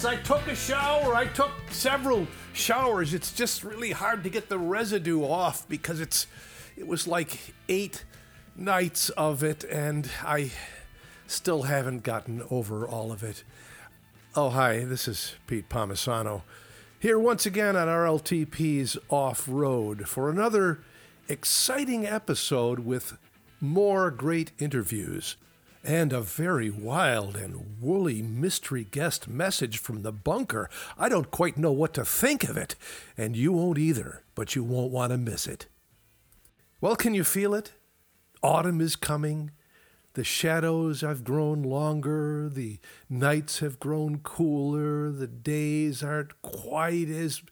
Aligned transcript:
Yes, 0.00 0.06
I 0.06 0.16
took 0.16 0.46
a 0.46 0.54
shower. 0.54 1.14
I 1.14 1.26
took 1.26 1.50
several 1.68 2.26
showers. 2.54 3.12
It's 3.12 3.34
just 3.34 3.62
really 3.62 3.90
hard 3.90 4.24
to 4.24 4.30
get 4.30 4.48
the 4.48 4.56
residue 4.56 5.22
off 5.22 5.68
because 5.68 6.00
it's 6.00 6.26
it 6.74 6.86
was 6.86 7.06
like 7.06 7.52
8 7.68 8.02
nights 8.56 9.10
of 9.10 9.42
it 9.42 9.62
and 9.64 10.08
I 10.24 10.52
still 11.26 11.64
haven't 11.64 12.02
gotten 12.02 12.42
over 12.50 12.88
all 12.88 13.12
of 13.12 13.22
it. 13.22 13.44
Oh, 14.34 14.48
hi. 14.48 14.84
This 14.86 15.06
is 15.06 15.34
Pete 15.46 15.68
Palmisano. 15.68 16.44
Here 16.98 17.18
once 17.18 17.44
again 17.44 17.76
on 17.76 17.86
RLTP's 17.86 18.96
Off 19.10 19.44
Road 19.46 20.08
for 20.08 20.30
another 20.30 20.80
exciting 21.28 22.06
episode 22.06 22.78
with 22.78 23.18
more 23.60 24.10
great 24.10 24.52
interviews 24.58 25.36
and 25.82 26.12
a 26.12 26.20
very 26.20 26.70
wild 26.70 27.36
and 27.36 27.80
woolly 27.80 28.22
mystery 28.22 28.84
guest 28.84 29.28
message 29.28 29.78
from 29.78 30.02
the 30.02 30.12
bunker. 30.12 30.68
I 30.98 31.08
don't 31.08 31.30
quite 31.30 31.56
know 31.56 31.72
what 31.72 31.94
to 31.94 32.04
think 32.04 32.44
of 32.44 32.56
it, 32.56 32.76
and 33.16 33.36
you 33.36 33.52
won't 33.52 33.78
either, 33.78 34.22
but 34.34 34.54
you 34.54 34.62
won't 34.62 34.92
want 34.92 35.12
to 35.12 35.18
miss 35.18 35.46
it. 35.46 35.66
Well, 36.80 36.96
can 36.96 37.14
you 37.14 37.24
feel 37.24 37.54
it? 37.54 37.72
Autumn 38.42 38.80
is 38.80 38.96
coming. 38.96 39.50
The 40.14 40.24
shadows 40.24 41.02
have 41.02 41.22
grown 41.22 41.62
longer, 41.62 42.48
the 42.48 42.78
nights 43.08 43.60
have 43.60 43.78
grown 43.78 44.18
cooler, 44.18 45.10
the 45.10 45.28
days 45.28 46.02
aren't 46.02 46.42
quite 46.42 47.08
as 47.08 47.42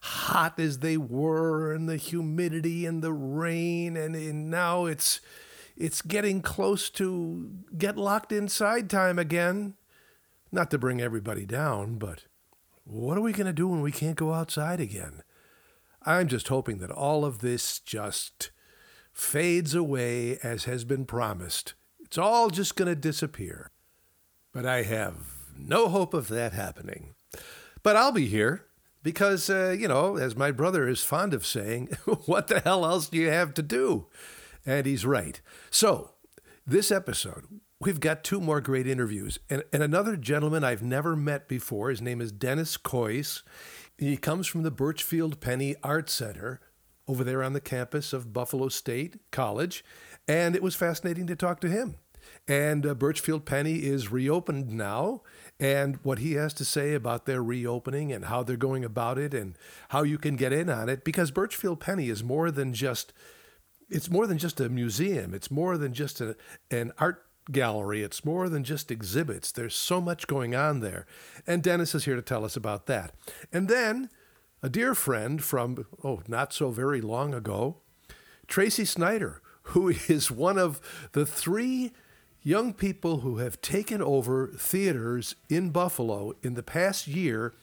hot 0.00 0.60
as 0.60 0.78
they 0.78 0.96
were, 0.96 1.72
and 1.72 1.88
the 1.88 1.96
humidity 1.96 2.86
and 2.86 3.02
the 3.02 3.12
rain, 3.12 3.96
and, 3.96 4.14
and 4.14 4.48
now 4.48 4.84
it's 4.84 5.20
it's 5.76 6.02
getting 6.02 6.40
close 6.40 6.90
to 6.90 7.50
get 7.76 7.96
locked 7.96 8.32
inside 8.32 8.88
time 8.88 9.18
again. 9.18 9.74
Not 10.52 10.70
to 10.70 10.78
bring 10.78 11.00
everybody 11.00 11.44
down, 11.44 11.96
but 11.96 12.24
what 12.84 13.18
are 13.18 13.22
we 13.22 13.32
going 13.32 13.46
to 13.46 13.52
do 13.52 13.66
when 13.66 13.80
we 13.80 13.90
can't 13.90 14.16
go 14.16 14.32
outside 14.32 14.80
again? 14.80 15.22
I'm 16.06 16.28
just 16.28 16.48
hoping 16.48 16.78
that 16.78 16.90
all 16.90 17.24
of 17.24 17.38
this 17.38 17.78
just 17.78 18.50
fades 19.12 19.74
away 19.74 20.38
as 20.42 20.64
has 20.64 20.84
been 20.84 21.06
promised. 21.06 21.74
It's 22.00 22.18
all 22.18 22.50
just 22.50 22.76
going 22.76 22.88
to 22.88 22.94
disappear. 22.94 23.70
But 24.52 24.66
I 24.66 24.82
have 24.82 25.14
no 25.56 25.88
hope 25.88 26.14
of 26.14 26.28
that 26.28 26.52
happening. 26.52 27.14
But 27.82 27.96
I'll 27.96 28.12
be 28.12 28.26
here 28.26 28.66
because, 29.02 29.50
uh, 29.50 29.74
you 29.78 29.88
know, 29.88 30.16
as 30.16 30.36
my 30.36 30.50
brother 30.50 30.86
is 30.86 31.02
fond 31.02 31.34
of 31.34 31.46
saying, 31.46 31.86
what 32.26 32.48
the 32.48 32.60
hell 32.60 32.84
else 32.84 33.08
do 33.08 33.18
you 33.18 33.30
have 33.30 33.54
to 33.54 33.62
do? 33.62 34.06
And 34.66 34.86
he's 34.86 35.04
right. 35.04 35.40
So, 35.70 36.12
this 36.66 36.90
episode, 36.90 37.44
we've 37.80 38.00
got 38.00 38.24
two 38.24 38.40
more 38.40 38.60
great 38.60 38.86
interviews. 38.86 39.38
And, 39.50 39.62
and 39.72 39.82
another 39.82 40.16
gentleman 40.16 40.64
I've 40.64 40.82
never 40.82 41.14
met 41.14 41.48
before. 41.48 41.90
His 41.90 42.00
name 42.00 42.20
is 42.20 42.32
Dennis 42.32 42.76
Kois. 42.76 43.42
He 43.98 44.16
comes 44.16 44.46
from 44.46 44.62
the 44.62 44.72
Burchfield 44.72 45.40
Penney 45.40 45.76
Art 45.82 46.08
Center 46.08 46.60
over 47.06 47.22
there 47.22 47.42
on 47.42 47.52
the 47.52 47.60
campus 47.60 48.12
of 48.12 48.32
Buffalo 48.32 48.68
State 48.68 49.16
College. 49.30 49.84
And 50.26 50.56
it 50.56 50.62
was 50.62 50.74
fascinating 50.74 51.26
to 51.26 51.36
talk 51.36 51.60
to 51.60 51.68
him. 51.68 51.96
And 52.48 52.86
uh, 52.86 52.94
Burchfield 52.94 53.44
Penney 53.44 53.84
is 53.84 54.10
reopened 54.10 54.70
now. 54.70 55.22
And 55.60 55.98
what 56.02 56.18
he 56.18 56.32
has 56.32 56.54
to 56.54 56.64
say 56.64 56.94
about 56.94 57.26
their 57.26 57.42
reopening 57.42 58.12
and 58.12 58.24
how 58.24 58.42
they're 58.42 58.56
going 58.56 58.84
about 58.84 59.18
it 59.18 59.34
and 59.34 59.56
how 59.90 60.02
you 60.02 60.18
can 60.18 60.36
get 60.36 60.52
in 60.52 60.70
on 60.70 60.88
it. 60.88 61.04
Because 61.04 61.30
Burchfield 61.30 61.80
Penney 61.80 62.08
is 62.08 62.24
more 62.24 62.50
than 62.50 62.72
just 62.72 63.12
it's 63.90 64.10
more 64.10 64.26
than 64.26 64.38
just 64.38 64.60
a 64.60 64.68
museum. 64.68 65.34
It's 65.34 65.50
more 65.50 65.76
than 65.76 65.92
just 65.92 66.20
a, 66.20 66.36
an 66.70 66.92
art 66.98 67.24
gallery. 67.50 68.02
It's 68.02 68.24
more 68.24 68.48
than 68.48 68.64
just 68.64 68.90
exhibits. 68.90 69.52
There's 69.52 69.74
so 69.74 70.00
much 70.00 70.26
going 70.26 70.54
on 70.54 70.80
there. 70.80 71.06
And 71.46 71.62
Dennis 71.62 71.94
is 71.94 72.04
here 72.04 72.16
to 72.16 72.22
tell 72.22 72.44
us 72.44 72.56
about 72.56 72.86
that. 72.86 73.12
And 73.52 73.68
then 73.68 74.10
a 74.62 74.68
dear 74.68 74.94
friend 74.94 75.42
from, 75.42 75.86
oh, 76.02 76.22
not 76.26 76.52
so 76.52 76.70
very 76.70 77.00
long 77.00 77.34
ago, 77.34 77.76
Tracy 78.46 78.84
Snyder, 78.84 79.42
who 79.68 79.88
is 80.08 80.30
one 80.30 80.58
of 80.58 80.80
the 81.12 81.26
three 81.26 81.92
young 82.42 82.72
people 82.74 83.20
who 83.20 83.38
have 83.38 83.60
taken 83.60 84.02
over 84.02 84.48
theaters 84.48 85.34
in 85.48 85.70
Buffalo 85.70 86.34
in 86.42 86.54
the 86.54 86.62
past 86.62 87.06
year 87.06 87.54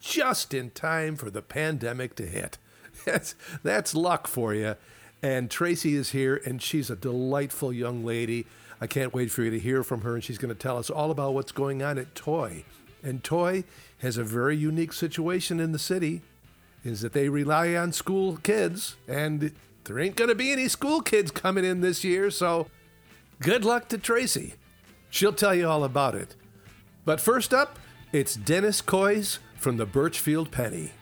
just 0.00 0.52
in 0.52 0.70
time 0.70 1.16
for 1.16 1.30
the 1.30 1.42
pandemic 1.42 2.14
to 2.16 2.26
hit. 2.26 2.58
That's, 3.04 3.34
that's 3.64 3.92
luck 3.92 4.28
for 4.28 4.54
you. 4.54 4.76
And 5.22 5.50
Tracy 5.50 5.94
is 5.94 6.10
here, 6.10 6.40
and 6.44 6.60
she's 6.60 6.90
a 6.90 6.96
delightful 6.96 7.72
young 7.72 8.04
lady. 8.04 8.46
I 8.80 8.86
can't 8.86 9.14
wait 9.14 9.30
for 9.30 9.42
you 9.42 9.50
to 9.50 9.58
hear 9.58 9.82
from 9.82 10.02
her, 10.02 10.14
and 10.14 10.22
she's 10.22 10.38
going 10.38 10.54
to 10.54 10.60
tell 10.60 10.76
us 10.76 10.90
all 10.90 11.10
about 11.10 11.34
what's 11.34 11.52
going 11.52 11.82
on 11.82 11.98
at 11.98 12.14
Toy. 12.14 12.64
And 13.02 13.24
Toy 13.24 13.64
has 13.98 14.18
a 14.18 14.24
very 14.24 14.56
unique 14.56 14.92
situation 14.92 15.60
in 15.60 15.72
the 15.72 15.78
city, 15.78 16.22
is 16.84 17.00
that 17.00 17.12
they 17.14 17.28
rely 17.28 17.74
on 17.74 17.92
school 17.92 18.36
kids, 18.36 18.96
and 19.08 19.52
there 19.84 19.98
ain't 19.98 20.16
going 20.16 20.28
to 20.28 20.34
be 20.34 20.52
any 20.52 20.68
school 20.68 21.00
kids 21.00 21.30
coming 21.30 21.64
in 21.64 21.80
this 21.80 22.04
year, 22.04 22.30
so 22.30 22.66
good 23.40 23.64
luck 23.64 23.88
to 23.88 23.98
Tracy. 23.98 24.54
She'll 25.10 25.32
tell 25.32 25.54
you 25.54 25.68
all 25.68 25.84
about 25.84 26.14
it. 26.14 26.34
But 27.04 27.20
first 27.20 27.54
up, 27.54 27.78
it's 28.12 28.34
Dennis 28.34 28.82
Kois 28.82 29.38
from 29.56 29.76
the 29.76 29.86
Burchfield 29.86 30.50
Penney. 30.50 30.92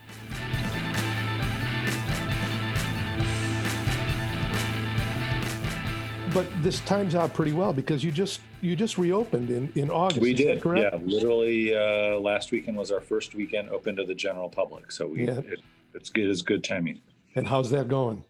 But 6.35 6.47
this 6.63 6.81
times 6.81 7.15
out 7.15 7.35
pretty 7.35 7.53
well 7.53 7.73
because 7.73 8.03
you 8.03 8.11
just 8.11 8.41
you 8.61 8.77
just 8.77 8.99
reopened 8.99 9.51
in 9.51 9.73
in 9.75 9.91
August. 9.91 10.21
We 10.21 10.35
did, 10.35 10.63
yeah. 10.65 10.99
Literally, 11.03 11.75
uh, 11.75 12.19
last 12.19 12.53
weekend 12.53 12.77
was 12.77 12.91
our 12.91 13.01
first 13.01 13.35
weekend 13.35 13.71
open 13.71 13.97
to 13.97 14.05
the 14.05 14.15
general 14.15 14.49
public, 14.49 14.91
so 14.93 15.07
we 15.07 15.27
yeah. 15.27 15.39
it, 15.39 15.61
it's 15.95 16.11
good. 16.11 16.29
It's 16.29 16.43
good 16.43 16.65
timing. 16.65 17.01
And 17.35 17.47
how's 17.47 17.71
that 17.71 17.89
going? 17.89 18.25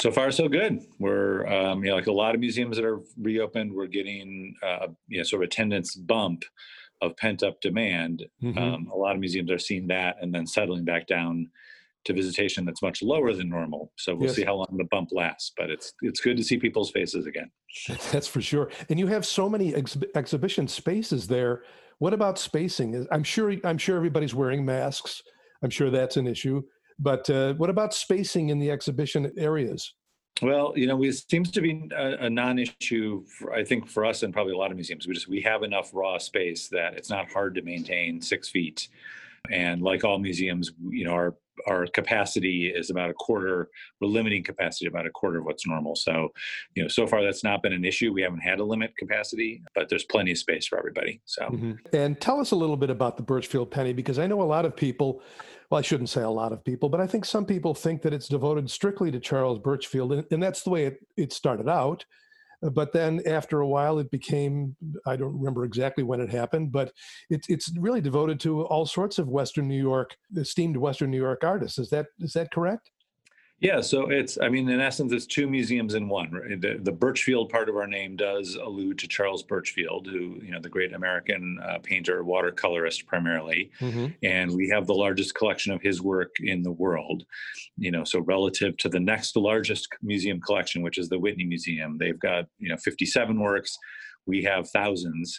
So 0.00 0.10
far, 0.10 0.30
so 0.30 0.48
good. 0.48 0.84
We're 0.98 1.46
um, 1.46 1.84
you 1.84 1.90
know 1.90 1.96
like 1.96 2.06
a 2.06 2.12
lot 2.12 2.34
of 2.34 2.40
museums 2.40 2.76
that 2.76 2.84
are 2.84 3.00
reopened, 3.20 3.72
we're 3.72 3.86
getting 3.86 4.54
uh, 4.62 4.88
you 5.08 5.18
know 5.18 5.24
sort 5.24 5.42
of 5.42 5.46
attendance 5.48 5.94
bump 5.94 6.44
of 7.00 7.16
pent 7.16 7.42
up 7.42 7.60
demand. 7.60 8.24
Mm-hmm. 8.42 8.58
Um, 8.58 8.90
a 8.92 8.96
lot 8.96 9.14
of 9.14 9.20
museums 9.20 9.50
are 9.50 9.58
seeing 9.58 9.86
that 9.88 10.16
and 10.20 10.34
then 10.34 10.46
settling 10.46 10.84
back 10.84 11.06
down 11.06 11.48
to 12.04 12.12
visitation 12.12 12.64
that's 12.64 12.82
much 12.82 13.02
lower 13.02 13.32
than 13.34 13.48
normal. 13.48 13.92
So 13.96 14.14
we'll 14.14 14.28
yes. 14.28 14.36
see 14.36 14.44
how 14.44 14.56
long 14.56 14.74
the 14.76 14.84
bump 14.90 15.10
lasts, 15.12 15.52
but 15.56 15.70
it's 15.70 15.92
it's 16.02 16.20
good 16.20 16.36
to 16.36 16.44
see 16.44 16.58
people's 16.58 16.90
faces 16.90 17.26
again. 17.26 17.50
That's 18.10 18.26
for 18.26 18.40
sure. 18.40 18.70
And 18.88 18.98
you 18.98 19.06
have 19.06 19.24
so 19.24 19.48
many 19.48 19.74
ex- 19.74 19.96
exhibition 20.16 20.66
spaces 20.66 21.28
there. 21.28 21.62
What 21.98 22.12
about 22.12 22.38
spacing? 22.38 23.06
I'm 23.12 23.22
sure 23.22 23.54
I'm 23.64 23.78
sure 23.78 23.96
everybody's 23.96 24.34
wearing 24.34 24.64
masks. 24.64 25.22
I'm 25.62 25.70
sure 25.70 25.90
that's 25.90 26.16
an 26.16 26.26
issue. 26.26 26.62
But 26.98 27.28
uh, 27.30 27.54
what 27.54 27.70
about 27.70 27.94
spacing 27.94 28.48
in 28.48 28.58
the 28.58 28.70
exhibition 28.70 29.30
areas? 29.36 29.94
Well, 30.42 30.72
you 30.74 30.86
know, 30.86 31.02
it 31.02 31.14
seems 31.30 31.50
to 31.50 31.60
be 31.60 31.88
a, 31.94 32.26
a, 32.26 32.30
non-issue. 32.30 33.24
For, 33.26 33.52
I 33.52 33.62
think 33.62 33.86
for 33.86 34.06
us 34.06 34.22
and 34.22 34.32
probably 34.32 34.54
a 34.54 34.56
lot 34.56 34.70
of 34.70 34.76
museums, 34.76 35.06
we 35.06 35.12
just 35.12 35.28
we 35.28 35.40
have 35.42 35.62
enough 35.62 35.90
raw 35.92 36.16
space 36.18 36.68
that 36.68 36.94
it's 36.94 37.10
not 37.10 37.30
hard 37.30 37.54
to 37.56 37.62
maintain 37.62 38.22
six 38.22 38.48
feet. 38.48 38.88
And 39.50 39.82
like 39.82 40.04
all 40.04 40.18
museums, 40.18 40.72
you 40.90 41.04
know, 41.04 41.12
our 41.12 41.36
our 41.66 41.86
capacity 41.88 42.72
is 42.74 42.88
about 42.88 43.10
a 43.10 43.12
quarter 43.12 43.68
we're 44.00 44.08
limiting 44.08 44.42
capacity 44.42 44.86
about 44.86 45.06
a 45.06 45.10
quarter 45.10 45.40
of 45.40 45.44
what's 45.44 45.66
normal. 45.66 45.94
So 45.94 46.30
you 46.74 46.82
know 46.82 46.88
so 46.88 47.06
far 47.06 47.22
that's 47.22 47.44
not 47.44 47.62
been 47.62 47.74
an 47.74 47.84
issue. 47.84 48.12
We 48.12 48.22
haven't 48.22 48.40
had 48.40 48.56
to 48.58 48.64
limit 48.64 48.96
capacity 48.96 49.62
but 49.74 49.88
there's 49.88 50.04
plenty 50.04 50.32
of 50.32 50.38
space 50.38 50.66
for 50.66 50.78
everybody 50.78 51.20
so. 51.24 51.42
Mm-hmm. 51.42 51.72
and 51.94 52.20
tell 52.20 52.40
us 52.40 52.50
a 52.52 52.56
little 52.56 52.76
bit 52.76 52.90
about 52.90 53.16
the 53.16 53.22
burchfield 53.22 53.70
penney 53.70 53.92
because 53.92 54.18
i 54.18 54.26
know 54.26 54.42
a 54.42 54.44
lot 54.44 54.64
of 54.64 54.76
people 54.76 55.22
well 55.70 55.78
i 55.78 55.82
shouldn't 55.82 56.08
say 56.08 56.22
a 56.22 56.30
lot 56.30 56.52
of 56.52 56.64
people 56.64 56.88
but 56.88 57.00
i 57.00 57.06
think 57.06 57.24
some 57.24 57.44
people 57.44 57.74
think 57.74 58.02
that 58.02 58.12
it's 58.12 58.28
devoted 58.28 58.70
strictly 58.70 59.10
to 59.10 59.20
charles 59.20 59.58
burchfield 59.58 60.12
and, 60.12 60.26
and 60.30 60.42
that's 60.42 60.62
the 60.62 60.70
way 60.70 60.84
it, 60.86 60.98
it 61.16 61.32
started 61.32 61.68
out 61.68 62.04
but 62.62 62.92
then 62.92 63.22
after 63.26 63.60
a 63.60 63.68
while, 63.68 63.98
it 63.98 64.10
became 64.10 64.76
I 65.06 65.16
don't 65.16 65.36
remember 65.36 65.64
exactly 65.64 66.04
when 66.04 66.20
it 66.20 66.30
happened, 66.30 66.72
but 66.72 66.92
it, 67.30 67.44
it's 67.48 67.72
really 67.78 68.00
devoted 68.00 68.38
to 68.40 68.62
all 68.62 68.86
sorts 68.86 69.18
of 69.18 69.28
Western 69.28 69.66
New 69.68 69.80
York, 69.80 70.16
esteemed 70.36 70.76
Western 70.76 71.10
New 71.10 71.18
York 71.20 71.42
artists. 71.42 71.78
Is 71.78 71.90
that 71.90 72.06
is 72.18 72.32
that 72.34 72.50
correct? 72.52 72.90
Yeah, 73.60 73.82
so 73.82 74.10
it's, 74.10 74.38
I 74.40 74.48
mean, 74.48 74.70
in 74.70 74.80
essence, 74.80 75.12
it's 75.12 75.26
two 75.26 75.46
museums 75.46 75.94
in 75.94 76.08
one. 76.08 76.32
Right? 76.32 76.58
The, 76.58 76.78
the 76.80 76.92
Burchfield 76.92 77.50
part 77.50 77.68
of 77.68 77.76
our 77.76 77.86
name 77.86 78.16
does 78.16 78.54
allude 78.54 78.98
to 79.00 79.08
Charles 79.08 79.44
Burchfield, 79.44 80.06
who, 80.06 80.40
you 80.42 80.50
know, 80.50 80.60
the 80.60 80.70
great 80.70 80.94
American 80.94 81.58
uh, 81.62 81.78
painter, 81.82 82.24
watercolorist 82.24 83.06
primarily. 83.06 83.70
Mm-hmm. 83.80 84.06
And 84.22 84.50
we 84.56 84.70
have 84.70 84.86
the 84.86 84.94
largest 84.94 85.34
collection 85.34 85.74
of 85.74 85.82
his 85.82 86.00
work 86.00 86.30
in 86.40 86.62
the 86.62 86.70
world. 86.70 87.24
You 87.76 87.90
know, 87.90 88.02
so 88.02 88.20
relative 88.20 88.78
to 88.78 88.88
the 88.88 89.00
next 89.00 89.36
largest 89.36 89.88
museum 90.02 90.40
collection, 90.40 90.80
which 90.80 90.96
is 90.96 91.10
the 91.10 91.18
Whitney 91.18 91.44
Museum, 91.44 91.98
they've 91.98 92.18
got, 92.18 92.46
you 92.58 92.70
know, 92.70 92.78
57 92.78 93.38
works. 93.38 93.76
We 94.26 94.42
have 94.44 94.70
thousands 94.70 95.38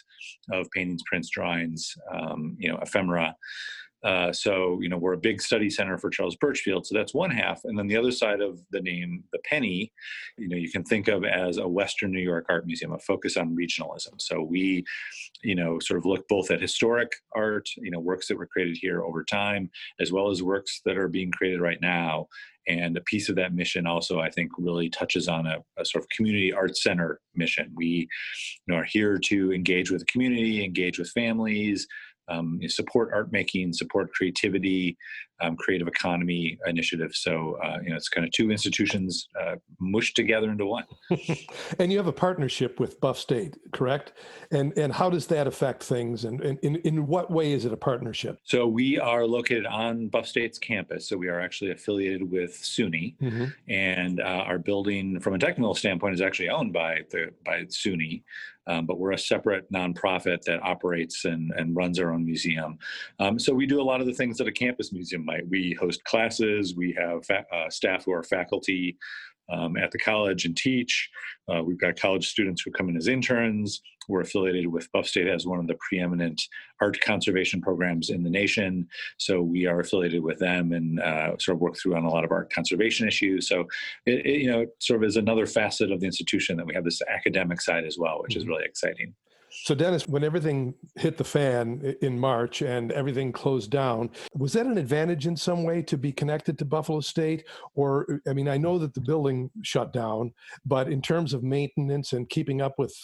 of 0.52 0.70
paintings, 0.70 1.02
prints, 1.06 1.28
drawings, 1.30 1.96
um, 2.12 2.56
you 2.58 2.68
know, 2.68 2.78
ephemera 2.78 3.34
Uh, 4.04 4.32
so, 4.32 4.80
you 4.80 4.88
know, 4.88 4.96
we're 4.98 5.12
a 5.12 5.18
big 5.18 5.40
study 5.40 5.70
center 5.70 5.96
for 5.96 6.10
Charles 6.10 6.36
Burchfield. 6.36 6.86
So 6.86 6.94
that's 6.96 7.14
one 7.14 7.30
half. 7.30 7.60
And 7.64 7.78
then 7.78 7.86
the 7.86 7.96
other 7.96 8.10
side 8.10 8.40
of 8.40 8.60
the 8.70 8.80
name, 8.80 9.22
the 9.32 9.38
penny, 9.44 9.92
you 10.36 10.48
know, 10.48 10.56
you 10.56 10.70
can 10.70 10.82
think 10.82 11.08
of 11.08 11.24
as 11.24 11.58
a 11.58 11.68
Western 11.68 12.10
New 12.10 12.20
York 12.20 12.46
art 12.48 12.66
museum, 12.66 12.92
a 12.92 12.98
focus 12.98 13.36
on 13.36 13.56
regionalism. 13.56 14.20
So 14.20 14.42
we, 14.42 14.84
you 15.42 15.54
know, 15.54 15.78
sort 15.78 15.98
of 15.98 16.04
look 16.04 16.26
both 16.28 16.50
at 16.50 16.60
historic 16.60 17.12
art, 17.34 17.68
you 17.76 17.90
know, 17.90 18.00
works 18.00 18.26
that 18.28 18.38
were 18.38 18.46
created 18.46 18.76
here 18.80 19.02
over 19.04 19.22
time, 19.22 19.70
as 20.00 20.10
well 20.10 20.30
as 20.30 20.42
works 20.42 20.80
that 20.84 20.98
are 20.98 21.08
being 21.08 21.30
created 21.30 21.60
right 21.60 21.80
now. 21.80 22.26
And 22.68 22.96
a 22.96 23.00
piece 23.02 23.28
of 23.28 23.34
that 23.36 23.54
mission 23.54 23.86
also, 23.86 24.20
I 24.20 24.30
think, 24.30 24.50
really 24.56 24.88
touches 24.88 25.26
on 25.26 25.46
a, 25.46 25.58
a 25.78 25.84
sort 25.84 26.04
of 26.04 26.08
community 26.10 26.52
arts 26.52 26.82
center 26.82 27.20
mission. 27.34 27.72
We 27.74 27.86
you 27.86 28.06
know, 28.68 28.76
are 28.76 28.84
here 28.84 29.18
to 29.18 29.52
engage 29.52 29.90
with 29.90 30.00
the 30.00 30.06
community, 30.06 30.64
engage 30.64 30.98
with 30.98 31.10
families, 31.10 31.88
um, 32.28 32.60
support 32.68 33.10
art 33.12 33.32
making, 33.32 33.72
support 33.72 34.12
creativity, 34.12 34.96
um, 35.42 35.56
creative 35.56 35.88
economy 35.88 36.58
initiatives. 36.66 37.20
So 37.20 37.58
uh, 37.62 37.78
you 37.82 37.90
know, 37.90 37.96
it's 37.96 38.08
kind 38.08 38.26
of 38.26 38.32
two 38.32 38.50
institutions 38.50 39.28
uh, 39.40 39.56
mushed 39.80 40.14
together 40.14 40.50
into 40.50 40.66
one. 40.66 40.84
and 41.78 41.90
you 41.90 41.98
have 41.98 42.06
a 42.06 42.12
partnership 42.12 42.78
with 42.78 43.00
Buff 43.00 43.18
State, 43.18 43.56
correct? 43.72 44.12
And 44.50 44.76
and 44.78 44.92
how 44.92 45.10
does 45.10 45.26
that 45.28 45.46
affect 45.46 45.82
things? 45.82 46.24
And, 46.24 46.40
and 46.40 46.58
in 46.60 46.76
in 46.76 47.06
what 47.06 47.30
way 47.30 47.52
is 47.52 47.64
it 47.64 47.72
a 47.72 47.76
partnership? 47.76 48.38
So 48.44 48.66
we 48.66 48.98
are 48.98 49.26
located 49.26 49.66
on 49.66 50.08
Buff 50.08 50.26
State's 50.26 50.58
campus. 50.58 51.08
So 51.08 51.16
we 51.16 51.28
are 51.28 51.40
actually 51.40 51.72
affiliated 51.72 52.30
with 52.30 52.52
SUNY, 52.62 53.16
mm-hmm. 53.18 53.44
and 53.68 54.20
uh, 54.20 54.44
our 54.46 54.58
building, 54.58 55.20
from 55.20 55.34
a 55.34 55.38
technical 55.38 55.74
standpoint, 55.74 56.14
is 56.14 56.20
actually 56.20 56.50
owned 56.50 56.72
by 56.72 57.00
the 57.10 57.30
by 57.44 57.64
SUNY. 57.64 58.22
Um, 58.66 58.86
but 58.86 58.98
we're 58.98 59.12
a 59.12 59.18
separate 59.18 59.70
nonprofit 59.72 60.42
that 60.42 60.62
operates 60.62 61.24
and, 61.24 61.52
and 61.56 61.74
runs 61.74 61.98
our 61.98 62.12
own 62.12 62.24
museum. 62.24 62.78
Um, 63.18 63.38
so 63.38 63.52
we 63.52 63.66
do 63.66 63.80
a 63.80 63.82
lot 63.82 64.00
of 64.00 64.06
the 64.06 64.14
things 64.14 64.38
that 64.38 64.46
a 64.46 64.52
campus 64.52 64.92
museum 64.92 65.24
might. 65.24 65.48
We 65.48 65.76
host 65.80 66.04
classes, 66.04 66.76
we 66.76 66.92
have 66.98 67.24
fa- 67.26 67.46
uh, 67.52 67.70
staff 67.70 68.04
who 68.04 68.12
are 68.12 68.22
faculty 68.22 68.96
um, 69.50 69.76
at 69.76 69.90
the 69.90 69.98
college 69.98 70.44
and 70.44 70.56
teach. 70.56 71.08
Uh, 71.52 71.62
we've 71.62 71.80
got 71.80 71.98
college 71.98 72.28
students 72.28 72.62
who 72.62 72.70
come 72.70 72.88
in 72.88 72.96
as 72.96 73.08
interns. 73.08 73.80
We're 74.08 74.22
affiliated 74.22 74.66
with 74.66 74.90
Buff 74.92 75.06
State 75.06 75.28
as 75.28 75.46
one 75.46 75.60
of 75.60 75.66
the 75.66 75.76
preeminent 75.88 76.42
art 76.80 77.00
conservation 77.00 77.60
programs 77.60 78.10
in 78.10 78.22
the 78.22 78.30
nation. 78.30 78.88
So 79.18 79.42
we 79.42 79.66
are 79.66 79.80
affiliated 79.80 80.22
with 80.22 80.38
them 80.38 80.72
and 80.72 81.00
uh, 81.00 81.36
sort 81.38 81.56
of 81.56 81.60
work 81.60 81.76
through 81.76 81.96
on 81.96 82.04
a 82.04 82.10
lot 82.10 82.24
of 82.24 82.32
art 82.32 82.52
conservation 82.52 83.06
issues. 83.06 83.48
So 83.48 83.60
it, 84.06 84.26
it, 84.26 84.40
you 84.42 84.50
know, 84.50 84.60
it 84.62 84.70
sort 84.80 85.02
of 85.02 85.08
is 85.08 85.16
another 85.16 85.46
facet 85.46 85.92
of 85.92 86.00
the 86.00 86.06
institution 86.06 86.56
that 86.56 86.66
we 86.66 86.74
have 86.74 86.84
this 86.84 87.02
academic 87.02 87.60
side 87.60 87.84
as 87.84 87.96
well, 87.98 88.22
which 88.22 88.32
mm-hmm. 88.32 88.40
is 88.40 88.48
really 88.48 88.64
exciting. 88.64 89.14
So, 89.54 89.74
Dennis, 89.74 90.08
when 90.08 90.24
everything 90.24 90.74
hit 90.96 91.18
the 91.18 91.24
fan 91.24 91.94
in 92.00 92.18
March 92.18 92.62
and 92.62 92.90
everything 92.92 93.32
closed 93.32 93.70
down, 93.70 94.10
was 94.34 94.54
that 94.54 94.66
an 94.66 94.78
advantage 94.78 95.26
in 95.26 95.36
some 95.36 95.62
way 95.62 95.82
to 95.82 95.98
be 95.98 96.10
connected 96.10 96.58
to 96.58 96.64
Buffalo 96.64 97.00
State? 97.00 97.44
Or, 97.74 98.20
I 98.26 98.32
mean, 98.32 98.48
I 98.48 98.56
know 98.56 98.78
that 98.78 98.94
the 98.94 99.02
building 99.02 99.50
shut 99.62 99.92
down, 99.92 100.32
but 100.64 100.90
in 100.90 101.02
terms 101.02 101.34
of 101.34 101.42
maintenance 101.42 102.14
and 102.14 102.28
keeping 102.30 102.62
up 102.62 102.78
with, 102.78 102.94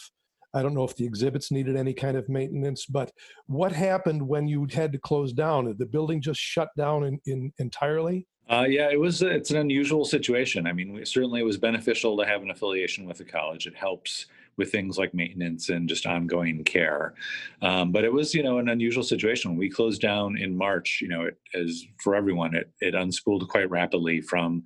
I 0.54 0.62
don't 0.62 0.74
know 0.74 0.84
if 0.84 0.96
the 0.96 1.04
exhibits 1.04 1.52
needed 1.52 1.76
any 1.76 1.92
kind 1.92 2.16
of 2.16 2.28
maintenance, 2.30 2.86
but 2.86 3.12
what 3.46 3.70
happened 3.70 4.26
when 4.26 4.48
you 4.48 4.66
had 4.72 4.92
to 4.92 4.98
close 4.98 5.34
down? 5.34 5.66
Did 5.66 5.78
the 5.78 5.86
building 5.86 6.22
just 6.22 6.40
shut 6.40 6.70
down 6.78 7.04
in, 7.04 7.20
in 7.26 7.52
entirely? 7.58 8.26
Uh, 8.50 8.64
yeah, 8.66 8.88
it 8.90 8.98
was. 8.98 9.20
It's 9.20 9.50
an 9.50 9.58
unusual 9.58 10.06
situation. 10.06 10.66
I 10.66 10.72
mean, 10.72 11.04
certainly 11.04 11.40
it 11.40 11.44
was 11.44 11.58
beneficial 11.58 12.16
to 12.16 12.24
have 12.24 12.40
an 12.40 12.50
affiliation 12.50 13.04
with 13.04 13.18
the 13.18 13.24
college. 13.24 13.66
It 13.66 13.76
helps 13.76 14.26
with 14.58 14.70
things 14.72 14.99
like 14.99 15.14
maintenance 15.14 15.69
and 15.69 15.88
just 15.88 16.05
ongoing 16.05 16.64
care. 16.64 17.14
Um, 17.62 17.93
but 17.93 18.05
it 18.05 18.12
was, 18.12 18.34
you 18.34 18.43
know, 18.43 18.58
an 18.58 18.69
unusual 18.69 19.05
situation. 19.05 19.56
We 19.56 19.70
closed 19.70 20.02
down 20.02 20.37
in 20.37 20.56
March, 20.56 20.99
you 21.00 21.08
know, 21.08 21.22
it, 21.22 21.38
as 21.55 21.84
for 22.02 22.14
everyone, 22.14 22.55
it, 22.55 22.70
it 22.81 22.94
unspooled 22.94 23.46
quite 23.49 23.70
rapidly 23.70 24.20
from, 24.20 24.64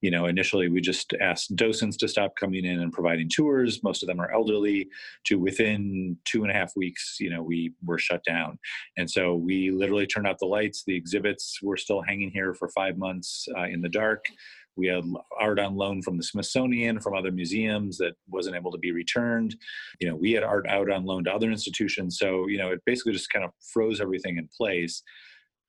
you 0.00 0.10
know, 0.10 0.26
initially 0.26 0.68
we 0.68 0.80
just 0.80 1.14
asked 1.20 1.54
docents 1.56 1.96
to 1.98 2.08
stop 2.08 2.36
coming 2.36 2.64
in 2.64 2.80
and 2.80 2.92
providing 2.92 3.28
tours. 3.28 3.82
Most 3.82 4.02
of 4.02 4.06
them 4.06 4.20
are 4.20 4.32
elderly 4.32 4.88
to 5.24 5.38
within 5.38 6.16
two 6.24 6.42
and 6.42 6.50
a 6.50 6.54
half 6.54 6.74
weeks, 6.76 7.18
you 7.20 7.30
know, 7.30 7.42
we 7.42 7.72
were 7.84 7.98
shut 7.98 8.24
down. 8.24 8.58
And 8.96 9.10
so 9.10 9.34
we 9.34 9.70
literally 9.70 10.06
turned 10.06 10.26
out 10.26 10.38
the 10.38 10.46
lights. 10.46 10.84
The 10.86 10.96
exhibits 10.96 11.60
were 11.62 11.76
still 11.76 12.02
hanging 12.02 12.30
here 12.30 12.54
for 12.54 12.68
five 12.68 12.98
months 12.98 13.46
uh, 13.56 13.64
in 13.64 13.80
the 13.82 13.88
dark. 13.88 14.24
We 14.76 14.88
had 14.88 15.04
art 15.38 15.58
on 15.58 15.76
loan 15.76 16.02
from 16.02 16.16
the 16.16 16.22
Smithsonian, 16.22 17.00
from 17.00 17.14
other 17.14 17.32
museums 17.32 17.98
that 17.98 18.14
wasn't 18.28 18.56
able 18.56 18.72
to 18.72 18.78
be 18.78 18.92
returned. 18.92 19.56
You 20.00 20.08
know, 20.08 20.16
we 20.16 20.32
had 20.32 20.42
art 20.42 20.66
out 20.68 20.90
on 20.90 21.04
loan 21.04 21.24
to 21.24 21.32
other 21.32 21.50
institutions. 21.50 22.18
So, 22.18 22.48
you 22.48 22.58
know, 22.58 22.70
it 22.70 22.80
basically 22.84 23.12
just 23.12 23.30
kind 23.30 23.44
of 23.44 23.52
froze 23.72 24.00
everything 24.00 24.38
in 24.38 24.48
place. 24.56 25.02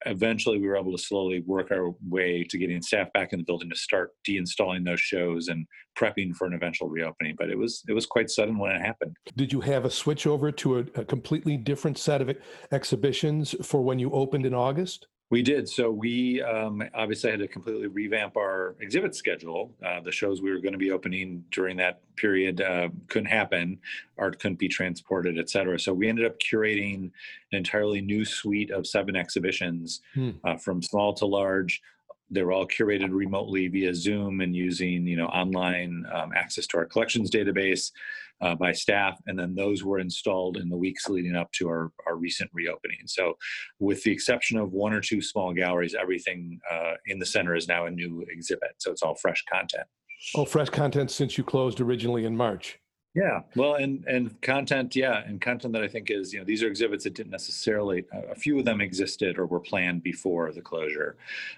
Eventually, 0.07 0.59
we 0.59 0.67
were 0.67 0.77
able 0.77 0.91
to 0.91 1.01
slowly 1.01 1.39
work 1.39 1.71
our 1.71 1.91
way 2.07 2.43
to 2.49 2.57
getting 2.57 2.81
staff 2.81 3.11
back 3.13 3.33
in 3.33 3.39
the 3.39 3.45
building 3.45 3.69
to 3.69 3.75
start 3.75 4.11
deinstalling 4.27 4.85
those 4.85 4.99
shows 4.99 5.47
and 5.47 5.65
prepping 5.97 6.35
for 6.35 6.45
an 6.45 6.53
eventual 6.53 6.89
reopening. 6.89 7.35
But 7.37 7.49
it 7.49 7.57
was 7.57 7.81
it 7.87 7.93
was 7.93 8.05
quite 8.05 8.29
sudden 8.29 8.57
when 8.57 8.75
it 8.75 8.81
happened. 8.81 9.15
Did 9.35 9.51
you 9.51 9.61
have 9.61 9.85
a 9.85 9.89
switch 9.89 10.27
over 10.27 10.51
to 10.51 10.79
a, 10.79 10.85
a 10.95 11.05
completely 11.05 11.57
different 11.57 11.97
set 11.97 12.21
of 12.21 12.35
exhibitions 12.71 13.55
for 13.63 13.81
when 13.81 13.97
you 13.97 14.11
opened 14.11 14.45
in 14.45 14.53
August? 14.53 15.07
We 15.31 15.41
did. 15.41 15.67
So 15.67 15.89
we 15.89 16.41
um, 16.43 16.83
obviously 16.93 17.31
had 17.31 17.39
to 17.39 17.47
completely 17.47 17.87
revamp 17.87 18.37
our 18.37 18.75
exhibit 18.79 19.15
schedule. 19.15 19.73
Uh, 19.83 19.99
the 20.01 20.11
shows 20.11 20.39
we 20.39 20.51
were 20.51 20.59
going 20.59 20.73
to 20.73 20.77
be 20.77 20.91
opening 20.91 21.43
during 21.49 21.77
that 21.77 22.01
period 22.15 22.61
uh, 22.61 22.89
couldn't 23.07 23.29
happen. 23.29 23.79
Art 24.19 24.39
couldn't 24.39 24.59
be 24.59 24.67
transported, 24.67 25.39
et 25.39 25.49
cetera. 25.49 25.79
So 25.79 25.93
we 25.93 26.09
ended 26.09 26.25
up 26.25 26.37
curating 26.39 27.05
an 27.51 27.57
entirely 27.57 28.01
new 28.01 28.23
suite 28.23 28.69
of 28.69 28.85
seven 28.85 29.15
exhibitions 29.15 30.01
hmm. 30.13 30.31
uh, 30.43 30.57
from 30.57 30.83
small 30.83 31.13
to 31.15 31.25
large. 31.25 31.81
They 32.29 32.43
were 32.43 32.51
all 32.51 32.67
curated 32.67 33.11
remotely 33.11 33.67
via 33.67 33.95
Zoom 33.95 34.41
and 34.41 34.55
using, 34.55 35.07
you 35.07 35.17
know, 35.17 35.27
online 35.27 36.05
um, 36.13 36.33
access 36.35 36.67
to 36.67 36.77
our 36.77 36.85
collections 36.85 37.31
database 37.31 37.91
uh, 38.41 38.55
by 38.55 38.71
staff, 38.71 39.19
and 39.27 39.37
then 39.37 39.55
those 39.55 39.83
were 39.83 39.99
installed 39.99 40.57
in 40.57 40.69
the 40.69 40.77
weeks 40.77 41.07
leading 41.09 41.35
up 41.35 41.51
to 41.53 41.67
our, 41.67 41.91
our 42.07 42.15
recent 42.15 42.49
reopening. 42.53 42.99
So, 43.05 43.37
with 43.79 44.03
the 44.03 44.11
exception 44.11 44.57
of 44.57 44.71
one 44.71 44.93
or 44.93 45.01
two 45.01 45.21
small 45.21 45.53
galleries, 45.53 45.95
everything 45.99 46.59
uh, 46.71 46.93
in 47.07 47.19
the 47.19 47.25
center 47.25 47.55
is 47.55 47.67
now 47.67 47.85
a 47.85 47.91
new 47.91 48.25
exhibit. 48.29 48.71
So, 48.77 48.91
it's 48.91 49.03
all 49.03 49.15
fresh 49.15 49.43
content. 49.51 49.87
Oh, 50.35 50.45
fresh 50.45 50.69
content 50.69 51.11
since 51.11 51.37
you 51.37 51.43
closed 51.43 51.81
originally 51.81 52.25
in 52.25 52.35
March. 52.35 52.79
Yeah, 53.15 53.43
well, 53.55 53.75
and 53.75 54.03
and 54.09 54.41
content, 54.41 54.93
yeah, 54.93 55.23
and 55.25 55.39
content 55.39 55.71
that 55.71 55.81
I 55.81 55.87
think 55.87 56.11
is, 56.11 56.33
you 56.33 56.39
know, 56.39 56.43
these 56.45 56.61
are 56.61 56.67
exhibits 56.67 57.05
that 57.05 57.13
didn't 57.13 57.31
necessarily. 57.31 58.03
A 58.29 58.35
few 58.35 58.59
of 58.59 58.65
them 58.65 58.81
existed 58.81 59.39
or 59.39 59.45
were 59.45 59.61
planned 59.61 60.03
before 60.03 60.51
the 60.51 60.61
closure, 60.61 61.15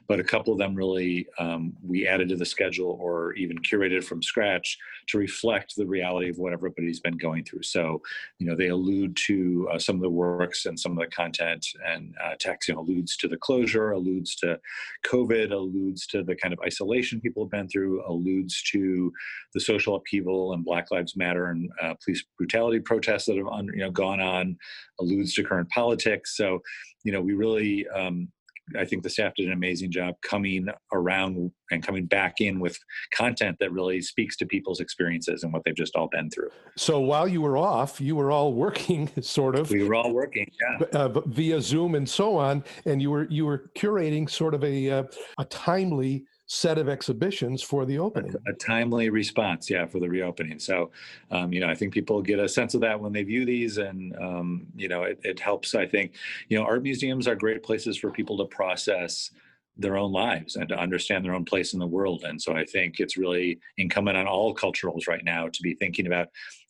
but 0.08 0.20
a 0.20 0.24
couple 0.24 0.54
of 0.54 0.60
them 0.60 0.76
really 0.76 1.26
um, 1.40 1.74
we 1.84 2.06
added 2.06 2.30
to 2.30 2.36
the 2.36 2.46
schedule 2.46 2.96
or 3.02 3.34
even 3.34 3.58
curated 3.58 4.04
from 4.04 4.22
scratch 4.22 4.78
to 5.08 5.18
reflect 5.18 5.76
the 5.76 5.88
reality 5.88 6.30
of 6.30 6.38
what 6.38 6.54
everybody's 6.54 7.00
been 7.00 7.18
going 7.18 7.44
through. 7.44 7.64
So, 7.64 8.04
you 8.38 8.46
know, 8.46 8.56
they 8.56 8.68
allude 8.68 9.18
to 9.26 9.68
uh, 9.74 9.80
some 9.80 9.96
of 9.96 10.04
the 10.04 10.12
works 10.12 10.68
and 10.68 10.80
some 10.80 10.92
of 10.92 11.00
the 11.00 11.08
content, 11.08 11.66
and 11.84 12.14
uh, 12.24 12.36
text, 12.40 12.70
you 12.70 12.76
know, 12.76 12.82
alludes 12.82 13.18
to 13.18 13.28
the 13.28 13.38
closure, 13.38 13.94
alludes 13.94 14.36
to 14.36 14.60
COVID, 15.08 15.52
alludes 15.52 16.06
to 16.08 16.22
the 16.22 16.36
kind 16.36 16.54
of 16.54 16.60
isolation 16.64 17.20
people 17.20 17.44
have 17.46 17.52
been 17.52 17.68
through, 17.68 18.04
alludes 18.08 18.62
to 18.74 19.12
the 19.56 19.60
social 19.60 19.96
upheaval 19.96 20.54
and 20.54 20.64
Black 20.64 20.92
Lives 20.92 21.16
Matter 21.16 21.47
and 21.52 21.70
uh, 21.82 21.94
police 22.04 22.24
brutality 22.38 22.80
protests 22.80 23.26
that 23.26 23.38
have 23.38 23.46
you 23.74 23.80
know 23.80 23.92
gone 23.92 24.20
on, 24.20 24.58
alludes 25.00 25.34
to 25.36 25.44
current 25.44 25.70
politics. 25.70 26.36
So, 26.36 26.60
you 27.04 27.12
know, 27.12 27.22
we 27.22 27.34
really, 27.34 27.88
um, 27.90 28.30
I 28.78 28.84
think 28.84 29.04
the 29.04 29.10
staff 29.10 29.34
did 29.36 29.48
an 29.48 29.54
amazing 29.54 29.92
job 29.92 30.16
coming 30.22 30.68
around 30.92 31.52
and 31.72 31.86
coming 31.86 32.06
back 32.06 32.42
in 32.42 32.60
with 32.60 32.78
content 33.14 33.56
that 33.62 33.72
really 33.72 34.02
speaks 34.02 34.36
to 34.38 34.46
people's 34.46 34.82
experiences 34.82 35.44
and 35.44 35.54
what 35.54 35.64
they've 35.64 35.76
just 35.76 35.96
all 35.96 36.10
been 36.10 36.30
through. 36.30 36.50
So 36.76 37.00
while 37.00 37.30
you 37.30 37.42
were 37.42 37.58
off, 37.58 38.02
you 38.02 38.16
were 38.16 38.30
all 38.30 38.54
working, 38.54 39.10
sort 39.22 39.56
of. 39.56 39.72
We 39.72 39.84
were 39.84 39.96
all 39.96 40.12
working, 40.12 40.52
yeah, 40.62 40.86
uh, 41.00 41.22
via 41.28 41.62
Zoom 41.62 41.96
and 41.96 42.08
so 42.08 42.36
on, 42.38 42.64
and 42.86 43.02
you 43.02 43.10
were 43.10 43.28
you 43.30 43.46
were 43.46 43.72
curating 43.78 44.30
sort 44.30 44.54
of 44.54 44.64
a 44.64 44.90
uh, 44.90 45.04
a 45.40 45.46
timely 45.46 46.26
set 46.48 46.78
of 46.78 46.88
exhibitions 46.88 47.62
for 47.62 47.86
the 47.86 48.00
opening. 48.00 48.34
A, 48.48 48.54
timely 48.54 49.10
response, 49.10 49.70
yeah, 49.70 49.86
for 49.86 50.00
the 50.00 50.10
reopening. 50.10 50.60
So, 50.60 50.92
um, 51.30 51.52
you 51.52 51.60
know, 51.60 51.68
I 51.68 51.76
think 51.76 51.94
people 51.94 52.22
get 52.22 52.40
a 52.40 52.48
sense 52.48 52.74
of 52.74 52.82
that 52.82 53.00
when 53.00 53.12
they 53.12 53.24
view 53.24 53.46
these, 53.46 53.78
and 53.78 54.16
um, 54.16 54.66
you 54.76 54.88
know, 54.88 55.04
it, 55.04 55.20
it 55.24 55.40
helps. 55.40 55.76
I 55.76 55.86
think, 55.86 56.14
you 56.48 56.58
know, 56.58 56.64
art 56.64 56.84
museums 56.84 57.28
are 57.28 57.36
great 57.36 57.64
places 57.64 57.98
for 57.98 58.12
people 58.12 58.38
to 58.38 58.46
process 58.46 59.32
their 59.78 59.98
own 59.98 60.12
lives 60.12 60.56
and 60.56 60.68
to 60.70 60.80
understand 60.80 61.24
their 61.24 61.34
own 61.34 61.46
place 61.46 61.74
in 61.74 61.80
the 61.80 61.88
world. 61.88 62.24
And 62.24 62.42
so 62.42 62.54
I 62.54 62.66
think 62.66 63.00
it's 63.00 63.18
really 63.18 63.60
incumbent 63.78 64.18
on 64.18 64.28
all 64.28 64.56
culturals 64.56 65.08
right 65.08 65.24
now 65.24 65.48
to 65.48 65.62
be 65.62 65.76
thinking 65.76 66.08
about 66.08 66.30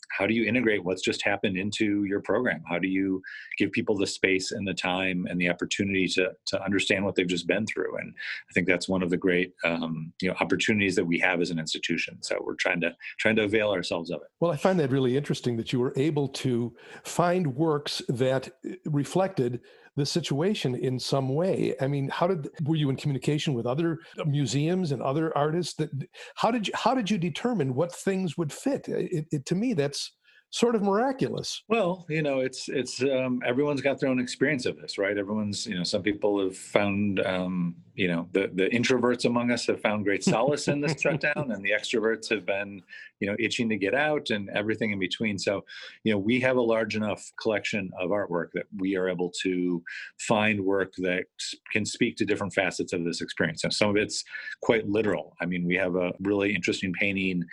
how 0.10 0.26
do 0.26 0.34
you 0.34 0.46
integrate 0.46 0.84
what's 0.84 1.02
just 1.02 1.24
happened 1.24 1.58
into 1.58 2.06
your 2.06 2.22
program? 2.22 2.64
How 2.68 2.80
do 2.80 2.88
you 2.88 3.22
give 3.58 3.72
people 3.72 3.98
the 3.98 4.08
space 4.08 4.52
and 4.52 4.68
the 4.68 4.74
time 4.74 5.28
and 5.30 5.40
the 5.40 5.50
opportunity 5.50 6.08
to 6.10 6.32
to 6.46 6.64
understand 6.64 7.04
what 7.04 7.16
they've 7.16 7.28
just 7.28 7.48
been 7.48 7.66
through? 7.66 7.98
And 7.98 8.14
I 8.50 8.54
think 8.54 8.68
that's 8.68 8.88
one 8.88 9.04
of 9.04 9.10
the 9.10 9.18
great 9.18 9.54
um, 9.66 10.14
you 10.22 10.30
know 10.30 10.36
opportunities 10.40 10.96
that 10.96 11.06
we 11.06 11.20
have 11.20 11.42
as 11.42 11.50
an 11.50 11.60
institution. 11.60 12.18
So 12.22 12.42
we're 12.44 12.56
trying 12.56 12.82
to 12.82 12.96
trying 13.20 13.36
to 13.38 13.44
avail 13.44 13.72
ourselves 13.72 14.10
of 14.12 14.22
it. 14.22 14.28
Well, 14.40 14.52
I 14.52 14.58
find 14.58 14.80
that 14.80 14.92
really 14.92 15.18
interesting 15.18 15.58
that 15.58 15.74
you 15.74 15.80
were 15.80 15.94
able 15.96 16.28
to 16.30 16.74
find 17.04 17.56
works 17.56 18.02
that 18.08 18.50
uh, 18.66 18.76
reflected 18.86 19.62
the 19.98 20.06
situation 20.06 20.76
in 20.76 21.00
some 21.00 21.28
way. 21.28 21.76
I 21.82 21.88
mean, 21.88 22.08
how 22.10 22.28
did 22.28 22.50
were 22.64 22.76
you 22.76 22.92
in 22.92 22.96
communication 22.96 23.56
with 23.56 23.66
other 23.66 24.00
museums 24.26 24.92
and 24.92 25.02
other 25.02 25.36
artists? 25.36 25.74
That 25.74 25.90
how 26.36 26.52
did 26.52 26.68
you 26.68 26.74
how 26.76 26.94
did 26.94 27.10
you 27.10 27.18
determine 27.18 27.74
what 27.74 27.94
things 27.94 28.38
would 28.38 28.54
fit? 28.54 28.88
It, 28.88 29.26
it, 29.32 29.46
to 29.48 29.56
me, 29.56 29.74
that's 29.74 30.14
sort 30.52 30.76
of 30.76 30.84
miraculous. 30.84 31.64
Well, 31.68 32.06
you 32.10 32.22
know, 32.22 32.40
it's 32.40 32.70
it's 32.70 33.02
um, 33.02 33.42
everyone's 33.44 33.82
got 33.82 34.00
their 34.00 34.10
own 34.10 34.20
experience 34.20 34.68
of 34.68 34.80
this, 34.80 35.00
right? 35.00 35.18
Everyone's, 35.18 35.66
you 35.66 35.76
know, 35.76 35.84
some 35.84 36.04
people 36.04 36.42
have 36.44 36.56
found, 36.56 37.20
um, 37.26 37.76
you 37.96 38.08
know, 38.08 38.30
the 38.34 38.52
the 38.54 38.68
introverts 38.68 39.26
among 39.26 39.52
us 39.52 39.66
have 39.66 39.82
found 39.82 40.06
great 40.06 40.24
solace 40.24 40.68
in 40.68 40.80
this 40.80 40.96
shutdown, 41.02 41.52
and 41.52 41.66
the 41.66 41.72
extroverts 41.72 42.30
have 42.30 42.46
been, 42.46 42.82
you 43.20 43.28
know, 43.28 43.36
itching 43.40 43.70
to 43.70 43.78
get 43.78 43.94
out, 43.94 44.30
and 44.30 44.50
everything 44.50 44.92
in 44.92 45.00
between. 45.00 45.38
So, 45.38 45.64
you 46.04 46.12
know, 46.12 46.18
we 46.18 46.40
have 46.42 46.58
a 46.58 46.62
large 46.62 46.96
enough 46.96 47.24
collection 47.42 47.92
of 48.00 48.10
artwork 48.10 48.48
that 48.54 48.66
we 48.78 48.96
are 48.96 49.10
able 49.10 49.32
to 49.44 49.84
find 50.20 50.60
work 50.60 50.94
that 50.98 51.26
can 51.72 51.86
speak 51.86 52.16
to 52.18 52.26
different 52.26 52.54
facets 52.54 52.94
of 52.94 53.04
this 53.04 53.22
experience. 53.22 53.64
And 53.64 53.74
some 53.74 53.90
of 53.90 53.98
it's 53.98 54.24
quite 54.62 54.88
literal. 54.88 55.36
I 55.42 55.46
mean, 55.46 55.66
we 55.66 55.76
have 55.76 55.96
a 55.96 56.12
really 56.20 56.54
interesting 56.54 56.94
painting 56.94 57.44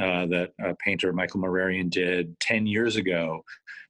uh, 0.00 0.26
that 0.26 0.52
a 0.60 0.74
painter 0.74 1.12
Michael 1.12 1.40
Mararian 1.40 1.90
did 1.90 2.38
10 2.40 2.66
years 2.66 2.96
ago 2.96 3.44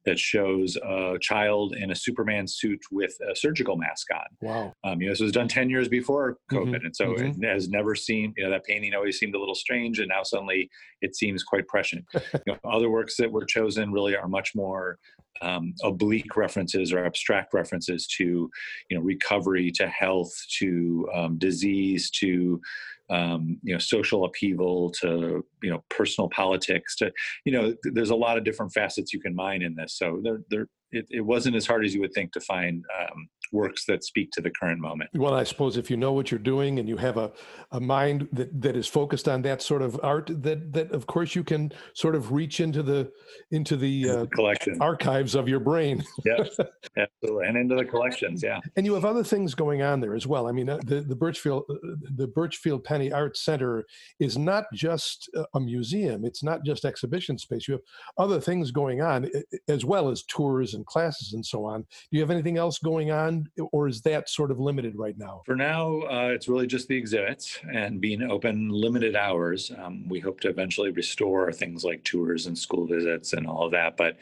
that 0.08 0.18
shows 0.18 0.76
a 0.76 1.18
child 1.20 1.74
in 1.76 1.90
a 1.90 1.94
Superman 1.94 2.46
suit 2.46 2.80
with 2.90 3.14
a 3.30 3.36
surgical 3.36 3.76
mask 3.76 4.06
on. 4.14 4.26
Wow. 4.40 4.72
Um, 4.82 5.02
you 5.02 5.06
know, 5.06 5.12
this 5.12 5.20
was 5.20 5.32
done 5.32 5.48
10 5.48 5.68
years 5.68 5.86
before 5.86 6.38
COVID. 6.50 6.76
Mm-hmm. 6.76 6.86
And 6.86 6.96
so 6.96 7.06
mm-hmm. 7.08 7.44
it 7.44 7.46
has 7.46 7.68
never 7.68 7.94
seen, 7.94 8.32
you 8.34 8.44
know, 8.44 8.50
that 8.50 8.64
painting 8.64 8.94
always 8.94 9.18
seemed 9.18 9.34
a 9.34 9.38
little 9.38 9.54
strange. 9.54 9.98
And 9.98 10.08
now 10.08 10.22
suddenly 10.22 10.70
it 11.02 11.14
seems 11.14 11.44
quite 11.44 11.68
prescient. 11.68 12.06
you 12.14 12.20
know, 12.46 12.56
other 12.64 12.88
works 12.88 13.16
that 13.18 13.30
were 13.30 13.44
chosen 13.44 13.92
really 13.92 14.16
are 14.16 14.28
much 14.28 14.52
more 14.54 14.98
um, 15.42 15.74
oblique 15.84 16.36
references 16.36 16.90
or 16.90 17.04
abstract 17.04 17.52
references 17.52 18.06
to, 18.16 18.50
you 18.88 18.96
know, 18.96 19.02
recovery, 19.02 19.70
to 19.72 19.88
health, 19.88 20.32
to 20.58 21.06
um, 21.14 21.36
disease, 21.36 22.10
to 22.12 22.60
um, 23.10 23.58
you 23.62 23.72
know 23.72 23.78
social 23.78 24.24
upheaval 24.24 24.90
to 24.90 25.44
you 25.62 25.70
know 25.70 25.82
personal 25.88 26.28
politics 26.28 26.96
to 26.96 27.12
you 27.44 27.52
know 27.52 27.74
there's 27.82 28.10
a 28.10 28.16
lot 28.16 28.36
of 28.36 28.44
different 28.44 28.72
facets 28.72 29.12
you 29.12 29.20
can 29.20 29.34
mine 29.34 29.62
in 29.62 29.74
this. 29.74 29.96
So 29.96 30.20
there 30.22 30.42
there 30.50 30.68
it, 30.90 31.06
it 31.10 31.20
wasn't 31.20 31.56
as 31.56 31.66
hard 31.66 31.84
as 31.84 31.94
you 31.94 32.00
would 32.00 32.14
think 32.14 32.32
to 32.32 32.40
find 32.40 32.84
um, 33.00 33.28
works 33.52 33.84
that 33.86 34.04
speak 34.04 34.30
to 34.32 34.40
the 34.40 34.50
current 34.50 34.80
moment. 34.80 35.10
Well, 35.14 35.34
I 35.34 35.44
suppose 35.44 35.76
if 35.76 35.90
you 35.90 35.96
know 35.96 36.12
what 36.12 36.30
you're 36.30 36.38
doing 36.38 36.78
and 36.78 36.88
you 36.88 36.96
have 36.96 37.16
a, 37.16 37.32
a 37.72 37.80
mind 37.80 38.28
that, 38.32 38.60
that 38.60 38.76
is 38.76 38.86
focused 38.86 39.28
on 39.28 39.42
that 39.42 39.62
sort 39.62 39.82
of 39.82 39.98
art, 40.02 40.30
that 40.42 40.72
that 40.72 40.92
of 40.92 41.06
course 41.06 41.34
you 41.34 41.44
can 41.44 41.72
sort 41.94 42.14
of 42.14 42.32
reach 42.32 42.60
into 42.60 42.82
the 42.82 43.10
into 43.50 43.76
the 43.76 44.08
uh, 44.08 44.26
collection 44.26 44.80
archives 44.80 45.34
of 45.34 45.48
your 45.48 45.60
brain. 45.60 46.04
yes, 46.24 46.56
absolutely, 46.96 47.46
and 47.46 47.56
into 47.56 47.76
the 47.76 47.84
collections. 47.84 48.42
Yeah, 48.42 48.60
and 48.76 48.84
you 48.84 48.94
have 48.94 49.04
other 49.04 49.24
things 49.24 49.54
going 49.54 49.82
on 49.82 50.00
there 50.00 50.14
as 50.14 50.26
well. 50.26 50.46
I 50.46 50.52
mean, 50.52 50.68
uh, 50.68 50.78
the 50.84 51.00
the 51.00 51.16
Burchfield 51.16 51.62
uh, 51.70 51.74
the 52.14 52.28
Burchfield 52.28 52.84
Penney 52.84 53.12
Art 53.12 53.36
Center 53.36 53.84
is 54.20 54.36
not 54.38 54.64
just 54.72 55.30
a 55.54 55.60
museum; 55.60 56.24
it's 56.24 56.42
not 56.42 56.64
just 56.64 56.84
exhibition 56.84 57.38
space. 57.38 57.68
You 57.68 57.72
have 57.72 57.82
other 58.18 58.40
things 58.40 58.70
going 58.70 59.00
on 59.00 59.28
as 59.68 59.84
well 59.84 60.08
as 60.08 60.22
tours 60.24 60.74
and 60.74 60.84
classes 60.86 61.32
and 61.32 61.44
so 61.44 61.64
on. 61.64 61.82
Do 61.82 61.86
you 62.10 62.20
have 62.20 62.30
anything 62.30 62.58
else 62.58 62.78
going 62.78 63.10
on? 63.10 63.37
Or 63.72 63.88
is 63.88 64.00
that 64.02 64.28
sort 64.28 64.50
of 64.50 64.58
limited 64.58 64.96
right 64.96 65.16
now? 65.18 65.42
For 65.44 65.56
now, 65.56 66.00
uh, 66.02 66.30
it's 66.34 66.48
really 66.48 66.66
just 66.66 66.88
the 66.88 66.96
exhibits 66.96 67.58
and 67.72 68.00
being 68.00 68.22
open 68.22 68.68
limited 68.68 69.16
hours. 69.16 69.70
Um, 69.78 70.08
we 70.08 70.20
hope 70.20 70.40
to 70.40 70.48
eventually 70.48 70.90
restore 70.90 71.52
things 71.52 71.84
like 71.84 72.04
tours 72.04 72.46
and 72.46 72.56
school 72.56 72.86
visits 72.86 73.32
and 73.32 73.46
all 73.46 73.66
of 73.66 73.72
that. 73.72 73.96
But 73.96 74.16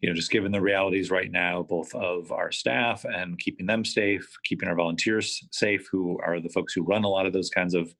you 0.00 0.08
know, 0.08 0.14
just 0.14 0.30
given 0.30 0.52
the 0.52 0.60
realities 0.60 1.10
right 1.10 1.30
now, 1.30 1.62
both 1.62 1.94
of 1.94 2.30
our 2.30 2.52
staff 2.52 3.04
and 3.04 3.38
keeping 3.38 3.66
them 3.66 3.84
safe, 3.84 4.36
keeping 4.44 4.68
our 4.68 4.76
volunteers 4.76 5.46
safe, 5.50 5.88
who 5.90 6.18
are 6.24 6.40
the 6.40 6.48
folks 6.48 6.72
who 6.72 6.82
run 6.82 7.04
a 7.04 7.08
lot 7.08 7.26
of 7.26 7.32
those 7.32 7.50
kinds 7.50 7.74
of 7.74 7.94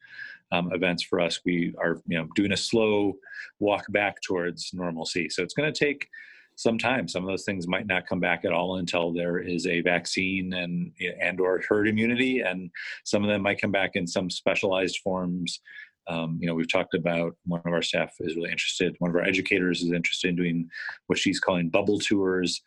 um, 0.53 0.73
events 0.73 1.03
for 1.03 1.21
us, 1.21 1.41
we 1.45 1.75
are 1.79 2.01
you 2.07 2.19
know 2.19 2.29
doing 2.35 2.53
a 2.53 2.57
slow 2.57 3.15
walk 3.59 3.85
back 3.91 4.21
towards 4.23 4.73
normalcy. 4.73 5.29
So 5.29 5.43
it's 5.43 5.55
going 5.55 5.73
to 5.73 5.79
take 5.79 6.09
some 6.59 6.77
time. 6.77 7.07
Some 7.07 7.23
of 7.23 7.29
those 7.29 7.45
things 7.45 7.69
might 7.69 7.87
not 7.87 8.09
come 8.09 8.19
back 8.19 8.45
at 8.45 8.53
all 8.53 8.79
until 8.79 9.13
there 9.13 9.39
is 9.39 9.65
a 9.69 9.81
vaccine 9.81 10.53
and 10.53 10.93
and 11.21 11.41
or 11.41 11.63
herd 11.69 11.89
immunity, 11.89 12.41
and 12.41 12.71
some 13.05 13.23
of 13.23 13.31
them 13.31 13.43
might 13.43 13.61
come 13.61 13.71
back 13.71 13.93
in 13.95 14.07
some 14.09 14.29
specialized 14.29 14.99
forms. 14.99 15.61
Um, 16.09 16.37
you 16.41 16.49
know, 16.49 16.55
we've 16.55 16.71
talked 16.71 16.95
about 16.95 17.37
one 17.47 17.61
of 17.65 17.73
our 17.73 17.83
staff 17.83 18.13
is 18.19 18.35
really 18.35 18.51
interested. 18.51 18.97
One 18.99 19.11
of 19.11 19.15
our 19.15 19.23
educators 19.23 19.83
is 19.83 19.93
interested 19.93 20.31
in 20.31 20.37
doing 20.37 20.69
what 21.07 21.19
she's 21.19 21.39
calling 21.39 21.71
bubble 21.71 22.01
tours. 22.01 22.61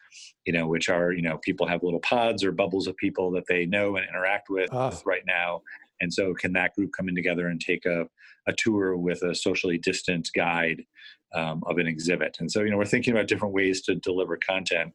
You 0.46 0.54
know, 0.54 0.68
which 0.68 0.88
are 0.88 1.12
you 1.12 1.22
know 1.22 1.38
people 1.40 1.68
have 1.68 1.84
little 1.84 2.00
pods 2.00 2.46
or 2.46 2.54
bubbles 2.54 2.88
of 2.88 2.96
people 2.96 3.30
that 3.32 3.44
they 3.50 3.66
know 3.66 3.98
and 3.98 4.08
interact 4.08 4.50
with 4.50 4.70
ah. 4.72 4.98
right 5.06 5.24
now. 5.28 5.64
And 6.00 6.12
so, 6.12 6.34
can 6.34 6.54
that 6.54 6.74
group 6.76 6.92
come 6.96 7.10
in 7.10 7.16
together 7.16 7.48
and 7.48 7.60
take 7.60 7.86
a, 7.86 8.08
a 8.48 8.54
tour 8.54 8.96
with 8.96 9.22
a 9.22 9.36
socially 9.36 9.78
distant 9.78 10.30
guide 10.34 10.84
um, 11.34 11.64
of 11.66 11.78
an 11.78 11.88
exhibit. 11.88 12.38
And 12.40 12.52
so, 12.52 12.62
you 12.62 12.72
know, 12.72 12.78
we're 12.78 12.86
thinking 12.86 13.14
about 13.14 13.28
different 13.28 13.54
ways 13.54 13.82
to 13.84 13.96
deliver 13.96 14.38
content. 14.38 14.94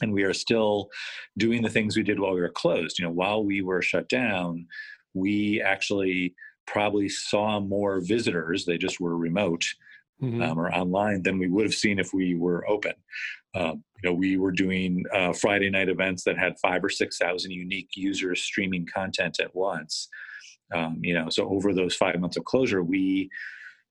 And 0.00 0.12
we 0.12 0.22
are 0.22 0.34
still 0.34 0.88
doing 1.36 1.62
the 1.62 1.70
things 1.70 1.96
we 1.96 2.02
did 2.02 2.18
while 2.18 2.34
we 2.34 2.40
were 2.40 2.48
closed. 2.48 2.98
You 2.98 3.04
know, 3.04 3.12
while 3.12 3.44
we 3.44 3.62
were 3.62 3.82
shut 3.82 4.08
down, 4.08 4.66
we 5.14 5.60
actually 5.60 6.34
probably 6.66 7.08
saw 7.08 7.60
more 7.60 8.00
visitors. 8.00 8.64
They 8.64 8.78
just 8.78 9.00
were 9.00 9.16
remote 9.16 9.64
mm-hmm. 10.20 10.42
um, 10.42 10.58
or 10.58 10.72
online 10.72 11.22
than 11.22 11.38
we 11.38 11.48
would 11.48 11.64
have 11.64 11.74
seen 11.74 11.98
if 11.98 12.12
we 12.14 12.34
were 12.34 12.68
open. 12.68 12.94
Um, 13.54 13.84
you 14.02 14.10
know, 14.10 14.14
we 14.14 14.38
were 14.38 14.50
doing 14.50 15.04
uh, 15.14 15.32
Friday 15.32 15.70
night 15.70 15.88
events 15.88 16.24
that 16.24 16.38
had 16.38 16.58
five 16.58 16.82
or 16.82 16.88
six 16.88 17.18
thousand 17.18 17.50
unique 17.50 17.90
users 17.94 18.42
streaming 18.42 18.86
content 18.92 19.38
at 19.40 19.54
once. 19.54 20.08
Um, 20.74 20.98
you 21.02 21.14
know, 21.14 21.28
so 21.28 21.48
over 21.50 21.74
those 21.74 21.94
five 21.94 22.18
months 22.18 22.38
of 22.38 22.44
closure, 22.44 22.82
we 22.82 23.28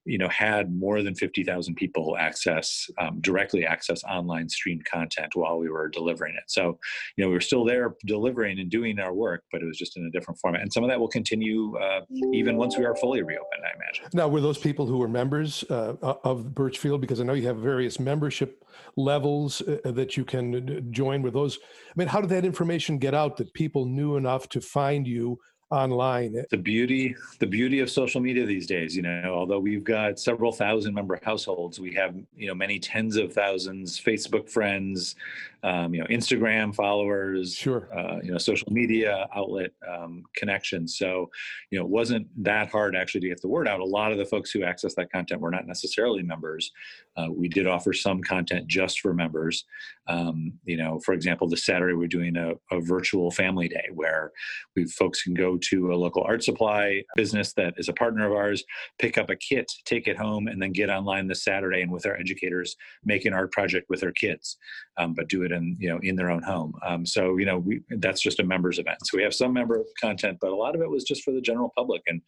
you 0.05 0.17
know 0.17 0.27
had 0.29 0.73
more 0.73 1.03
than 1.03 1.15
50,000 1.15 1.75
people 1.75 2.17
access 2.17 2.89
um, 2.99 3.19
directly 3.21 3.65
access 3.65 4.03
online 4.03 4.49
streamed 4.49 4.85
content 4.85 5.35
while 5.35 5.57
we 5.59 5.69
were 5.69 5.89
delivering 5.89 6.33
it. 6.35 6.43
So 6.47 6.79
you 7.15 7.23
know 7.23 7.29
we 7.29 7.35
were 7.35 7.41
still 7.41 7.65
there 7.65 7.95
delivering 8.05 8.59
and 8.59 8.69
doing 8.69 8.99
our 8.99 9.13
work 9.13 9.43
but 9.51 9.61
it 9.61 9.65
was 9.65 9.77
just 9.77 9.97
in 9.97 10.05
a 10.05 10.09
different 10.11 10.39
format. 10.39 10.61
And 10.61 10.71
some 10.71 10.83
of 10.83 10.89
that 10.89 10.99
will 10.99 11.07
continue 11.07 11.77
uh, 11.77 12.01
even 12.33 12.57
once 12.57 12.77
we 12.77 12.85
are 12.85 12.95
fully 12.95 13.21
reopened 13.21 13.61
i 13.65 13.75
imagine. 13.75 14.05
Now 14.13 14.27
were 14.27 14.41
those 14.41 14.57
people 14.57 14.85
who 14.85 14.97
were 14.97 15.07
members 15.07 15.63
uh, 15.69 15.95
of 16.01 16.45
burchfield 16.53 17.01
because 17.01 17.19
i 17.19 17.23
know 17.23 17.33
you 17.33 17.47
have 17.47 17.57
various 17.57 17.99
membership 17.99 18.63
levels 18.95 19.61
uh, 19.61 19.91
that 19.91 20.17
you 20.17 20.25
can 20.25 20.55
uh, 20.55 20.81
join 20.91 21.21
with 21.21 21.33
those 21.33 21.57
i 21.89 21.93
mean 21.95 22.07
how 22.07 22.21
did 22.21 22.29
that 22.29 22.45
information 22.45 22.97
get 22.97 23.13
out 23.13 23.37
that 23.37 23.53
people 23.53 23.85
knew 23.85 24.15
enough 24.15 24.49
to 24.49 24.61
find 24.61 25.07
you 25.07 25.37
online. 25.71 26.43
The 26.49 26.57
beauty, 26.57 27.15
the 27.39 27.47
beauty 27.47 27.79
of 27.79 27.89
social 27.89 28.21
media 28.21 28.45
these 28.45 28.67
days, 28.67 28.95
you 28.95 29.01
know, 29.01 29.33
although 29.33 29.59
we've 29.59 29.83
got 29.83 30.19
several 30.19 30.51
thousand 30.51 30.93
member 30.93 31.19
households, 31.23 31.79
we 31.79 31.93
have, 31.93 32.15
you 32.35 32.47
know, 32.47 32.55
many 32.55 32.79
tens 32.79 33.15
of 33.15 33.33
thousands 33.33 33.99
Facebook 33.99 34.49
friends, 34.49 35.15
um, 35.63 35.93
you 35.93 36.01
know, 36.01 36.07
Instagram 36.07 36.75
followers, 36.75 37.53
sure, 37.55 37.87
uh, 37.97 38.19
you 38.21 38.31
know, 38.31 38.37
social 38.37 38.71
media 38.71 39.27
outlet 39.35 39.71
um, 39.87 40.23
connections. 40.35 40.97
So, 40.97 41.29
you 41.69 41.79
know, 41.79 41.85
it 41.85 41.89
wasn't 41.89 42.27
that 42.43 42.69
hard 42.69 42.95
actually 42.95 43.21
to 43.21 43.29
get 43.29 43.41
the 43.41 43.47
word 43.47 43.67
out. 43.67 43.79
A 43.79 43.85
lot 43.85 44.11
of 44.11 44.17
the 44.17 44.25
folks 44.25 44.51
who 44.51 44.63
access 44.63 44.95
that 44.95 45.11
content 45.11 45.39
were 45.39 45.51
not 45.51 45.67
necessarily 45.67 46.23
members. 46.23 46.71
Uh, 47.17 47.27
we 47.31 47.47
did 47.47 47.67
offer 47.67 47.93
some 47.93 48.21
content 48.21 48.67
just 48.67 49.01
for 49.01 49.13
members. 49.13 49.65
Um, 50.07 50.53
you 50.65 50.77
know, 50.77 50.99
for 50.99 51.13
example, 51.13 51.47
this 51.47 51.65
Saturday 51.65 51.93
we're 51.93 52.07
doing 52.07 52.35
a, 52.37 52.53
a 52.75 52.81
virtual 52.81 53.31
family 53.31 53.67
day 53.67 53.87
where 53.93 54.31
we 54.75 54.85
folks 54.85 55.21
can 55.23 55.33
go 55.33 55.57
to 55.69 55.93
a 55.93 55.95
local 55.95 56.23
art 56.23 56.43
supply 56.43 57.03
business 57.15 57.53
that 57.53 57.73
is 57.77 57.89
a 57.89 57.93
partner 57.93 58.25
of 58.25 58.33
ours, 58.33 58.63
pick 58.99 59.17
up 59.17 59.29
a 59.29 59.35
kit, 59.35 59.71
take 59.85 60.07
it 60.07 60.17
home, 60.17 60.47
and 60.47 60.61
then 60.61 60.71
get 60.71 60.89
online 60.89 61.27
this 61.27 61.43
Saturday 61.43 61.81
and 61.81 61.91
with 61.91 62.05
our 62.05 62.15
educators 62.15 62.75
make 63.03 63.25
an 63.25 63.33
art 63.33 63.51
project 63.51 63.87
with 63.89 64.01
their 64.01 64.11
kids, 64.11 64.57
um, 64.97 65.13
but 65.13 65.27
do 65.27 65.43
it 65.43 65.51
in 65.51 65.75
you 65.79 65.89
know 65.89 65.99
in 66.01 66.15
their 66.15 66.31
own 66.31 66.43
home. 66.43 66.73
Um, 66.85 67.05
so 67.05 67.37
you 67.37 67.45
know 67.45 67.59
we 67.59 67.81
that's 67.97 68.21
just 68.21 68.39
a 68.39 68.43
members 68.43 68.79
event. 68.79 68.99
So 69.05 69.17
we 69.17 69.23
have 69.23 69.33
some 69.33 69.53
member 69.53 69.83
content, 69.99 70.37
but 70.41 70.51
a 70.51 70.55
lot 70.55 70.75
of 70.75 70.81
it 70.81 70.89
was 70.89 71.03
just 71.03 71.23
for 71.23 71.31
the 71.31 71.41
general 71.41 71.71
public 71.75 72.01
and 72.07 72.21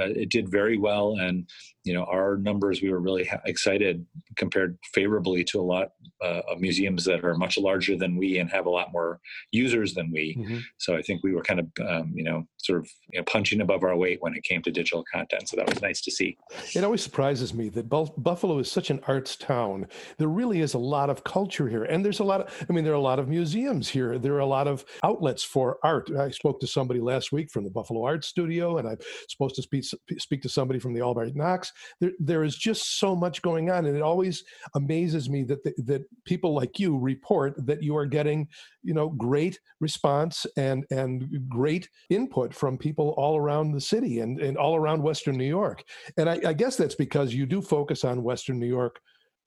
uh, 0.00 0.06
it 0.06 0.30
did 0.30 0.50
very 0.50 0.78
well, 0.78 1.16
and 1.20 1.48
you 1.84 1.92
know 1.92 2.04
our 2.04 2.36
numbers 2.36 2.80
we 2.80 2.90
were 2.90 3.00
really 3.00 3.24
ha- 3.24 3.40
excited 3.44 4.06
compared 4.36 4.78
favorably 4.94 5.44
to 5.44 5.60
a 5.60 5.62
lot 5.62 5.88
uh, 6.22 6.40
of 6.50 6.60
museums 6.60 7.04
that 7.04 7.24
are 7.24 7.34
much 7.34 7.58
larger 7.58 7.96
than 7.96 8.16
we 8.16 8.38
and 8.38 8.50
have 8.50 8.66
a 8.66 8.70
lot 8.70 8.92
more 8.92 9.20
users 9.50 9.94
than 9.94 10.10
we. 10.10 10.36
Mm-hmm. 10.38 10.58
So 10.78 10.96
I 10.96 11.02
think 11.02 11.22
we 11.22 11.34
were 11.34 11.42
kind 11.42 11.60
of 11.60 11.66
um, 11.86 12.12
you 12.14 12.24
know 12.24 12.44
sort 12.62 12.80
of 12.80 12.90
you 13.10 13.18
know, 13.18 13.24
punching 13.24 13.60
above 13.60 13.82
our 13.82 13.96
weight 13.96 14.18
when 14.20 14.34
it 14.34 14.44
came 14.44 14.62
to 14.62 14.70
digital 14.70 15.04
content. 15.12 15.48
So 15.48 15.56
that 15.56 15.68
was 15.68 15.82
nice 15.82 16.00
to 16.02 16.10
see. 16.10 16.36
It 16.74 16.84
always 16.84 17.02
surprises 17.02 17.52
me 17.52 17.68
that 17.70 17.88
Buffalo 17.88 18.58
is 18.58 18.70
such 18.70 18.90
an 18.90 19.00
arts 19.06 19.36
town. 19.36 19.86
There 20.18 20.28
really 20.28 20.60
is 20.60 20.74
a 20.74 20.78
lot 20.78 21.10
of 21.10 21.24
culture 21.24 21.68
here, 21.68 21.84
and 21.84 22.04
there's 22.04 22.20
a 22.20 22.24
lot 22.24 22.40
of 22.40 22.66
I 22.68 22.72
mean 22.72 22.84
there 22.84 22.92
are 22.92 22.96
a 22.96 23.00
lot 23.00 23.18
of 23.18 23.28
museums 23.28 23.88
here. 23.88 24.18
There 24.18 24.34
are 24.34 24.40
a 24.40 24.46
lot 24.46 24.68
of 24.68 24.84
outlets 25.02 25.42
for 25.42 25.78
art. 25.82 26.10
I 26.16 26.30
spoke 26.30 26.60
to 26.60 26.66
somebody 26.66 27.00
last 27.00 27.32
week 27.32 27.50
from 27.50 27.64
the 27.64 27.70
Buffalo 27.70 28.04
Art 28.04 28.24
Studio, 28.24 28.78
and 28.78 28.88
I'm 28.88 28.98
supposed 29.28 29.56
to 29.56 29.62
speak 29.62 29.84
speak 30.18 30.42
to 30.42 30.48
somebody 30.48 30.78
from 30.78 30.94
the 30.94 31.02
Albright 31.02 31.34
Knox. 31.34 31.72
There, 32.00 32.12
there 32.18 32.44
is 32.44 32.56
just 32.56 32.98
so 32.98 33.14
much 33.14 33.42
going 33.42 33.70
on, 33.70 33.86
and 33.86 33.96
it 33.96 34.02
always 34.02 34.44
amazes 34.74 35.28
me 35.28 35.42
that 35.44 35.62
the, 35.64 35.74
that 35.84 36.02
people 36.24 36.54
like 36.54 36.78
you 36.78 36.98
report 36.98 37.54
that 37.66 37.82
you 37.82 37.96
are 37.96 38.06
getting, 38.06 38.48
you 38.82 38.94
know, 38.94 39.08
great 39.10 39.58
response 39.80 40.46
and 40.56 40.84
and 40.90 41.48
great 41.48 41.88
input 42.10 42.54
from 42.54 42.78
people 42.78 43.14
all 43.16 43.36
around 43.36 43.72
the 43.72 43.80
city 43.80 44.20
and 44.20 44.40
and 44.40 44.56
all 44.56 44.76
around 44.76 45.02
Western 45.02 45.36
New 45.36 45.46
York. 45.46 45.82
And 46.16 46.28
I, 46.28 46.40
I 46.46 46.52
guess 46.52 46.76
that's 46.76 46.94
because 46.94 47.34
you 47.34 47.46
do 47.46 47.62
focus 47.62 48.04
on 48.04 48.22
Western 48.22 48.58
New 48.58 48.66
York 48.66 49.00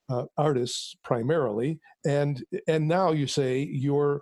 uh, 0.10 0.26
artists 0.38 0.96
primarily, 1.04 1.80
and 2.06 2.44
and 2.68 2.88
now 2.88 3.12
you 3.12 3.28
say 3.28 3.64
your 3.64 4.22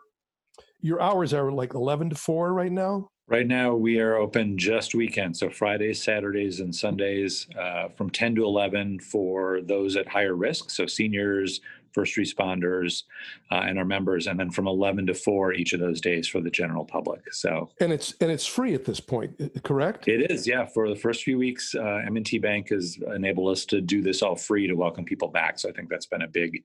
your 0.82 1.02
hours 1.02 1.34
are 1.34 1.52
like 1.52 1.74
eleven 1.74 2.10
to 2.10 2.16
four 2.16 2.54
right 2.54 2.72
now. 2.72 3.10
Right 3.28 3.48
now, 3.48 3.74
we 3.74 4.00
are 4.02 4.18
open 4.18 4.58
just 4.58 4.94
weekends, 4.94 5.40
so 5.40 5.50
Fridays, 5.50 6.04
Saturdays, 6.04 6.60
and 6.60 6.76
Sundays 6.76 7.48
uh, 7.58 7.88
from 7.96 8.10
10 8.10 8.36
to 8.36 8.44
11 8.44 9.00
for 9.00 9.62
those 9.62 9.96
at 9.96 10.10
higher 10.10 10.36
risk, 10.36 10.70
so 10.70 10.86
seniors, 10.86 11.62
first 11.94 12.16
responders, 12.18 13.04
uh, 13.52 13.64
and 13.68 13.78
our 13.78 13.86
members, 13.86 14.28
and 14.28 14.40
then 14.40 14.50
from 14.50 14.68
11 14.68 15.08
to 15.08 15.14
4 15.14 15.54
each 15.54 15.74
of 15.74 15.80
those 15.80 16.02
days 16.02 16.28
for 16.28 16.42
the 16.42 16.50
general 16.50 16.86
public. 16.86 17.34
So 17.34 17.70
and 17.80 17.92
it's 17.92 18.14
and 18.20 18.32
it's 18.32 18.46
free 18.46 18.74
at 18.74 18.86
this 18.86 19.00
point, 19.00 19.64
correct? 19.64 20.08
It 20.08 20.32
is, 20.32 20.48
yeah. 20.48 20.66
For 20.66 20.90
the 20.90 20.96
first 20.96 21.24
few 21.24 21.38
weeks, 21.38 21.76
uh, 21.76 22.02
M&T 22.06 22.40
Bank 22.40 22.70
has 22.70 22.98
enabled 23.16 23.52
us 23.52 23.66
to 23.66 23.82
do 23.82 24.02
this 24.02 24.22
all 24.22 24.36
free 24.36 24.68
to 24.68 24.74
welcome 24.74 25.06
people 25.06 25.28
back. 25.28 25.60
So 25.60 25.70
I 25.70 25.72
think 25.72 25.90
that's 25.90 26.06
been 26.06 26.24
a 26.24 26.28
big, 26.28 26.64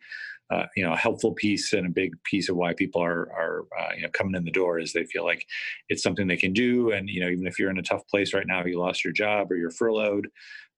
uh, 0.50 0.64
you 0.76 0.84
know, 0.84 0.94
helpful 0.94 1.32
piece 1.32 1.72
and 1.72 1.86
a 1.86 1.90
big 1.90 2.12
piece 2.24 2.48
of 2.48 2.56
why 2.56 2.74
people 2.74 3.02
are 3.02 3.30
are 3.32 3.64
uh, 3.78 3.92
you 3.96 4.02
know 4.02 4.08
coming 4.10 4.34
in 4.34 4.44
the 4.44 4.50
door 4.50 4.78
is 4.78 4.92
they 4.92 5.04
feel 5.04 5.24
like 5.24 5.46
it's 5.88 6.02
something 6.02 6.26
they 6.26 6.36
can 6.36 6.52
do, 6.52 6.92
and 6.92 7.08
you 7.08 7.20
know, 7.20 7.28
even 7.28 7.46
if 7.46 7.58
you're 7.58 7.70
in 7.70 7.78
a 7.78 7.82
tough 7.82 8.06
place 8.08 8.34
right 8.34 8.46
now, 8.46 8.64
you 8.64 8.78
lost 8.78 9.04
your 9.04 9.12
job 9.12 9.50
or 9.50 9.56
you're 9.56 9.70
furloughed 9.70 10.28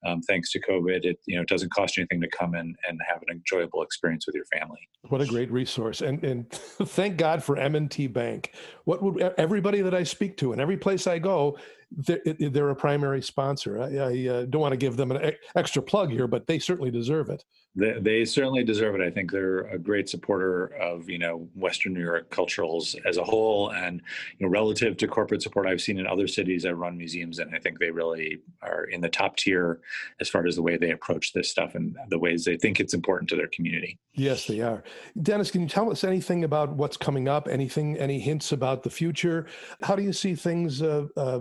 um, 0.07 0.23
thanks 0.23 0.51
to 0.53 0.61
COVID. 0.61 1.05
It 1.05 1.19
you 1.27 1.37
know 1.37 1.43
it 1.43 1.49
doesn't 1.49 1.73
cost 1.73 1.97
you 1.97 2.03
anything 2.03 2.21
to 2.21 2.37
come 2.37 2.55
in 2.55 2.75
and 2.89 3.01
have 3.07 3.23
an 3.23 3.29
enjoyable 3.31 3.83
experience 3.83 4.27
with 4.27 4.35
your 4.35 4.45
family. 4.47 4.79
What 5.09 5.21
a 5.21 5.27
great 5.27 5.51
resource, 5.51 6.01
and 6.01 6.23
and 6.25 6.51
thank 6.53 7.17
God 7.17 7.43
for 7.43 7.57
M&T 7.57 8.07
Bank. 8.09 8.53
What 8.85 9.03
would 9.03 9.21
everybody 9.39 9.81
that 9.83 9.95
I 9.95 10.03
speak 10.03 10.37
to 10.39 10.53
and 10.53 10.61
every 10.61 10.77
place 10.77 11.07
I 11.07 11.19
go, 11.19 11.59
they're, 11.91 12.21
they're 12.25 12.71
a 12.71 12.77
primary 12.77 13.23
sponsor. 13.23 13.81
I, 13.81 13.97
I 13.97 14.29
uh, 14.29 14.45
don't 14.47 14.61
want 14.61 14.73
to 14.73 14.79
give 14.79 14.97
them 14.97 15.11
an 15.11 15.33
extra 15.57 15.83
plug 15.83 16.11
here, 16.11 16.27
but 16.27 16.47
they 16.47 16.59
certainly 16.59 16.91
deserve 16.91 17.29
it. 17.29 17.45
They, 17.77 17.93
they, 18.01 18.25
certainly 18.25 18.65
deserve 18.65 18.97
it. 18.97 19.01
I 19.01 19.11
think 19.11 19.31
they're 19.31 19.61
a 19.61 19.79
great 19.79 20.09
supporter 20.09 20.67
of 20.81 21.09
you 21.09 21.19
know 21.19 21.49
Western 21.55 21.95
New 21.95 22.03
York 22.03 22.29
culturals 22.31 22.97
as 23.07 23.17
a 23.17 23.23
whole, 23.23 23.71
and 23.71 24.03
you 24.39 24.47
know 24.47 24.51
relative 24.51 24.97
to 24.97 25.07
corporate 25.07 25.43
support 25.43 25.67
I've 25.67 25.81
seen 25.81 25.99
in 25.99 26.07
other 26.07 26.27
cities 26.27 26.65
that 26.65 26.75
run 26.75 26.99
museums, 26.99 27.39
and 27.39 27.55
I 27.55 27.61
think 27.61 27.79
they 27.79 27.91
really 27.91 28.39
are 28.63 28.85
in 28.85 29.01
the 29.01 29.09
top 29.09 29.37
tier 29.37 29.81
as 30.21 30.29
far 30.29 30.47
as 30.47 30.57
the 30.57 30.63
way 30.63 30.77
they 30.77 30.91
approach 30.91 31.33
this 31.33 31.49
stuff 31.49 31.77
and 31.77 31.97
the 32.09 32.19
ways 32.19 32.45
they 32.45 32.57
think 32.57 32.81
it's 32.81 32.95
important 32.95 33.29
to 33.31 33.37
their 33.37 33.49
community. 33.49 33.99
Yes, 34.15 34.47
they 34.47 34.61
are. 34.61 34.83
Dennis, 35.23 35.53
can 35.53 35.61
you 35.61 35.69
tell 35.69 35.93
us 35.93 36.03
anything 36.03 36.43
about 36.43 36.71
what's 36.71 36.97
coming 36.97 37.29
up? 37.29 37.47
Anything? 37.47 37.97
Any 37.99 38.19
hints 38.19 38.51
about 38.51 38.83
the 38.83 38.91
future? 38.91 39.47
How 39.83 39.95
do 39.95 40.03
you 40.03 40.13
see 40.13 40.35
things? 40.35 40.83
Uh, 40.83 41.07
uh, 41.17 41.41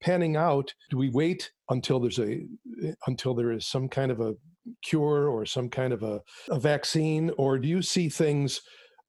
panning 0.00 0.36
out 0.36 0.72
do 0.90 0.98
we 0.98 1.08
wait 1.10 1.50
until 1.70 1.98
there's 1.98 2.18
a 2.18 2.42
until 3.06 3.34
there 3.34 3.50
is 3.50 3.66
some 3.66 3.88
kind 3.88 4.10
of 4.10 4.20
a 4.20 4.34
cure 4.82 5.28
or 5.28 5.46
some 5.46 5.68
kind 5.68 5.92
of 5.92 6.02
a, 6.02 6.20
a 6.50 6.58
vaccine 6.58 7.30
or 7.38 7.58
do 7.58 7.68
you 7.68 7.82
see 7.82 8.08
things 8.08 8.60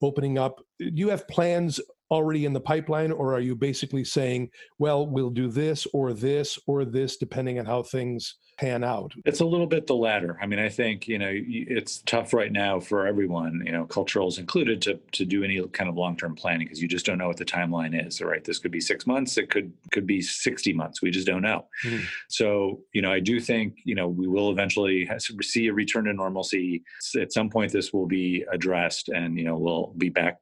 opening 0.02 0.38
up? 0.38 0.60
Do 0.78 0.90
you 0.92 1.08
have 1.08 1.28
plans 1.28 1.80
already 2.10 2.44
in 2.44 2.52
the 2.52 2.60
pipeline 2.60 3.12
or 3.12 3.34
are 3.34 3.40
you 3.40 3.54
basically 3.54 4.04
saying 4.04 4.50
well 4.78 5.06
we'll 5.06 5.30
do 5.30 5.48
this 5.48 5.86
or 5.92 6.12
this 6.12 6.58
or 6.66 6.84
this 6.84 7.16
depending 7.16 7.58
on 7.58 7.66
how 7.66 7.82
things 7.82 8.36
pan 8.58 8.84
out? 8.84 9.12
It's 9.24 9.40
a 9.40 9.46
little 9.46 9.66
bit 9.66 9.86
the 9.86 9.94
latter. 9.94 10.36
I 10.42 10.46
mean, 10.46 10.58
I 10.58 10.68
think 10.68 11.08
you 11.08 11.18
know 11.18 11.30
it's 11.32 12.02
tough 12.04 12.34
right 12.34 12.52
now 12.52 12.80
for 12.80 13.06
everyone, 13.06 13.62
you 13.64 13.72
know, 13.72 13.86
culturals 13.86 14.38
included, 14.38 14.82
to 14.82 15.00
to 15.12 15.24
do 15.24 15.44
any 15.44 15.62
kind 15.68 15.88
of 15.88 15.96
long 15.96 16.16
term 16.16 16.34
planning 16.34 16.66
because 16.66 16.82
you 16.82 16.88
just 16.88 17.06
don't 17.06 17.18
know 17.18 17.28
what 17.28 17.36
the 17.36 17.44
timeline 17.44 18.06
is. 18.06 18.20
Right, 18.20 18.44
this 18.44 18.58
could 18.58 18.72
be 18.72 18.80
six 18.80 19.06
months, 19.06 19.38
it 19.38 19.50
could 19.50 19.72
could 19.92 20.06
be 20.06 20.20
sixty 20.20 20.72
months. 20.72 21.00
We 21.00 21.10
just 21.10 21.26
don't 21.26 21.42
know. 21.42 21.66
Mm-hmm. 21.84 22.04
So 22.28 22.80
you 22.92 23.00
know, 23.00 23.12
I 23.12 23.20
do 23.20 23.40
think 23.40 23.78
you 23.84 23.94
know 23.94 24.08
we 24.08 24.26
will 24.26 24.50
eventually 24.50 25.08
see 25.40 25.68
a 25.68 25.72
return 25.72 26.04
to 26.04 26.12
normalcy. 26.12 26.82
At 27.18 27.32
some 27.32 27.48
point, 27.48 27.72
this 27.72 27.92
will 27.92 28.06
be 28.06 28.44
addressed, 28.52 29.08
and 29.08 29.38
you 29.38 29.44
know 29.44 29.56
we'll 29.56 29.94
be 29.96 30.10
back 30.10 30.38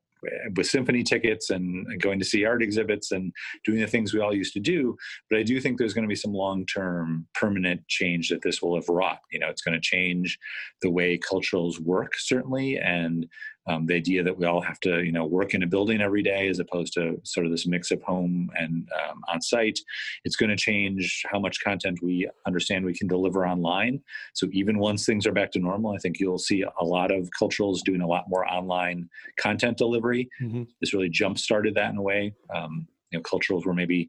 with 0.57 0.67
symphony 0.67 1.03
tickets 1.03 1.51
and 1.51 1.87
going 2.01 2.19
to 2.19 2.25
see 2.25 2.45
art 2.45 2.63
exhibits 2.63 3.13
and 3.13 3.33
doing 3.65 3.81
the 3.81 3.87
things 3.87 4.13
we 4.13 4.21
all 4.21 4.35
used 4.35 4.53
to 4.55 4.61
do. 4.61 4.97
But 5.31 5.39
I 5.39 5.43
do 5.43 5.61
think 5.61 5.79
there's 5.79 5.95
going 5.95 6.05
to 6.05 6.09
be 6.09 6.15
some 6.15 6.33
long 6.33 6.67
term 6.67 7.27
permanent 7.35 7.87
change 7.89 8.29
that 8.29 8.43
this 8.43 8.63
will 8.63 8.75
have 8.77 8.89
wrought. 8.89 9.21
You 9.31 9.39
know, 9.39 9.49
it's 9.49 9.63
going 9.63 9.75
to 9.75 9.81
change 9.81 10.39
the 10.83 10.91
way 10.91 11.19
culturals 11.19 11.81
work, 11.81 12.15
certainly, 12.17 12.79
and 12.79 13.27
um, 13.67 13.87
the 13.87 13.95
idea 13.95 14.23
that 14.23 14.37
we 14.37 14.47
all 14.47 14.61
have 14.61 14.81
to 14.81 15.03
you 15.03 15.13
know 15.13 15.25
work 15.25 15.55
in 15.55 15.63
a 15.63 15.67
building 15.67 16.01
every 16.01 16.23
day 16.23 16.49
as 16.49 16.59
opposed 16.59 16.93
to 16.95 17.21
sort 17.25 17.47
of 17.47 17.53
this 17.53 17.67
mix 17.67 17.91
of 17.91 18.03
home 18.03 18.51
and 18.57 18.89
um, 19.09 19.21
on 19.29 19.41
site 19.41 19.79
it's 20.25 20.37
going 20.37 20.51
to 20.51 20.57
change 20.57 21.23
how 21.31 21.39
much 21.39 21.63
content 21.63 21.99
we 22.03 22.29
understand 22.47 22.85
we 22.85 22.95
can 22.95 23.09
deliver 23.09 23.47
online. 23.47 24.01
So 24.35 24.49
even 24.53 24.79
once 24.79 25.05
things 25.05 25.27
are 25.27 25.33
back 25.33 25.53
to 25.53 25.59
normal 25.59 25.93
i 25.93 25.99
think 25.99 26.19
you'll 26.19 26.39
see 26.39 26.65
a 26.81 26.85
lot 26.85 27.11
of 27.11 27.29
culturals 27.41 27.81
doing 27.85 28.01
a 28.01 28.07
lot 28.07 28.25
more 28.29 28.47
online 28.47 29.09
content 29.39 29.79
delivery. 29.79 30.29
Mm-hmm. 30.43 30.65
this 30.81 30.95
really 30.95 31.09
jump 31.09 31.39
started 31.39 31.75
that 31.75 31.91
in 31.91 31.97
a 31.97 32.03
way. 32.03 32.35
Um, 32.55 32.87
you 33.11 33.19
know 33.19 33.23
culturals 33.23 33.65
were 33.65 33.75
maybe 33.75 34.09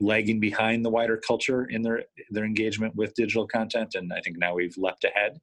lagging 0.00 0.40
behind 0.40 0.84
the 0.84 0.90
wider 0.90 1.16
culture 1.16 1.64
in 1.64 1.82
their 1.82 2.04
their 2.30 2.44
engagement 2.44 2.94
with 2.96 3.14
digital 3.14 3.46
content 3.46 3.94
and 3.94 4.12
i 4.12 4.20
think 4.20 4.36
now 4.38 4.54
we've 4.54 4.76
leapt 4.76 5.04
ahead 5.04 5.38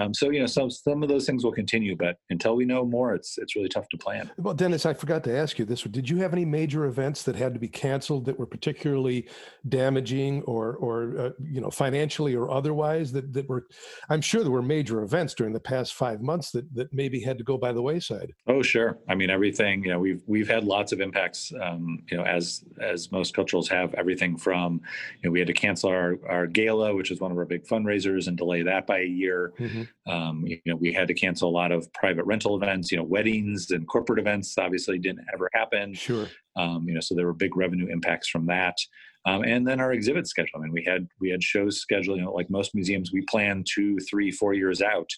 um, 0.00 0.14
so 0.14 0.30
you 0.30 0.40
know, 0.40 0.46
some 0.46 0.70
some 0.70 1.02
of 1.02 1.08
those 1.08 1.26
things 1.26 1.44
will 1.44 1.52
continue, 1.52 1.96
but 1.96 2.16
until 2.30 2.56
we 2.56 2.64
know 2.64 2.84
more, 2.84 3.14
it's 3.14 3.38
it's 3.38 3.54
really 3.54 3.68
tough 3.68 3.88
to 3.90 3.98
plan. 3.98 4.30
Well, 4.38 4.54
Dennis, 4.54 4.86
I 4.86 4.94
forgot 4.94 5.22
to 5.24 5.36
ask 5.36 5.58
you 5.58 5.64
this: 5.64 5.82
Did 5.82 6.08
you 6.08 6.16
have 6.18 6.32
any 6.32 6.44
major 6.44 6.86
events 6.86 7.22
that 7.24 7.36
had 7.36 7.52
to 7.54 7.60
be 7.60 7.68
canceled 7.68 8.24
that 8.26 8.38
were 8.38 8.46
particularly 8.46 9.28
damaging, 9.68 10.42
or 10.42 10.76
or 10.76 11.18
uh, 11.18 11.30
you 11.42 11.60
know, 11.60 11.70
financially 11.70 12.34
or 12.34 12.50
otherwise? 12.50 13.12
That 13.12 13.32
that 13.34 13.48
were, 13.48 13.66
I'm 14.08 14.20
sure 14.20 14.42
there 14.42 14.50
were 14.50 14.62
major 14.62 15.02
events 15.02 15.34
during 15.34 15.52
the 15.52 15.60
past 15.60 15.94
five 15.94 16.22
months 16.22 16.50
that 16.52 16.72
that 16.74 16.92
maybe 16.92 17.20
had 17.20 17.38
to 17.38 17.44
go 17.44 17.58
by 17.58 17.72
the 17.72 17.82
wayside. 17.82 18.32
Oh, 18.46 18.62
sure. 18.62 18.98
I 19.08 19.14
mean, 19.14 19.30
everything. 19.30 19.84
You 19.84 19.90
know, 19.90 19.98
we've 19.98 20.22
we've 20.26 20.48
had 20.48 20.64
lots 20.64 20.92
of 20.92 21.00
impacts. 21.00 21.52
Um, 21.60 22.02
you 22.10 22.16
know, 22.16 22.24
as 22.24 22.64
as 22.80 23.12
most 23.12 23.34
culturals 23.34 23.68
have, 23.68 23.92
everything 23.94 24.36
from 24.36 24.80
you 25.22 25.28
know, 25.28 25.32
we 25.32 25.38
had 25.38 25.48
to 25.48 25.54
cancel 25.54 25.90
our 25.90 26.18
our 26.28 26.46
gala, 26.46 26.94
which 26.94 27.10
is 27.10 27.20
one 27.20 27.30
of 27.30 27.38
our 27.38 27.44
big 27.44 27.66
fundraisers, 27.66 28.26
and 28.28 28.38
delay 28.38 28.62
that 28.62 28.86
by 28.86 29.00
a 29.00 29.06
year. 29.06 29.52
Mm-hmm. 29.62 30.10
Um, 30.10 30.44
you 30.46 30.60
know, 30.66 30.76
we 30.76 30.92
had 30.92 31.08
to 31.08 31.14
cancel 31.14 31.48
a 31.48 31.52
lot 31.52 31.72
of 31.72 31.92
private 31.92 32.24
rental 32.24 32.56
events. 32.56 32.90
You 32.90 32.98
know, 32.98 33.04
weddings 33.04 33.70
and 33.70 33.86
corporate 33.86 34.18
events 34.18 34.56
obviously 34.58 34.98
didn't 34.98 35.26
ever 35.32 35.48
happen. 35.52 35.94
Sure. 35.94 36.28
Um, 36.56 36.84
you 36.86 36.94
know, 36.94 37.00
so 37.00 37.14
there 37.14 37.26
were 37.26 37.32
big 37.32 37.56
revenue 37.56 37.86
impacts 37.86 38.28
from 38.28 38.46
that. 38.46 38.76
Um, 39.24 39.44
and 39.44 39.66
then 39.66 39.80
our 39.80 39.92
exhibit 39.92 40.26
schedule. 40.26 40.58
I 40.58 40.62
mean, 40.62 40.72
we 40.72 40.84
had 40.84 41.06
we 41.20 41.30
had 41.30 41.42
shows 41.42 41.80
scheduled. 41.80 42.18
You 42.18 42.24
know, 42.24 42.32
like 42.32 42.50
most 42.50 42.74
museums, 42.74 43.12
we 43.12 43.22
plan 43.22 43.64
two, 43.66 43.98
three, 44.10 44.32
four 44.32 44.52
years 44.52 44.82
out, 44.82 45.08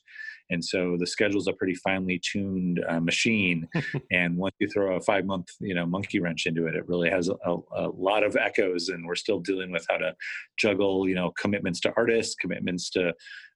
and 0.50 0.64
so 0.64 0.96
the 0.98 1.06
schedule 1.06 1.40
is 1.40 1.46
a 1.46 1.52
pretty 1.52 1.74
finely 1.74 2.20
tuned 2.22 2.84
uh, 2.88 3.00
machine. 3.00 3.68
and 4.12 4.36
once 4.36 4.54
you 4.58 4.68
throw 4.68 4.96
a 4.96 5.00
five 5.00 5.24
month, 5.24 5.48
you 5.60 5.74
know, 5.74 5.86
monkey 5.86 6.20
wrench 6.20 6.46
into 6.46 6.66
it, 6.66 6.74
it 6.74 6.86
really 6.86 7.10
has 7.10 7.28
a, 7.28 7.56
a, 7.74 7.88
lot 7.88 8.22
of 8.22 8.36
echoes. 8.36 8.88
And 8.90 9.06
we're 9.06 9.14
still 9.14 9.40
dealing 9.40 9.72
with 9.72 9.86
how 9.88 9.96
to 9.96 10.14
juggle, 10.58 11.08
you 11.08 11.14
know, 11.14 11.30
commitments 11.30 11.80
to 11.80 11.94
artists, 11.96 12.34
commitments 12.34 12.90
to 12.90 13.14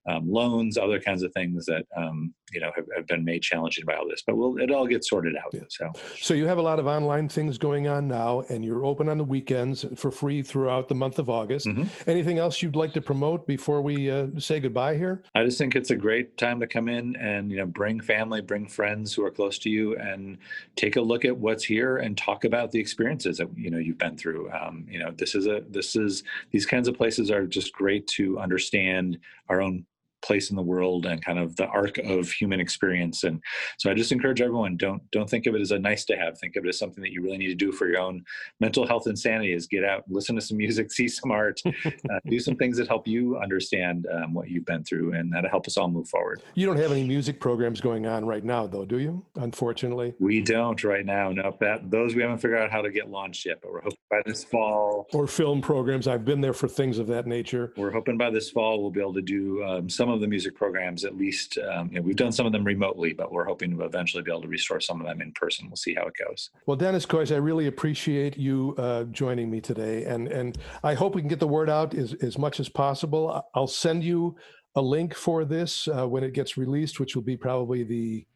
um, 0.09 0.31
loans, 0.31 0.79
other 0.79 0.99
kinds 0.99 1.23
of 1.23 1.33
things 1.33 1.67
that 1.67 1.85
um, 1.97 2.33
you 2.53 2.61
know 2.61 2.71
have, 2.75 2.87
have, 2.97 3.07
been 3.07 3.25
made 3.25 3.43
challenging 3.43 3.85
by 3.85 3.95
all 3.95 4.09
this. 4.09 4.23
But 4.27 4.37
we'll 4.37 4.57
it 4.59 4.71
all 4.71 4.87
gets 4.87 5.09
sorted 5.11 5.35
out. 5.37 5.53
Yeah. 5.53 5.61
So, 5.69 5.93
so 6.21 6.35
you 6.35 6.47
have 6.47 6.59
a 6.59 6.63
lot 6.63 6.79
of 6.79 6.87
online 6.87 7.29
things 7.29 7.59
going 7.59 7.89
on 7.89 8.09
now, 8.09 8.41
and 8.49 8.65
you're 8.65 8.85
open 8.85 9.09
on 9.09 9.19
the 9.19 9.25
weekends 9.25 9.85
for 9.97 10.11
free 10.11 10.43
throughout 10.43 10.89
the 10.89 10.95
month 10.95 11.19
of 11.19 11.29
August. 11.29 11.67
Mm-hmm. 11.67 12.11
Anything 12.11 12.39
else 12.39 12.63
you'd 12.63 12.77
like 12.77 12.93
to 12.95 13.03
promote 13.03 13.47
before 13.47 13.83
we 13.83 14.11
uh, 14.11 14.29
say 14.39 14.61
goodbye 14.61 14.97
here? 14.97 15.25
I 15.35 15.45
just 15.45 15.59
think 15.59 15.77
it's 15.77 15.91
a 15.91 15.97
great 15.97 16.37
time 16.39 16.59
to 16.61 16.67
come 16.67 16.89
in 16.89 17.17
and 17.17 17.51
you 17.51 17.59
know 17.59 17.67
bring 17.67 18.01
family, 18.01 18.41
bring 18.41 18.67
friends 18.67 19.13
who 19.15 19.25
are 19.25 19.31
close 19.31 19.59
to 19.61 19.71
you, 19.71 19.97
and 19.97 20.39
take 20.77 20.97
a 20.97 21.01
look 21.01 21.25
at 21.25 21.37
what's 21.37 21.65
here 21.65 21.99
and 21.99 22.17
talk 22.17 22.45
about 22.45 22.71
the 22.71 22.81
experiences 22.81 23.37
that 23.39 23.49
you 23.57 23.71
know 23.71 23.79
you've 23.79 23.99
been 23.99 24.17
through. 24.17 24.51
Um, 24.53 24.87
you 24.89 24.99
know, 24.99 25.11
this 25.11 25.35
is 25.35 25.47
a 25.47 25.63
this 25.69 25.97
is 25.97 26.25
these 26.51 26.65
kinds 26.65 26.89
of 26.89 26.97
places 26.97 27.31
are 27.31 27.47
just 27.47 27.73
great 27.75 28.07
to 28.09 28.39
understand 28.39 29.19
our 29.49 29.61
own 29.61 29.85
place 30.23 30.51
in 30.51 30.57
the 30.57 30.63
world 30.63 31.07
and 31.07 31.25
kind 31.25 31.39
of 31.39 31.57
the 31.57 31.67
arc 31.67 31.99
of 31.99 32.31
human 32.31 32.61
experience. 32.61 33.25
And 33.25 33.43
so 33.79 33.91
i 33.91 33.95
just 33.95 34.13
encourage 34.13 34.41
everyone 34.41 34.77
don't 34.77 35.03
don't 35.11 35.29
think 35.29 35.47
of 35.47 35.55
it 35.55 35.61
as 35.61 35.71
a 35.71 35.79
nice 35.79 36.05
to 36.07 36.17
have. 36.17 36.39
Think 36.39 36.57
of 36.57 36.65
it 36.65 36.69
as 36.69 36.79
something 36.79 37.03
that 37.03 37.13
you 37.13 37.23
really 37.23 37.39
need 37.39 37.49
to 37.49 37.55
do 37.55 37.73
for 37.73 37.89
your 37.89 38.01
own 38.01 38.25
mental 38.61 38.87
health 38.87 39.07
and 39.07 39.19
sanity 39.19 39.53
is 39.53 39.67
get 39.67 39.85
out 39.85 40.05
listen 40.09 40.35
to 40.35 40.41
some 40.41 40.57
music 40.57 40.91
see 40.99 41.09
some 41.09 41.31
art 41.31 41.61
uh, 41.67 41.91
do 42.27 42.41
some 42.41 42.57
things 42.57 42.77
that 42.77 42.89
help 42.89 43.07
you 43.07 43.39
understand 43.39 44.07
um, 44.13 44.35
what 44.35 44.49
you've 44.49 44.65
been 44.65 44.85
through 44.85 45.13
and 45.13 45.33
that'll 45.33 45.51
help 45.51 45.67
us 45.67 45.77
all 45.77 45.89
move 45.89 46.09
forward. 46.09 46.43
You 46.55 46.67
don't 46.67 46.77
have 46.77 46.93
any 46.93 47.05
music 47.05 47.41
programs 47.41 47.81
going 47.81 48.07
on 48.07 48.25
right 48.25 48.45
now 48.45 48.67
though 48.67 48.85
do 48.85 48.99
you 48.99 49.25
unfortunately? 49.37 50.15
We 50.19 50.41
don't 50.41 50.83
right 50.85 51.05
now 51.05 51.31
no. 51.33 51.57
That 51.61 51.91
those 51.91 52.15
we 52.15 52.23
haven't 52.23 52.39
figured 52.39 52.61
out 52.61 52.71
how 52.71 52.83
to 52.83 52.91
get 52.91 53.11
launched 53.11 53.47
yet 53.47 53.61
but 53.63 53.73
we're 53.73 53.83
hoping 53.83 53.99
by 54.11 54.23
this 54.27 54.45
fall 54.45 55.07
or 55.13 55.27
film 55.27 55.61
programs. 55.61 56.09
I've 56.09 56.25
been 56.25 56.41
there 56.41 56.53
for 56.53 56.69
things 56.69 56.99
of 56.99 57.07
that 57.09 57.27
nature. 57.27 57.73
We're 57.77 57.91
hoping 57.91 58.17
by 58.17 58.31
this 58.31 58.51
fall 58.51 58.81
we'll 58.81 58.91
be 58.91 59.01
able 59.01 59.15
to 59.15 59.23
do 59.23 59.63
um, 59.65 59.89
some 59.89 60.08
some 60.09 60.15
of 60.15 60.23
the 60.23 60.27
music 60.27 60.55
programs, 60.55 61.05
at 61.05 61.19
least, 61.19 61.59
um, 61.71 61.91
you 61.93 61.97
know, 61.97 62.01
we've 62.01 62.17
done 62.17 62.33
some 62.33 62.47
of 62.47 62.53
them 62.53 62.65
remotely, 62.65 63.13
but 63.13 63.31
we're 63.31 63.45
hoping 63.45 63.77
to 63.77 63.85
eventually 63.85 64.23
be 64.23 64.31
able 64.31 64.41
to 64.41 64.49
restore 64.49 64.81
some 64.81 65.03
of 65.03 65.07
them 65.07 65.21
in 65.21 65.33
person. 65.33 65.67
We'll 65.69 65.77
see 65.77 65.95
how 65.95 66.07
it 66.07 66.15
goes. 66.27 66.49
Well, 66.65 66.79
Dennis 66.79 67.05
Kois, 67.05 67.31
I 67.31 67.37
really 67.37 67.67
appreciate 67.67 68.39
you 68.39 68.75
uh, 68.79 69.05
joining 69.05 69.51
me 69.51 69.61
today, 69.61 70.05
and 70.05 70.29
and 70.29 70.57
I 70.83 70.95
hope 70.95 71.15
we 71.15 71.21
can 71.21 71.29
get 71.29 71.41
the 71.41 71.47
word 71.47 71.69
out 71.69 71.93
as 71.93 72.15
as 72.23 72.39
much 72.39 72.59
as 72.59 72.71
possible. 72.71 73.47
I'll 73.55 73.67
send 73.67 74.03
you 74.03 74.35
a 74.77 74.81
link 74.81 75.15
for 75.15 75.45
this 75.45 75.87
uh, 75.89 76.09
when 76.09 76.25
it 76.25 76.33
gets 76.33 76.57
released, 76.57 76.99
which 77.01 77.15
will 77.15 77.23
be 77.23 77.37
probably 77.37 77.83
the 77.83 78.27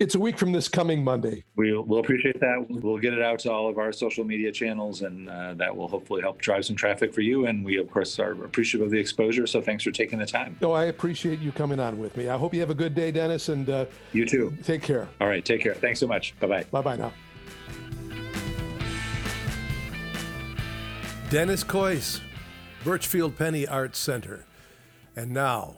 it's 0.00 0.14
a 0.14 0.18
week 0.18 0.38
from 0.38 0.52
this 0.52 0.68
coming 0.68 1.04
Monday. 1.04 1.44
We'll, 1.56 1.82
we'll 1.82 2.00
appreciate 2.00 2.40
that. 2.40 2.66
We'll 2.68 2.98
get 2.98 3.12
it 3.12 3.22
out 3.22 3.38
to 3.40 3.52
all 3.52 3.68
of 3.68 3.78
our 3.78 3.92
social 3.92 4.24
media 4.24 4.50
channels, 4.50 5.02
and 5.02 5.28
uh, 5.28 5.54
that 5.54 5.74
will 5.74 5.88
hopefully 5.88 6.20
help 6.22 6.40
drive 6.40 6.64
some 6.64 6.76
traffic 6.76 7.14
for 7.14 7.20
you. 7.20 7.46
And 7.46 7.64
we, 7.64 7.78
of 7.78 7.90
course, 7.90 8.18
are 8.18 8.32
appreciative 8.44 8.86
of 8.86 8.90
the 8.90 8.98
exposure. 8.98 9.46
So 9.46 9.60
thanks 9.60 9.84
for 9.84 9.90
taking 9.90 10.18
the 10.18 10.26
time. 10.26 10.56
Oh, 10.62 10.72
I 10.72 10.84
appreciate 10.84 11.38
you 11.40 11.52
coming 11.52 11.78
on 11.78 11.98
with 11.98 12.16
me. 12.16 12.28
I 12.28 12.36
hope 12.36 12.54
you 12.54 12.60
have 12.60 12.70
a 12.70 12.74
good 12.74 12.94
day, 12.94 13.10
Dennis, 13.12 13.48
and 13.48 13.68
uh, 13.70 13.86
you 14.12 14.26
too. 14.26 14.56
Take 14.62 14.82
care. 14.82 15.08
All 15.20 15.28
right, 15.28 15.44
take 15.44 15.62
care. 15.62 15.74
Thanks 15.74 16.00
so 16.00 16.06
much. 16.06 16.38
Bye 16.40 16.46
bye. 16.46 16.64
Bye 16.70 16.82
bye 16.82 16.96
now. 16.96 17.12
Dennis 21.30 21.64
Kois, 21.64 22.20
Burchfield 22.84 23.36
Penney 23.36 23.66
Arts 23.66 23.98
Center. 23.98 24.44
And 25.16 25.32
now, 25.32 25.76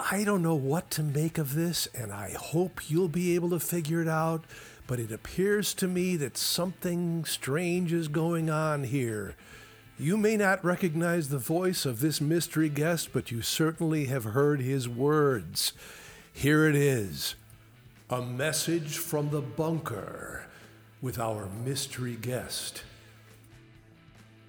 I 0.00 0.22
don't 0.22 0.42
know 0.42 0.54
what 0.54 0.92
to 0.92 1.02
make 1.02 1.38
of 1.38 1.54
this, 1.54 1.88
and 1.92 2.12
I 2.12 2.30
hope 2.30 2.88
you'll 2.88 3.08
be 3.08 3.34
able 3.34 3.50
to 3.50 3.58
figure 3.58 4.00
it 4.00 4.06
out, 4.06 4.44
but 4.86 5.00
it 5.00 5.10
appears 5.10 5.74
to 5.74 5.88
me 5.88 6.14
that 6.16 6.36
something 6.36 7.24
strange 7.24 7.92
is 7.92 8.06
going 8.06 8.48
on 8.48 8.84
here. 8.84 9.34
You 9.98 10.16
may 10.16 10.36
not 10.36 10.64
recognize 10.64 11.28
the 11.28 11.38
voice 11.38 11.84
of 11.84 11.98
this 11.98 12.20
mystery 12.20 12.68
guest, 12.68 13.08
but 13.12 13.32
you 13.32 13.42
certainly 13.42 14.04
have 14.04 14.22
heard 14.22 14.60
his 14.60 14.88
words. 14.88 15.72
Here 16.32 16.68
it 16.68 16.76
is 16.76 17.34
a 18.08 18.22
message 18.22 18.98
from 18.98 19.30
the 19.30 19.40
bunker 19.40 20.46
with 21.02 21.18
our 21.18 21.46
mystery 21.46 22.14
guest. 22.14 22.84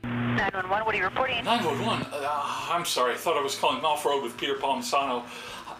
911, 0.04 0.86
what 0.86 0.96
are 0.96 0.98
you 0.98 1.04
reporting? 1.04 1.44
911? 1.44 2.08
Uh, 2.12 2.68
I'm 2.72 2.86
sorry, 2.86 3.14
I 3.14 3.18
thought 3.18 3.38
I 3.38 3.42
was 3.42 3.56
calling 3.56 3.84
off 3.84 4.06
road 4.06 4.24
with 4.24 4.38
Peter 4.38 4.56
Palmisano. 4.56 5.24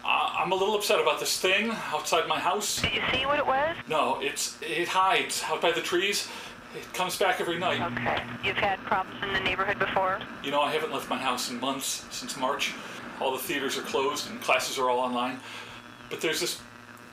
Uh, 0.04 0.34
I'm 0.38 0.52
a 0.52 0.54
little 0.54 0.74
upset 0.74 1.00
about 1.00 1.20
this 1.20 1.38
thing 1.38 1.70
outside 1.92 2.26
my 2.26 2.38
house. 2.38 2.80
Did 2.80 2.94
you 2.94 3.02
see 3.12 3.26
what 3.26 3.38
it 3.38 3.46
was? 3.46 3.76
No, 3.88 4.18
it's 4.20 4.58
it 4.62 4.88
hides 4.88 5.42
out 5.44 5.60
by 5.60 5.72
the 5.72 5.80
trees. 5.80 6.28
It 6.74 6.90
comes 6.94 7.18
back 7.18 7.40
every 7.40 7.58
night. 7.58 7.80
Okay. 7.80 8.22
You've 8.44 8.56
had 8.56 8.78
problems 8.80 9.22
in 9.24 9.32
the 9.32 9.40
neighborhood 9.40 9.78
before? 9.78 10.20
You 10.44 10.52
know, 10.52 10.60
I 10.60 10.70
haven't 10.72 10.92
left 10.92 11.10
my 11.10 11.18
house 11.18 11.50
in 11.50 11.58
months, 11.58 12.06
since 12.10 12.36
March. 12.36 12.74
All 13.20 13.32
the 13.32 13.38
theaters 13.38 13.76
are 13.76 13.82
closed 13.82 14.30
and 14.30 14.40
classes 14.40 14.78
are 14.78 14.88
all 14.88 15.00
online. 15.00 15.40
But 16.08 16.20
there's 16.20 16.40
this 16.40 16.60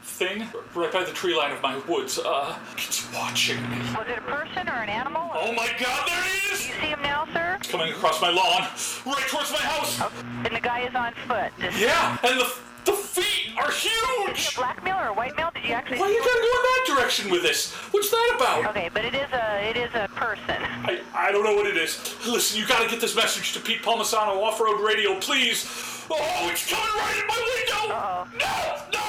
thing 0.07 0.47
right 0.73 0.91
by 0.91 1.03
the 1.03 1.11
tree 1.11 1.35
line 1.35 1.51
of 1.51 1.61
my 1.61 1.77
woods. 1.87 2.17
Uh, 2.17 2.57
it's 2.77 3.11
watching 3.13 3.57
me. 3.69 3.77
Was 3.95 4.07
it 4.09 4.17
a 4.17 4.21
person 4.21 4.67
or 4.69 4.81
an 4.81 4.89
animal? 4.89 5.29
Oh 5.33 5.51
my 5.51 5.69
god, 5.79 6.07
there 6.07 6.23
he 6.23 6.53
is! 6.53 6.61
Do 6.61 6.67
you 6.67 6.73
see 6.81 6.87
him 6.87 7.01
now, 7.01 7.27
sir? 7.33 7.57
It's 7.59 7.69
coming 7.69 7.91
across 7.91 8.21
my 8.21 8.29
lawn, 8.29 8.61
right 9.05 9.27
towards 9.27 9.51
my 9.51 9.59
house. 9.59 9.99
Oh, 10.01 10.11
and 10.45 10.55
the 10.55 10.61
guy 10.61 10.81
is 10.81 10.95
on 10.95 11.13
foot. 11.27 11.51
Yeah, 11.77 12.17
and 12.23 12.39
the 12.39 12.53
the 12.85 12.93
feet 12.93 13.46
are 13.57 13.71
huge. 13.71 14.37
Is 14.37 14.49
he 14.49 14.55
a 14.55 14.59
black 14.59 14.83
male 14.83 14.97
or 14.97 15.07
a 15.07 15.13
white 15.13 15.35
male? 15.35 15.49
Did 15.53 15.65
you 15.65 15.73
actually? 15.73 15.99
Why 15.99 16.07
are 16.07 16.11
you 16.11 16.19
gotta 16.19 16.41
go 16.41 16.47
in 16.47 16.63
that 16.63 16.83
direction 16.95 17.31
with 17.31 17.41
this? 17.41 17.73
What's 17.91 18.09
that 18.11 18.33
about? 18.35 18.65
Okay, 18.67 18.89
but 18.93 19.03
it 19.05 19.15
is 19.15 19.29
a 19.33 19.69
it 19.69 19.77
is 19.77 19.89
a 19.95 20.07
person. 20.15 20.61
I 20.61 21.01
I 21.13 21.31
don't 21.31 21.43
know 21.43 21.55
what 21.55 21.65
it 21.67 21.77
is. 21.77 22.15
Listen, 22.27 22.59
you 22.59 22.67
gotta 22.67 22.87
get 22.89 23.01
this 23.01 23.15
message 23.15 23.53
to 23.53 23.59
Pete 23.59 23.81
Palmisano 23.81 24.41
Off 24.43 24.59
Road 24.59 24.81
Radio, 24.81 25.19
please. 25.19 25.65
Oh, 26.09 26.49
it's 26.49 26.69
coming 26.69 26.85
right 26.85 27.19
in 27.19 27.27
my 27.27 27.39
window! 27.51 27.93
Uh-oh. 27.93 28.27
No! 28.39 28.53
No! 28.93 29.03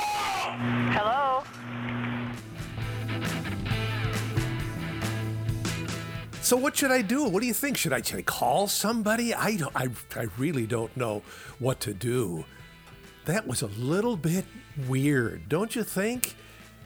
Hello? 0.98 1.44
So 6.42 6.56
what 6.56 6.76
should 6.76 6.90
I 6.90 7.02
do? 7.02 7.24
What 7.24 7.40
do 7.40 7.46
you 7.46 7.52
think? 7.54 7.76
Should 7.76 7.92
I, 7.92 8.00
should 8.00 8.18
I 8.18 8.22
call 8.22 8.68
somebody? 8.68 9.34
I 9.34 9.56
don't. 9.56 9.76
I, 9.76 9.88
I 10.16 10.28
really 10.38 10.66
don't 10.66 10.96
know 10.96 11.22
what 11.58 11.78
to 11.80 11.92
do. 11.92 12.46
That 13.28 13.46
was 13.46 13.60
a 13.60 13.66
little 13.66 14.16
bit 14.16 14.46
weird, 14.88 15.50
don't 15.50 15.76
you 15.76 15.84
think? 15.84 16.34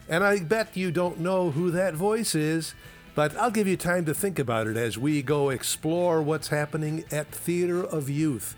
And 0.08 0.24
I 0.24 0.40
bet 0.40 0.76
you 0.76 0.90
don't 0.90 1.20
know 1.20 1.52
who 1.52 1.70
that 1.70 1.94
voice 1.94 2.34
is, 2.34 2.74
but 3.14 3.36
I'll 3.36 3.52
give 3.52 3.68
you 3.68 3.76
time 3.76 4.06
to 4.06 4.12
think 4.12 4.40
about 4.40 4.66
it 4.66 4.76
as 4.76 4.98
we 4.98 5.22
go 5.22 5.50
explore 5.50 6.20
what's 6.20 6.48
happening 6.48 7.04
at 7.12 7.28
Theater 7.28 7.84
of 7.84 8.10
Youth 8.10 8.56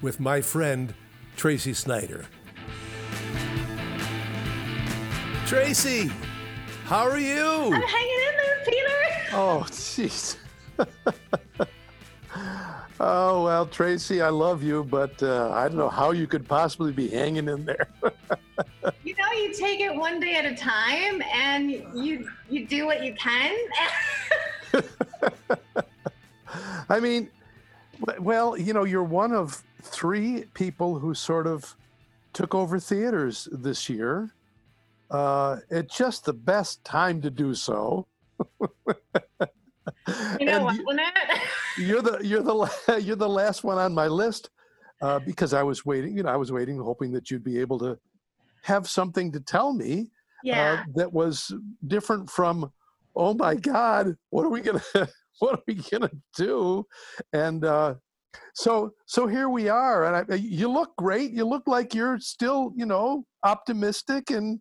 with 0.00 0.18
my 0.18 0.40
friend 0.40 0.94
Tracy 1.36 1.74
Snyder. 1.74 2.24
Tracy, 5.44 6.10
how 6.86 7.06
are 7.06 7.18
you? 7.18 7.44
I'm 7.44 7.82
hanging 7.82 8.18
in 8.30 8.36
there, 8.38 8.64
Peter. 8.64 9.36
Oh, 9.36 9.66
jeez. 9.68 10.38
oh, 13.00 13.44
well, 13.44 13.66
Tracy, 13.66 14.22
I 14.22 14.28
love 14.28 14.62
you, 14.62 14.84
but 14.84 15.22
uh, 15.22 15.50
I 15.52 15.68
don't 15.68 15.76
know 15.76 15.88
how 15.88 16.12
you 16.12 16.26
could 16.26 16.46
possibly 16.46 16.92
be 16.92 17.08
hanging 17.08 17.48
in 17.48 17.64
there. 17.64 17.88
you 19.04 19.14
know, 19.16 19.32
you 19.32 19.52
take 19.52 19.80
it 19.80 19.94
one 19.94 20.20
day 20.20 20.36
at 20.36 20.44
a 20.44 20.54
time 20.54 21.22
and 21.32 21.70
you 21.70 22.28
you 22.48 22.66
do 22.66 22.86
what 22.86 23.04
you 23.04 23.14
can. 23.14 23.56
I 26.88 27.00
mean, 27.00 27.30
well, 28.18 28.56
you 28.56 28.72
know, 28.72 28.84
you're 28.84 29.02
one 29.02 29.32
of 29.32 29.62
three 29.82 30.44
people 30.54 30.98
who 30.98 31.14
sort 31.14 31.46
of 31.46 31.74
took 32.32 32.54
over 32.54 32.78
theaters 32.78 33.48
this 33.52 33.88
year. 33.88 34.30
Uh, 35.10 35.58
it's 35.70 35.96
just 35.96 36.24
the 36.24 36.32
best 36.32 36.84
time 36.84 37.20
to 37.22 37.30
do 37.30 37.54
so. 37.54 38.06
you 40.40 40.46
know 40.46 40.64
what, 40.64 40.76
you, 41.78 41.98
are 41.98 42.02
the 42.02 42.18
you're 42.22 42.42
the 42.42 43.00
you're 43.02 43.16
the 43.16 43.28
last 43.28 43.64
one 43.64 43.78
on 43.78 43.94
my 43.94 44.06
list 44.06 44.50
uh, 45.02 45.18
because 45.20 45.52
I 45.52 45.62
was 45.62 45.84
waiting. 45.84 46.16
You 46.16 46.22
know, 46.22 46.30
I 46.30 46.36
was 46.36 46.52
waiting, 46.52 46.78
hoping 46.78 47.12
that 47.12 47.30
you'd 47.30 47.44
be 47.44 47.58
able 47.58 47.78
to 47.80 47.98
have 48.62 48.88
something 48.88 49.30
to 49.32 49.40
tell 49.40 49.72
me 49.72 50.00
uh, 50.00 50.04
yeah. 50.42 50.72
uh, 50.72 50.84
that 50.94 51.12
was 51.12 51.54
different 51.86 52.28
from, 52.28 52.70
oh 53.14 53.34
my 53.34 53.54
God, 53.54 54.16
what 54.30 54.44
are 54.44 54.50
we 54.50 54.60
gonna 54.60 54.82
what 55.38 55.54
are 55.54 55.62
we 55.66 55.74
gonna 55.74 56.10
do? 56.36 56.84
And 57.32 57.64
uh, 57.64 57.94
so 58.54 58.92
so 59.06 59.26
here 59.26 59.48
we 59.48 59.68
are 59.68 60.04
and 60.04 60.32
I, 60.32 60.36
you 60.36 60.70
look 60.70 60.94
great 60.96 61.32
you 61.32 61.46
look 61.46 61.62
like 61.66 61.94
you're 61.94 62.18
still 62.18 62.72
you 62.76 62.84
know 62.84 63.24
optimistic 63.44 64.30
and 64.30 64.60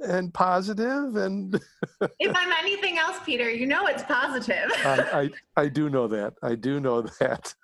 and 0.00 0.34
positive 0.34 1.16
and 1.16 1.54
if 2.18 2.34
i'm 2.34 2.52
anything 2.52 2.98
else 2.98 3.18
peter 3.24 3.50
you 3.50 3.66
know 3.66 3.86
it's 3.86 4.02
positive. 4.02 4.70
I, 4.84 5.30
I, 5.56 5.62
I 5.62 5.68
do 5.68 5.88
know 5.88 6.08
that. 6.08 6.34
I 6.42 6.56
do 6.56 6.80
know 6.80 7.02
that. 7.20 7.54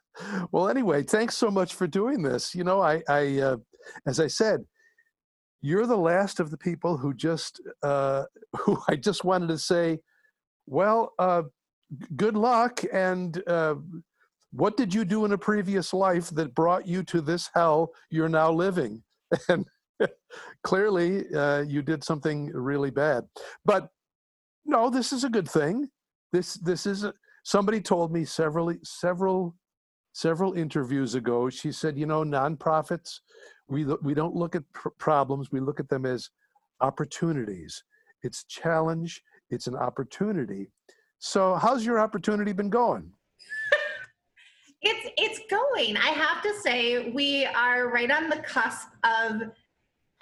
Well 0.53 0.69
anyway 0.69 1.03
thanks 1.03 1.37
so 1.37 1.51
much 1.51 1.75
for 1.75 1.87
doing 1.87 2.23
this. 2.23 2.55
You 2.55 2.65
know 2.65 2.81
i 2.81 3.03
i 3.09 3.39
uh, 3.41 3.57
as 4.07 4.21
i 4.21 4.27
said 4.27 4.65
you're 5.63 5.87
the 5.87 5.97
last 5.97 6.41
of 6.41 6.51
the 6.51 6.57
people 6.57 6.97
who 6.97 7.13
just 7.15 7.61
uh 7.83 8.25
who 8.61 8.79
i 8.89 8.97
just 8.97 9.25
wanted 9.25 9.49
to 9.49 9.59
say 9.59 9.99
well 10.67 11.13
uh 11.19 11.43
good 12.17 12.37
luck 12.37 12.83
and 12.93 13.43
uh 13.49 13.75
what 14.53 14.77
did 14.77 14.93
you 14.93 15.05
do 15.05 15.25
in 15.25 15.33
a 15.33 15.39
previous 15.39 15.93
life 15.93 16.31
that 16.31 16.55
brought 16.55 16.87
you 16.87 17.03
to 17.05 17.21
this 17.21 17.51
hell 17.55 17.91
you're 18.11 18.29
now 18.29 18.51
living? 18.51 19.03
And 19.49 19.65
clearly, 20.63 21.25
uh, 21.35 21.63
you 21.63 21.83
did 21.83 22.05
something 22.05 22.51
really 22.53 22.91
bad. 22.91 23.25
But 23.65 23.89
no, 24.65 24.91
this 24.91 25.13
is 25.13 25.25
a 25.25 25.31
good 25.31 25.49
thing. 25.49 25.89
This 26.33 26.55
this 26.55 26.87
is 26.87 27.05
a, 27.05 27.13
somebody 27.45 27.81
told 27.81 28.13
me 28.13 28.25
several 28.25 28.73
several 28.85 29.55
several 30.13 30.55
interviews 30.55 31.15
ago. 31.15 31.51
She 31.51 31.73
said, 31.73 31.99
you 31.99 32.07
know, 32.07 32.25
nonprofits, 32.25 33.21
we 33.69 33.85
we 34.03 34.15
don't 34.15 34.35
look 34.35 34.55
at 34.55 34.65
pr- 34.73 34.91
problems. 34.99 35.51
We 35.53 35.61
look 35.61 35.81
at 35.81 35.89
them 35.89 36.07
as 36.07 36.31
opportunities. 36.81 37.83
It's 38.23 38.45
challenge. 38.45 39.23
It's 39.51 39.67
an 39.67 39.77
opportunity. 39.77 40.71
So, 41.19 41.57
how's 41.57 41.85
your 41.85 41.99
opportunity 42.01 42.53
been 42.53 42.71
going? 42.71 43.13
It's 44.83 45.11
it's 45.19 45.41
going. 45.51 45.99
I 45.99 46.09
have 46.09 46.43
to 46.43 46.59
say 46.63 47.11
we 47.11 47.45
are 47.45 47.91
right 47.91 48.11
on 48.11 48.31
the 48.31 48.39
cusp 48.39 48.89
of 49.05 49.43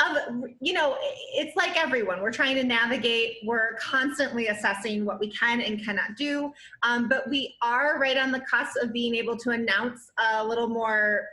of 0.01 0.17
you 0.61 0.73
know 0.73 0.97
it's 1.35 1.57
like 1.57 1.77
everyone. 1.77 2.23
We're 2.23 2.33
trying 2.33 2.55
to 2.57 2.65
navigate. 2.65 3.39
We're 3.45 3.75
constantly 3.75 4.47
assessing 4.49 5.05
what 5.05 5.19
we 5.21 5.31
can 5.31 5.61
and 5.61 5.85
cannot 5.85 6.17
do. 6.17 6.53
Um, 6.83 7.09
but 7.09 7.29
we 7.29 7.57
are 7.63 7.99
right 7.99 8.17
on 8.17 8.31
the 8.31 8.41
cusp 8.41 8.77
of 8.83 8.93
being 8.93 9.15
able 9.15 9.37
to 9.39 9.51
announce 9.51 10.11
a 10.19 10.45
little 10.45 10.69
more 10.69 11.27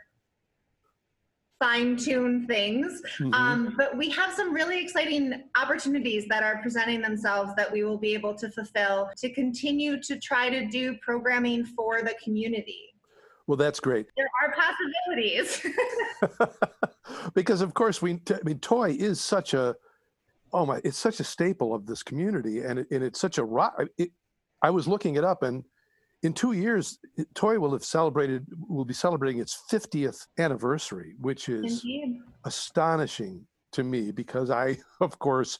fine-tune 1.59 2.45
things. 2.47 3.01
Mhm. 3.17 3.33
um, 3.33 3.73
but 3.77 3.95
we 3.97 4.09
have 4.09 4.33
some 4.33 4.53
really 4.53 4.77
exciting 4.83 5.43
opportunities 5.57 6.27
that 6.27 6.43
are 6.43 6.57
presenting 6.61 7.01
themselves 7.01 7.53
that 7.55 7.71
we 7.71 7.83
will 7.85 7.97
be 7.97 8.13
able 8.13 8.35
to 8.35 8.49
fulfill 8.51 9.09
to 9.15 9.29
continue 9.33 10.01
to 10.01 10.19
try 10.19 10.49
to 10.49 10.65
do 10.67 10.97
programming 10.97 11.63
for 11.65 12.01
the 12.01 12.13
community. 12.21 12.93
Well, 13.47 13.55
that's 13.55 13.79
great. 13.79 14.07
there 14.17 14.27
are 14.43 14.53
possibilities 14.53 15.65
because 17.33 17.61
of 17.61 17.73
course 17.73 18.01
we 18.01 18.19
I 18.29 18.39
mean 18.43 18.59
toy 18.59 18.91
is 18.91 19.21
such 19.21 19.53
a 19.53 19.75
oh 20.53 20.65
my 20.65 20.79
it's 20.83 20.97
such 20.97 21.19
a 21.19 21.23
staple 21.23 21.73
of 21.73 21.85
this 21.85 22.03
community 22.03 22.61
and 22.61 22.79
it, 22.79 22.87
and 22.91 23.03
it's 23.03 23.19
such 23.19 23.37
a 23.37 23.43
rock 23.43 23.75
it, 23.97 24.11
I 24.61 24.69
was 24.69 24.87
looking 24.87 25.15
it 25.15 25.23
up 25.23 25.43
and 25.43 25.63
in 26.23 26.33
2 26.33 26.53
years 26.53 26.97
toy 27.33 27.59
will 27.59 27.73
have 27.73 27.83
celebrated 27.83 28.45
will 28.67 28.85
be 28.85 28.93
celebrating 28.93 29.41
its 29.41 29.63
50th 29.71 30.27
anniversary 30.37 31.13
which 31.19 31.49
is 31.49 31.83
Indeed. 31.83 32.21
astonishing 32.45 33.45
to 33.73 33.83
me 33.83 34.11
because 34.11 34.49
I 34.49 34.77
of 35.01 35.19
course 35.19 35.59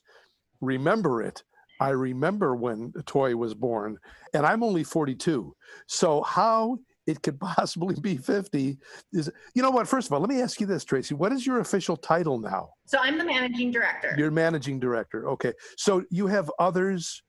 remember 0.62 1.22
it 1.22 1.44
I 1.82 1.90
remember 1.90 2.56
when 2.56 2.94
toy 3.06 3.36
was 3.36 3.54
born 3.54 3.98
and 4.34 4.46
I'm 4.46 4.64
only 4.64 4.84
42 4.84 5.56
so 5.88 6.22
how 6.24 6.80
it 7.08 7.22
could 7.22 7.40
possibly 7.56 7.96
be 8.02 8.18
50 8.18 8.78
is 9.14 9.30
you 9.54 9.62
know 9.62 9.70
what 9.72 9.88
first 9.88 10.08
of 10.08 10.14
all 10.14 10.20
let 10.20 10.30
me 10.30 10.42
ask 10.42 10.60
you 10.60 10.68
this 10.68 10.84
tracy 10.84 11.14
what 11.14 11.32
is 11.32 11.46
your 11.46 11.60
official 11.60 11.98
title 11.98 12.40
now 12.40 12.70
So 12.86 12.98
I'm 13.02 13.18
the 13.18 13.26
managing 13.26 13.72
director. 13.72 14.16
you're 14.18 14.32
managing 14.32 14.80
director 14.80 15.30
okay 15.30 15.54
so 15.78 16.04
you 16.10 16.28
have 16.28 16.52
others 16.60 17.22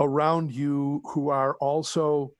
around 0.00 0.52
you 0.52 1.02
who 1.12 1.28
are 1.28 1.54
also 1.60 2.32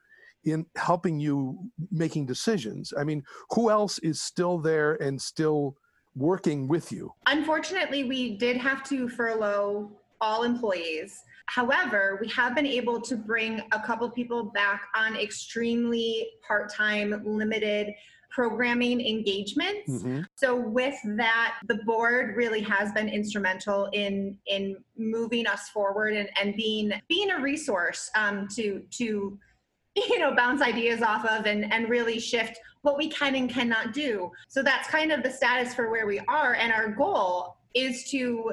in 0.45 0.67
helping 0.77 1.21
you 1.21 1.59
making 1.91 2.27
decisions 2.27 2.93
i 2.99 3.05
mean 3.05 3.23
who 3.51 3.71
else 3.71 3.99
is 4.01 4.21
still 4.21 4.59
there 4.59 4.95
and 4.95 5.21
still 5.21 5.77
working 6.17 6.67
with 6.69 6.91
you 6.93 7.11
Unfortunately, 7.27 8.05
we 8.05 8.37
did 8.37 8.57
have 8.59 8.83
to 8.85 9.09
furlough 9.09 9.91
all 10.21 10.43
employees. 10.43 11.23
However, 11.47 12.19
we 12.21 12.29
have 12.29 12.55
been 12.55 12.67
able 12.67 13.01
to 13.03 13.17
bring 13.17 13.63
a 13.73 13.81
couple 13.81 14.09
people 14.11 14.45
back 14.45 14.83
on 14.95 15.17
extremely 15.17 16.29
part 16.47 16.73
time, 16.73 17.23
limited 17.25 17.95
programming 18.33 19.01
engagements. 19.01 19.91
Mhm. 19.91 20.25
So 20.37 20.57
with 20.57 20.97
that, 21.17 21.59
the 21.69 21.77
board 21.85 22.35
really 22.35 22.63
has 22.63 22.91
been 22.93 23.09
instrumental 23.09 23.91
in 23.93 24.39
in 24.47 24.83
moving 24.97 25.47
us 25.47 25.69
forward 25.69 26.15
and, 26.15 26.31
and 26.41 26.57
being 26.57 26.93
being 27.09 27.31
a 27.31 27.39
resource 27.39 28.11
um, 28.15 28.49
to 28.57 28.81
to 28.93 29.39
you 29.95 30.19
know 30.19 30.35
bounce 30.35 30.63
ideas 30.63 31.03
off 31.03 31.27
of 31.27 31.47
and 31.47 31.71
and 31.73 31.91
really 31.91 32.19
shift 32.19 32.59
what 32.81 32.97
we 32.97 33.09
can 33.09 33.35
and 33.35 33.51
cannot 33.51 33.93
do. 33.93 34.31
So 34.49 34.63
that's 34.63 34.89
kind 34.89 35.13
of 35.13 35.23
the 35.23 35.31
status 35.31 35.75
for 35.75 35.91
where 35.91 36.07
we 36.07 36.19
are, 36.21 36.55
and 36.55 36.73
our 36.73 36.89
goal 36.89 37.57
is 37.75 38.05
to 38.11 38.53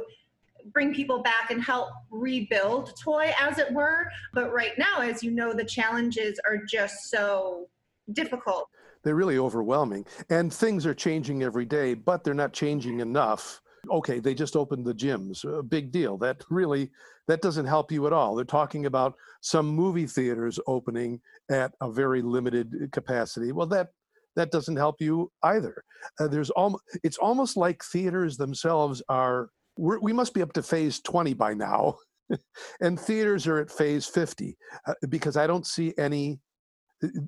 bring 0.74 0.94
people 0.94 1.22
back 1.22 1.52
and 1.52 1.62
help 1.62 1.90
rebuild 2.10 2.94
toy 3.02 3.34
as 3.40 3.58
it 3.58 3.72
were. 3.74 4.10
But 4.34 4.54
right 4.54 4.78
now 4.78 5.02
as 5.02 5.24
you 5.24 5.32
know 5.32 5.54
the 5.54 5.66
challenges 5.66 6.40
are 6.46 6.58
just 6.58 7.10
so 7.10 7.68
difficult. 8.14 8.68
They're 9.04 9.16
really 9.16 9.38
overwhelming 9.38 10.06
and 10.30 10.54
things 10.54 10.86
are 10.86 10.94
changing 10.94 11.44
every 11.44 11.66
day 11.66 11.94
but 11.94 12.24
they're 12.24 12.34
not 12.34 12.54
changing 12.54 13.00
enough. 13.00 13.62
Okay 13.92 14.20
they 14.20 14.34
just 14.34 14.56
opened 14.56 14.86
the 14.86 14.94
gyms 14.94 15.46
a 15.46 15.64
big 15.64 15.92
deal. 15.92 16.18
That 16.18 16.44
really 16.50 16.92
that 17.28 17.42
doesn't 17.42 17.66
help 17.66 17.92
you 17.92 18.08
at 18.08 18.14
all. 18.14 18.36
They're 18.36 18.46
talking 18.46 18.86
about 18.88 19.16
some 19.42 19.68
movie 19.68 20.08
theaters 20.08 20.60
opening 20.68 21.22
at 21.50 21.74
a 21.82 21.92
very 21.92 22.22
limited 22.22 22.90
capacity. 22.92 23.52
Well 23.52 23.68
that 23.68 23.90
that 24.36 24.52
doesn't 24.52 24.78
help 24.78 25.02
you 25.02 25.32
either. 25.44 25.84
Uh, 26.20 26.28
there's 26.28 26.50
almost 26.52 26.84
it's 27.04 27.18
almost 27.18 27.58
like 27.58 27.84
theaters 27.84 28.38
themselves 28.38 29.02
are 29.10 29.50
we're, 29.80 30.00
we 30.00 30.14
must 30.14 30.34
be 30.34 30.42
up 30.42 30.54
to 30.54 30.62
phase 30.62 31.00
20 31.00 31.34
by 31.34 31.54
now 31.54 31.96
and 32.82 33.00
theaters 33.00 33.48
are 33.48 33.60
at 33.60 33.72
phase 33.72 34.06
50 34.06 34.58
uh, 34.88 34.94
because 35.08 35.38
i 35.38 35.48
don't 35.48 35.66
see 35.66 35.94
any 35.98 36.40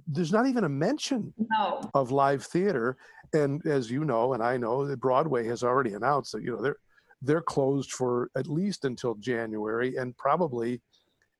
there's 0.05 0.33
not 0.33 0.47
even 0.47 0.65
a 0.65 0.69
mention 0.69 1.33
no. 1.57 1.89
of 1.93 2.11
live 2.11 2.43
theater 2.43 2.97
and 3.33 3.65
as 3.65 3.89
you 3.89 4.03
know 4.03 4.33
and 4.33 4.43
i 4.43 4.57
know 4.57 4.85
that 4.85 4.99
broadway 4.99 5.45
has 5.47 5.63
already 5.63 5.93
announced 5.93 6.33
that 6.33 6.43
you 6.43 6.51
know 6.51 6.61
they're 6.61 6.77
they're 7.21 7.41
closed 7.41 7.91
for 7.91 8.29
at 8.35 8.47
least 8.47 8.83
until 8.83 9.15
january 9.15 9.95
and 9.95 10.15
probably 10.17 10.81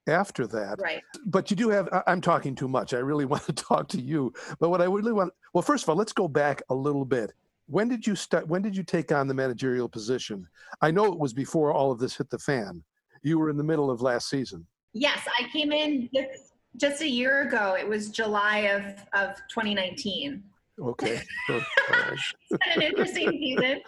after 0.07 0.47
that. 0.47 0.79
Right. 0.81 1.03
But 1.27 1.51
you 1.51 1.55
do 1.55 1.69
have 1.69 1.87
i'm 2.07 2.21
talking 2.21 2.55
too 2.55 2.67
much 2.67 2.93
i 2.93 2.97
really 2.97 3.25
want 3.33 3.43
to 3.43 3.53
talk 3.53 3.87
to 3.89 4.01
you 4.01 4.33
but 4.59 4.69
what 4.69 4.81
i 4.81 4.85
really 4.85 5.13
want 5.13 5.31
well 5.53 5.61
first 5.61 5.83
of 5.83 5.89
all 5.89 5.95
let's 5.95 6.13
go 6.13 6.27
back 6.27 6.63
a 6.69 6.75
little 6.75 7.05
bit 7.05 7.33
when 7.71 7.87
did 7.87 8.05
you 8.05 8.15
start 8.15 8.47
when 8.47 8.61
did 8.61 8.75
you 8.75 8.83
take 8.83 9.11
on 9.11 9.27
the 9.27 9.33
managerial 9.33 9.87
position? 9.87 10.47
I 10.81 10.91
know 10.91 11.05
it 11.05 11.17
was 11.17 11.33
before 11.33 11.73
all 11.73 11.91
of 11.91 11.99
this 11.99 12.17
hit 12.17 12.29
the 12.29 12.37
fan. 12.37 12.83
You 13.23 13.39
were 13.39 13.49
in 13.49 13.57
the 13.57 13.63
middle 13.63 13.89
of 13.89 14.01
last 14.01 14.29
season. 14.29 14.67
Yes 14.93 15.25
i 15.39 15.47
came 15.47 15.71
in 15.71 16.09
just, 16.13 16.53
just 16.75 17.01
a 17.01 17.07
year 17.07 17.47
ago. 17.47 17.75
It 17.79 17.87
was 17.87 18.09
july 18.09 18.57
of 18.75 18.83
of 19.13 19.37
2019 19.49 20.43
okay. 20.81 21.21
All 21.49 21.59
right. 21.89 22.17
it's 22.49 22.65
been 22.65 22.75
an 22.75 22.81
interesting 22.81 23.29
season. 23.29 23.81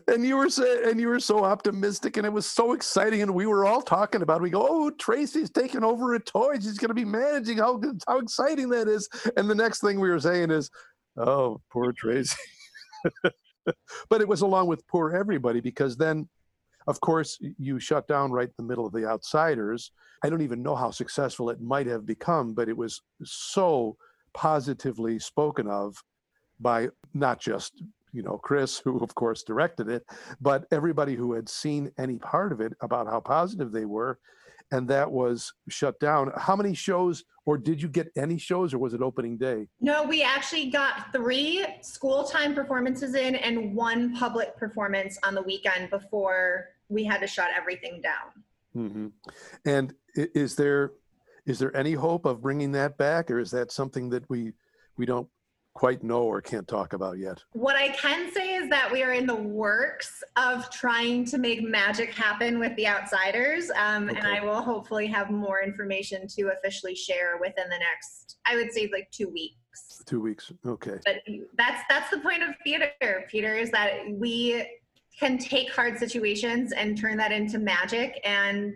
And 0.08 0.24
you 0.24 0.36
were 0.36 0.50
so, 0.50 0.88
and 0.88 1.00
you 1.00 1.08
were 1.08 1.20
so 1.20 1.44
optimistic 1.44 2.16
and 2.16 2.26
it 2.26 2.32
was 2.32 2.46
so 2.46 2.72
exciting 2.72 3.22
and 3.22 3.34
we 3.34 3.46
were 3.46 3.64
all 3.64 3.82
talking 3.82 4.22
about 4.22 4.38
it. 4.38 4.42
we 4.42 4.50
go 4.50 4.66
oh 4.68 4.90
tracy's 4.90 5.50
taking 5.50 5.84
over 5.84 6.14
at 6.14 6.26
toys 6.26 6.62
she's 6.62 6.78
going 6.78 6.88
to 6.88 6.94
be 6.94 7.04
managing. 7.04 7.58
How 7.58 7.80
how 8.06 8.18
exciting 8.18 8.68
that 8.70 8.88
is. 8.88 9.08
And 9.36 9.50
the 9.50 9.54
next 9.54 9.80
thing 9.80 10.00
we 10.00 10.08
were 10.08 10.20
saying 10.20 10.50
is 10.50 10.70
oh 11.16 11.60
poor 11.70 11.92
tracy 11.92 12.36
but 14.08 14.20
it 14.20 14.28
was 14.28 14.42
along 14.42 14.66
with 14.66 14.86
poor 14.86 15.14
everybody 15.14 15.60
because 15.60 15.96
then 15.96 16.28
of 16.86 17.00
course 17.00 17.38
you 17.58 17.78
shut 17.80 18.06
down 18.06 18.30
right 18.30 18.48
in 18.48 18.54
the 18.58 18.62
middle 18.62 18.86
of 18.86 18.92
the 18.92 19.06
outsiders. 19.06 19.90
I 20.22 20.30
don't 20.30 20.42
even 20.42 20.62
know 20.62 20.76
how 20.76 20.90
successful 20.90 21.50
it 21.50 21.60
might 21.60 21.86
have 21.86 22.06
become 22.06 22.54
but 22.54 22.68
it 22.68 22.76
was 22.76 23.02
so 23.24 23.96
positively 24.34 25.18
spoken 25.18 25.66
of 25.66 25.96
by 26.60 26.88
not 27.14 27.40
just 27.40 27.82
you 28.12 28.22
know 28.22 28.38
chris 28.38 28.78
who 28.78 28.98
of 28.98 29.14
course 29.14 29.42
directed 29.42 29.88
it 29.88 30.04
but 30.40 30.66
everybody 30.70 31.14
who 31.14 31.32
had 31.32 31.48
seen 31.48 31.90
any 31.98 32.16
part 32.16 32.52
of 32.52 32.60
it 32.60 32.72
about 32.80 33.06
how 33.06 33.20
positive 33.20 33.72
they 33.72 33.84
were 33.84 34.18
and 34.72 34.88
that 34.88 35.10
was 35.10 35.52
shut 35.68 35.98
down. 36.00 36.32
How 36.36 36.56
many 36.56 36.74
shows 36.74 37.24
or 37.44 37.56
did 37.56 37.80
you 37.80 37.88
get 37.88 38.08
any 38.16 38.38
shows 38.38 38.74
or 38.74 38.78
was 38.78 38.92
it 38.92 39.02
opening 39.02 39.36
day? 39.36 39.68
No 39.80 40.04
we 40.04 40.22
actually 40.22 40.70
got 40.70 41.12
three 41.12 41.64
school 41.80 42.24
time 42.24 42.54
performances 42.54 43.14
in 43.14 43.36
and 43.36 43.74
one 43.74 44.16
public 44.16 44.56
performance 44.56 45.18
on 45.22 45.34
the 45.34 45.42
weekend 45.42 45.90
before 45.90 46.68
we 46.88 47.04
had 47.04 47.20
to 47.20 47.26
shut 47.26 47.48
everything 47.56 48.02
down. 48.02 48.42
Hmm 48.72 49.06
and 49.64 49.94
is 50.16 50.56
there 50.56 50.92
is 51.46 51.58
there 51.58 51.74
any 51.76 51.92
hope 51.92 52.24
of 52.26 52.42
bringing 52.42 52.72
that 52.72 52.98
back 52.98 53.30
or 53.30 53.38
is 53.38 53.50
that 53.52 53.70
something 53.70 54.10
that 54.10 54.28
we 54.28 54.52
we 54.96 55.06
don't 55.06 55.28
quite 55.76 56.02
know 56.02 56.22
or 56.22 56.40
can't 56.40 56.66
talk 56.66 56.94
about 56.94 57.18
yet 57.18 57.44
What 57.52 57.76
I 57.76 57.88
can 57.88 58.32
say 58.32 58.54
is 58.54 58.70
that 58.70 58.90
we 58.90 59.02
are 59.02 59.12
in 59.12 59.26
the 59.26 59.36
works 59.36 60.24
of 60.36 60.70
trying 60.70 61.26
to 61.26 61.36
make 61.36 61.62
magic 61.62 62.14
happen 62.14 62.58
with 62.58 62.74
the 62.76 62.86
outsiders. 62.88 63.70
Um, 63.76 64.08
And 64.08 64.26
I 64.26 64.42
will 64.42 64.62
hopefully 64.62 65.06
have 65.08 65.30
more 65.30 65.60
information 65.62 66.26
to 66.28 66.50
officially 66.56 66.94
share 66.94 67.36
within 67.38 67.68
the 67.68 67.76
next, 67.78 68.38
I 68.46 68.56
would 68.56 68.72
say, 68.72 68.88
like 68.90 69.10
two 69.10 69.28
weeks. 69.28 70.02
two 70.06 70.22
weeks 70.22 70.50
okay 70.64 70.98
But 71.04 71.16
that's 71.58 71.82
that's 71.90 72.08
the 72.10 72.20
point 72.20 72.42
of 72.42 72.54
theater, 72.64 73.26
Peter, 73.28 73.54
is 73.54 73.70
that 73.72 73.90
we 74.10 74.66
can 75.20 75.36
take 75.36 75.68
hard 75.78 75.98
situations 75.98 76.72
and 76.72 76.96
turn 76.96 77.18
that 77.18 77.32
into 77.32 77.58
magic 77.58 78.18
and 78.24 78.74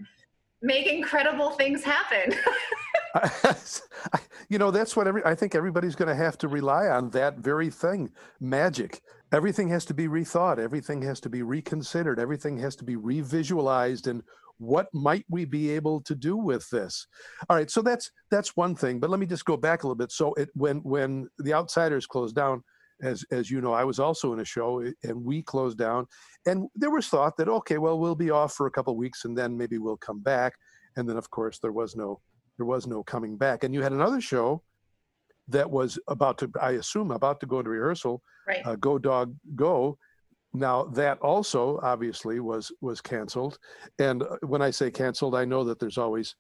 make 0.61 0.87
incredible 0.87 1.51
things 1.53 1.83
happen. 1.83 2.35
you 4.49 4.59
know, 4.59 4.71
that's 4.71 4.97
what 4.97 5.07
every, 5.07 5.25
I 5.25 5.35
think 5.35 5.55
everybody's 5.55 5.97
going 5.97 6.09
to 6.09 6.15
have 6.15 6.39
to 6.39 6.49
rely 6.49 6.87
on 6.87 7.11
that 7.11 7.39
very 7.39 7.71
thing 7.71 8.11
magic. 8.41 9.03
Everything 9.33 9.69
has 9.69 9.85
to 9.87 9.95
be 9.95 10.09
rethought, 10.09 10.59
everything 10.59 11.03
has 11.03 11.21
to 11.21 11.29
be 11.29 11.43
reconsidered, 11.43 12.19
everything 12.19 12.59
has 12.59 12.75
to 12.77 12.85
be 12.85 12.97
revisualized 12.97 14.07
and 14.07 14.23
what 14.61 14.89
might 14.93 15.25
we 15.31 15.47
be 15.47 15.71
able 15.71 16.03
to 16.03 16.15
do 16.15 16.37
with 16.37 16.69
this 16.69 17.07
all 17.49 17.57
right 17.57 17.71
so 17.71 17.81
that's 17.81 18.11
that's 18.31 18.59
one 18.59 18.75
thing 18.75 19.01
but 19.01 19.09
let 19.09 19.19
me 19.19 19.25
just 19.25 19.47
go 19.47 19.57
back 19.57 19.83
a 19.83 19.87
little 19.87 19.97
bit 19.97 20.13
so 20.13 20.35
it 20.35 20.51
when 20.55 20.81
when 20.83 21.27
the 21.39 21.55
outsiders 21.55 22.07
closed 22.07 22.37
down 22.37 22.63
as 23.03 23.25
as 23.33 23.51
you 23.51 23.63
know 23.63 23.73
i 23.73 23.83
was 23.83 23.99
also 23.99 24.35
in 24.35 24.41
a 24.41 24.45
show 24.45 24.81
eh, 24.81 24.91
and 25.05 25.25
we 25.25 25.43
closed 25.43 25.79
down 25.79 26.07
and 26.45 26.69
there 26.75 26.91
was 26.91 27.09
thought 27.09 27.39
that 27.39 27.49
okay 27.49 27.79
well 27.79 27.99
we'll 27.99 28.15
be 28.15 28.31
off 28.31 28.53
for 28.53 28.67
a 28.67 28.71
couple 28.71 28.93
of 28.93 28.99
weeks 28.99 29.25
and 29.25 29.37
then 29.37 29.57
maybe 29.57 29.79
we'll 29.79 29.97
come 29.97 30.21
back 30.21 30.53
and 30.97 31.09
then 31.09 31.17
of 31.17 31.31
course 31.31 31.59
there 31.59 31.73
was 31.73 31.97
no 31.97 32.21
there 32.61 32.67
was 32.67 32.87
no 32.87 33.03
coming 33.03 33.39
back. 33.39 33.65
And 33.65 33.73
you 33.73 33.81
had 33.81 33.93
another 33.93 34.21
show 34.21 34.63
that 35.49 35.69
was 35.69 35.99
about 36.09 36.37
to 36.39 36.51
i 36.61 36.73
assume 36.73 37.11
about 37.11 37.41
to 37.41 37.47
go 37.47 37.59
into 37.59 37.71
rehearsal 37.71 38.23
Right. 38.47 38.65
uh, 38.67 38.77
go 38.77 38.99
dog 38.99 39.35
go. 39.57 39.97
Now 40.53 40.85
that 40.95 41.19
also 41.21 41.81
obviously 41.83 42.39
was 42.41 42.71
was 42.83 43.01
canceled. 43.01 43.59
And 43.99 44.23
uh, 44.23 44.37
when 44.43 44.61
i 44.61 44.71
say 44.71 44.91
canceled 44.91 45.35
i 45.35 45.45
know 45.47 45.65
that 45.65 45.79
there's 45.81 45.97
always 45.97 46.37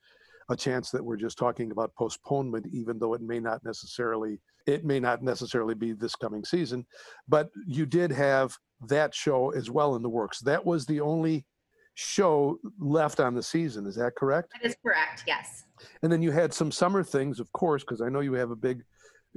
a 0.50 0.56
chance 0.56 0.90
that 0.90 1.02
we're 1.02 1.16
just 1.16 1.38
talking 1.38 1.70
about 1.70 1.94
postponement 1.94 2.66
even 2.70 2.98
though 2.98 3.14
it 3.14 3.22
may 3.22 3.40
not 3.40 3.64
necessarily 3.64 4.40
it 4.66 4.84
may 4.84 5.00
not 5.00 5.22
necessarily 5.22 5.74
be 5.74 5.92
this 5.92 6.14
coming 6.14 6.44
season. 6.44 6.84
But 7.28 7.48
you 7.66 7.86
did 7.86 8.12
have 8.12 8.54
that 8.88 9.14
show 9.14 9.50
as 9.52 9.70
well 9.70 9.96
in 9.96 10.02
the 10.02 10.08
works. 10.20 10.40
That 10.40 10.66
was 10.66 10.84
the 10.84 11.00
only 11.00 11.46
show 11.94 12.58
left 12.78 13.20
on 13.20 13.34
the 13.34 13.42
season 13.42 13.86
is 13.86 13.94
that 13.96 14.14
correct 14.16 14.52
That 14.52 14.66
is 14.68 14.76
correct. 14.82 15.24
Yes. 15.26 15.64
and 16.02 16.10
then 16.12 16.22
you 16.22 16.30
had 16.30 16.52
some 16.54 16.70
summer 16.72 17.02
things 17.02 17.40
of 17.40 17.52
course 17.52 17.82
because 17.82 18.00
i 18.00 18.08
know 18.08 18.20
you 18.20 18.32
have 18.34 18.50
a 18.50 18.56
big 18.56 18.82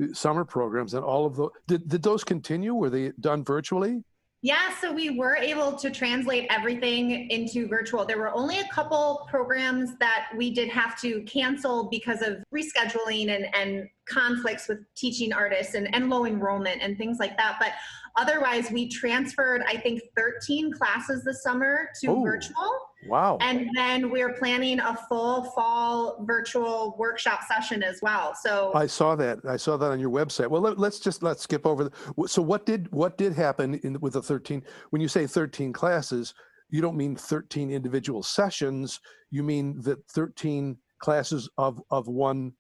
uh, 0.02 0.08
summer 0.14 0.46
programs 0.46 0.94
and 0.94 1.04
all 1.04 1.26
of 1.26 1.36
those 1.36 1.50
did, 1.68 1.88
did 1.88 2.04
those 2.04 2.24
continue 2.24 2.74
were 2.74 2.90
they 2.90 3.12
done 3.20 3.44
virtually 3.44 4.04
Yeah, 4.46 4.76
so 4.82 4.92
we 4.92 5.18
were 5.18 5.38
able 5.38 5.72
to 5.78 5.90
translate 5.90 6.48
everything 6.50 7.30
into 7.32 7.66
virtual. 7.66 8.04
There 8.04 8.18
were 8.18 8.34
only 8.36 8.60
a 8.60 8.68
couple 8.68 9.26
programs 9.30 9.98
that 10.00 10.28
we 10.36 10.54
did 10.54 10.68
have 10.68 11.00
to 11.00 11.22
cancel 11.22 11.88
because 11.90 12.22
of 12.22 12.44
rescheduling 12.54 13.34
and, 13.34 13.46
and 13.56 13.88
conflicts 14.06 14.68
with 14.68 14.80
teaching 14.96 15.32
artists 15.32 15.76
and, 15.76 15.88
and 15.96 16.10
low 16.10 16.26
enrollment 16.26 16.82
and 16.82 16.98
things 16.98 17.20
like 17.20 17.38
that. 17.38 17.56
But 17.58 17.72
otherwise, 18.18 18.70
we 18.70 18.90
transferred, 18.90 19.64
I 19.66 19.78
think, 19.78 20.02
13 20.18 20.74
classes 20.74 21.24
this 21.24 21.42
summer 21.42 21.88
to 22.02 22.08
Oh. 22.08 22.22
virtual. 22.22 22.80
Wow 23.08 23.38
And 23.42 23.70
then 23.76 24.10
we're 24.10 24.34
planning 24.34 24.80
a 24.80 24.98
full 25.10 25.44
fall 25.52 26.24
virtual 26.26 26.96
workshop 26.98 27.42
session 27.48 27.84
as 27.84 28.00
well. 28.02 28.36
So 28.36 28.72
I 28.74 28.88
saw 28.88 29.16
that. 29.16 29.40
I 29.48 29.58
saw 29.58 29.78
that 29.78 29.92
on 29.92 30.00
your 30.00 30.10
website. 30.10 30.48
Well, 30.50 30.62
let, 30.62 30.78
us 30.80 31.00
just 31.00 31.24
let's 31.24 31.44
skip 31.44 31.66
over. 31.66 31.86
The, 31.86 32.28
so 32.28 32.42
what 32.42 32.66
did 32.66 32.92
what 32.92 33.18
did 33.18 33.34
happen 33.34 33.76
in, 33.84 34.00
with 34.00 34.14
the 34.14 34.22
thirteen? 34.22 34.64
When 34.92 35.02
you 35.02 35.08
say 35.08 35.28
thirteen 35.28 35.74
classes, 35.74 36.34
you 36.70 36.82
don't 36.82 36.98
mean 36.98 37.16
thirteen 37.16 37.70
individual 37.72 38.24
sessions. 38.24 39.00
You 39.32 39.44
mean 39.44 39.82
that 39.82 40.06
thirteen 40.08 40.78
classes 41.00 41.50
of 41.58 41.82
of 41.92 42.08
one 42.08 42.54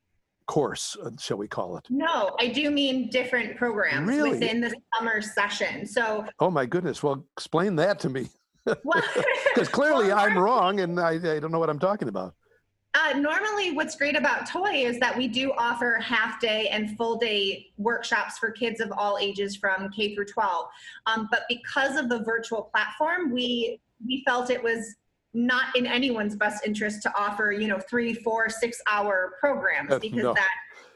course, 0.46 0.98
uh, 1.04 1.10
shall 1.20 1.38
we 1.38 1.48
call 1.48 1.78
it? 1.78 1.86
no, 1.90 2.36
I 2.38 2.48
do 2.48 2.70
mean 2.70 3.10
different 3.10 3.56
programs 3.56 4.10
Really? 4.10 4.32
within 4.32 4.60
the 4.60 4.76
summer 4.94 5.22
session. 5.22 5.86
So 5.86 6.26
Oh 6.40 6.52
my 6.52 6.66
goodness! 6.66 7.02
Well, 7.02 7.26
explain 7.38 7.76
that 7.78 8.00
to 8.02 8.10
me? 8.10 8.28
Because 8.66 9.68
clearly 9.72 10.08
Well, 10.08 10.20
I'm 10.20 10.38
wrong 10.38 10.80
and 10.80 11.00
I, 11.00 11.12
I 11.14 11.40
don't 11.40 11.52
know 11.52 11.60
what 11.60 11.70
I'm 11.70 11.80
talking 11.80 12.08
about. 12.08 12.34
Uh, 12.96 13.18
normally, 13.18 13.72
what's 13.72 13.96
great 13.96 14.16
about 14.16 14.48
Toy 14.48 14.86
is 14.86 15.00
that 15.00 15.18
we 15.18 15.28
do 15.28 15.52
offer 15.58 15.96
half 15.96 16.40
day 16.40 16.68
and 16.68 16.96
full 16.96 17.18
day 17.18 17.72
workshops 17.78 18.38
for 18.38 18.52
kids 18.52 18.80
of 18.80 18.92
all 18.96 19.18
ages 19.20 19.56
from 19.56 19.90
K 19.90 20.14
through 20.14 20.26
12. 20.26 20.68
Um, 21.08 21.28
but 21.32 21.42
because 21.50 21.98
of 21.98 22.08
the 22.08 22.20
virtual 22.20 22.70
platform, 22.72 23.32
we 23.32 23.80
we 24.06 24.24
felt 24.28 24.52
it 24.52 24.62
was 24.62 24.96
not 25.34 25.76
in 25.76 25.88
anyone's 25.88 26.36
best 26.36 26.64
interest 26.68 27.02
to 27.02 27.18
offer 27.18 27.52
you 27.52 27.68
know 27.68 27.80
three, 27.90 28.14
four, 28.14 28.48
six 28.48 28.80
hour 28.88 29.34
programs 29.40 29.90
because 30.00 30.22
no. 30.22 30.34
that 30.36 30.52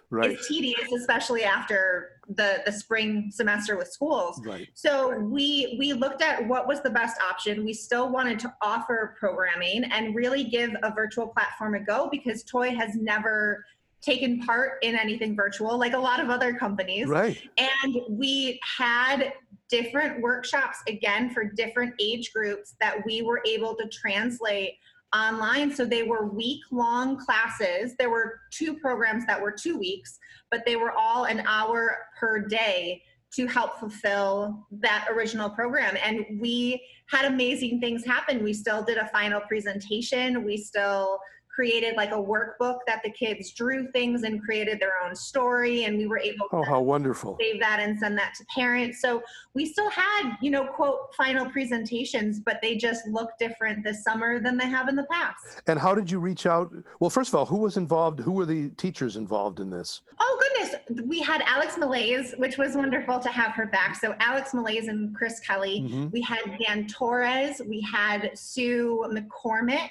Right. 0.09 0.31
is 0.31 0.47
tedious, 0.47 0.91
especially 0.93 1.43
after 1.43 2.11
the 2.29 2.61
the 2.65 2.71
spring 2.71 3.29
semester 3.31 3.77
with 3.77 3.89
schools. 3.89 4.41
Right. 4.45 4.67
So 4.73 5.17
we 5.19 5.75
we 5.79 5.93
looked 5.93 6.21
at 6.21 6.47
what 6.47 6.67
was 6.67 6.81
the 6.81 6.89
best 6.89 7.19
option. 7.21 7.65
We 7.65 7.73
still 7.73 8.09
wanted 8.09 8.39
to 8.39 8.53
offer 8.61 9.15
programming 9.19 9.85
and 9.85 10.15
really 10.15 10.45
give 10.45 10.71
a 10.83 10.93
virtual 10.93 11.27
platform 11.27 11.75
a 11.75 11.79
go 11.79 12.09
because 12.09 12.43
Toy 12.43 12.73
has 12.73 12.95
never 12.95 13.65
taken 14.01 14.39
part 14.41 14.73
in 14.83 14.95
anything 14.95 15.35
virtual 15.35 15.77
like 15.77 15.93
a 15.93 15.99
lot 15.99 16.19
of 16.19 16.29
other 16.29 16.53
companies. 16.53 17.07
Right. 17.07 17.37
And 17.57 17.97
we 18.09 18.59
had 18.77 19.33
different 19.69 20.21
workshops 20.21 20.77
again 20.87 21.29
for 21.29 21.43
different 21.43 21.93
age 21.99 22.31
groups 22.33 22.75
that 22.79 23.05
we 23.05 23.21
were 23.21 23.41
able 23.45 23.75
to 23.75 23.87
translate 23.89 24.75
online. 25.15 25.73
So 25.73 25.85
they 25.85 26.03
were 26.03 26.27
week 26.27 26.61
long 26.71 27.17
classes. 27.17 27.95
There 27.97 28.09
were 28.09 28.39
two 28.51 28.75
programs 28.75 29.25
that 29.25 29.41
were 29.41 29.51
two 29.51 29.77
weeks, 29.77 30.17
but 30.51 30.65
they 30.65 30.75
were 30.75 30.91
all 30.91 31.25
an 31.25 31.43
hour 31.47 31.97
per 32.19 32.47
day 32.47 33.01
to 33.35 33.45
help 33.45 33.79
fulfill 33.79 34.65
that 34.71 35.07
original 35.11 35.49
program. 35.49 35.97
And 36.03 36.39
we 36.39 36.81
had 37.09 37.25
amazing 37.25 37.79
things 37.79 38.05
happen. 38.05 38.43
We 38.43 38.53
still 38.53 38.83
did 38.83 38.97
a 38.97 39.07
final 39.07 39.41
presentation. 39.41 40.43
We 40.43 40.57
still 40.57 41.19
created 41.61 41.95
like 41.95 42.11
a 42.11 42.15
workbook 42.15 42.77
that 42.85 43.01
the 43.03 43.09
kids 43.09 43.49
drew 43.51 43.87
things 43.91 44.21
and 44.21 44.43
created 44.43 44.79
their 44.79 44.93
own 45.03 45.15
story. 45.15 45.85
And 45.85 45.97
we 45.97 46.05
were 46.05 46.19
able 46.19 46.45
Oh, 46.51 46.61
how 46.63 46.81
wonderful. 46.81 47.35
save 47.39 47.59
that 47.61 47.79
and 47.79 47.97
send 47.97 48.15
that 48.19 48.35
to 48.35 48.45
parents. 48.53 49.01
So 49.01 49.23
we 49.55 49.65
still 49.65 49.89
had, 49.89 50.37
you 50.39 50.51
know, 50.51 50.65
quote, 50.67 51.15
final 51.15 51.49
presentations, 51.49 52.39
but 52.39 52.59
they 52.61 52.75
just 52.77 53.07
look 53.07 53.31
different 53.39 53.83
this 53.83 54.03
summer 54.03 54.39
than 54.39 54.55
they 54.55 54.67
have 54.67 54.87
in 54.87 54.95
the 54.95 55.07
past. 55.09 55.63
And 55.65 55.79
how 55.79 55.95
did 55.95 56.11
you 56.11 56.19
reach 56.19 56.45
out? 56.45 56.71
Well, 56.99 57.09
first 57.09 57.29
of 57.29 57.35
all, 57.35 57.47
who 57.47 57.57
was 57.57 57.75
involved? 57.75 58.19
Who 58.19 58.33
were 58.33 58.45
the 58.45 58.69
teachers 58.77 59.15
involved 59.15 59.59
in 59.59 59.71
this? 59.71 60.01
Oh, 60.19 60.39
goodness. 60.39 60.75
We 61.07 61.21
had 61.23 61.41
Alex 61.47 61.75
Malaise, 61.75 62.35
which 62.37 62.59
was 62.59 62.75
wonderful 62.75 63.17
to 63.17 63.29
have 63.29 63.53
her 63.53 63.65
back. 63.65 63.95
So 63.95 64.13
Alex 64.19 64.53
Malaise 64.53 64.89
and 64.89 65.15
Chris 65.15 65.39
Kelly. 65.39 65.81
Mhm. 65.89 66.11
We 66.11 66.21
had 66.21 66.43
Dan 66.59 66.85
Torres. 66.85 67.59
We 67.67 67.81
had 67.81 68.37
Sue 68.37 69.03
McCormick. 69.09 69.89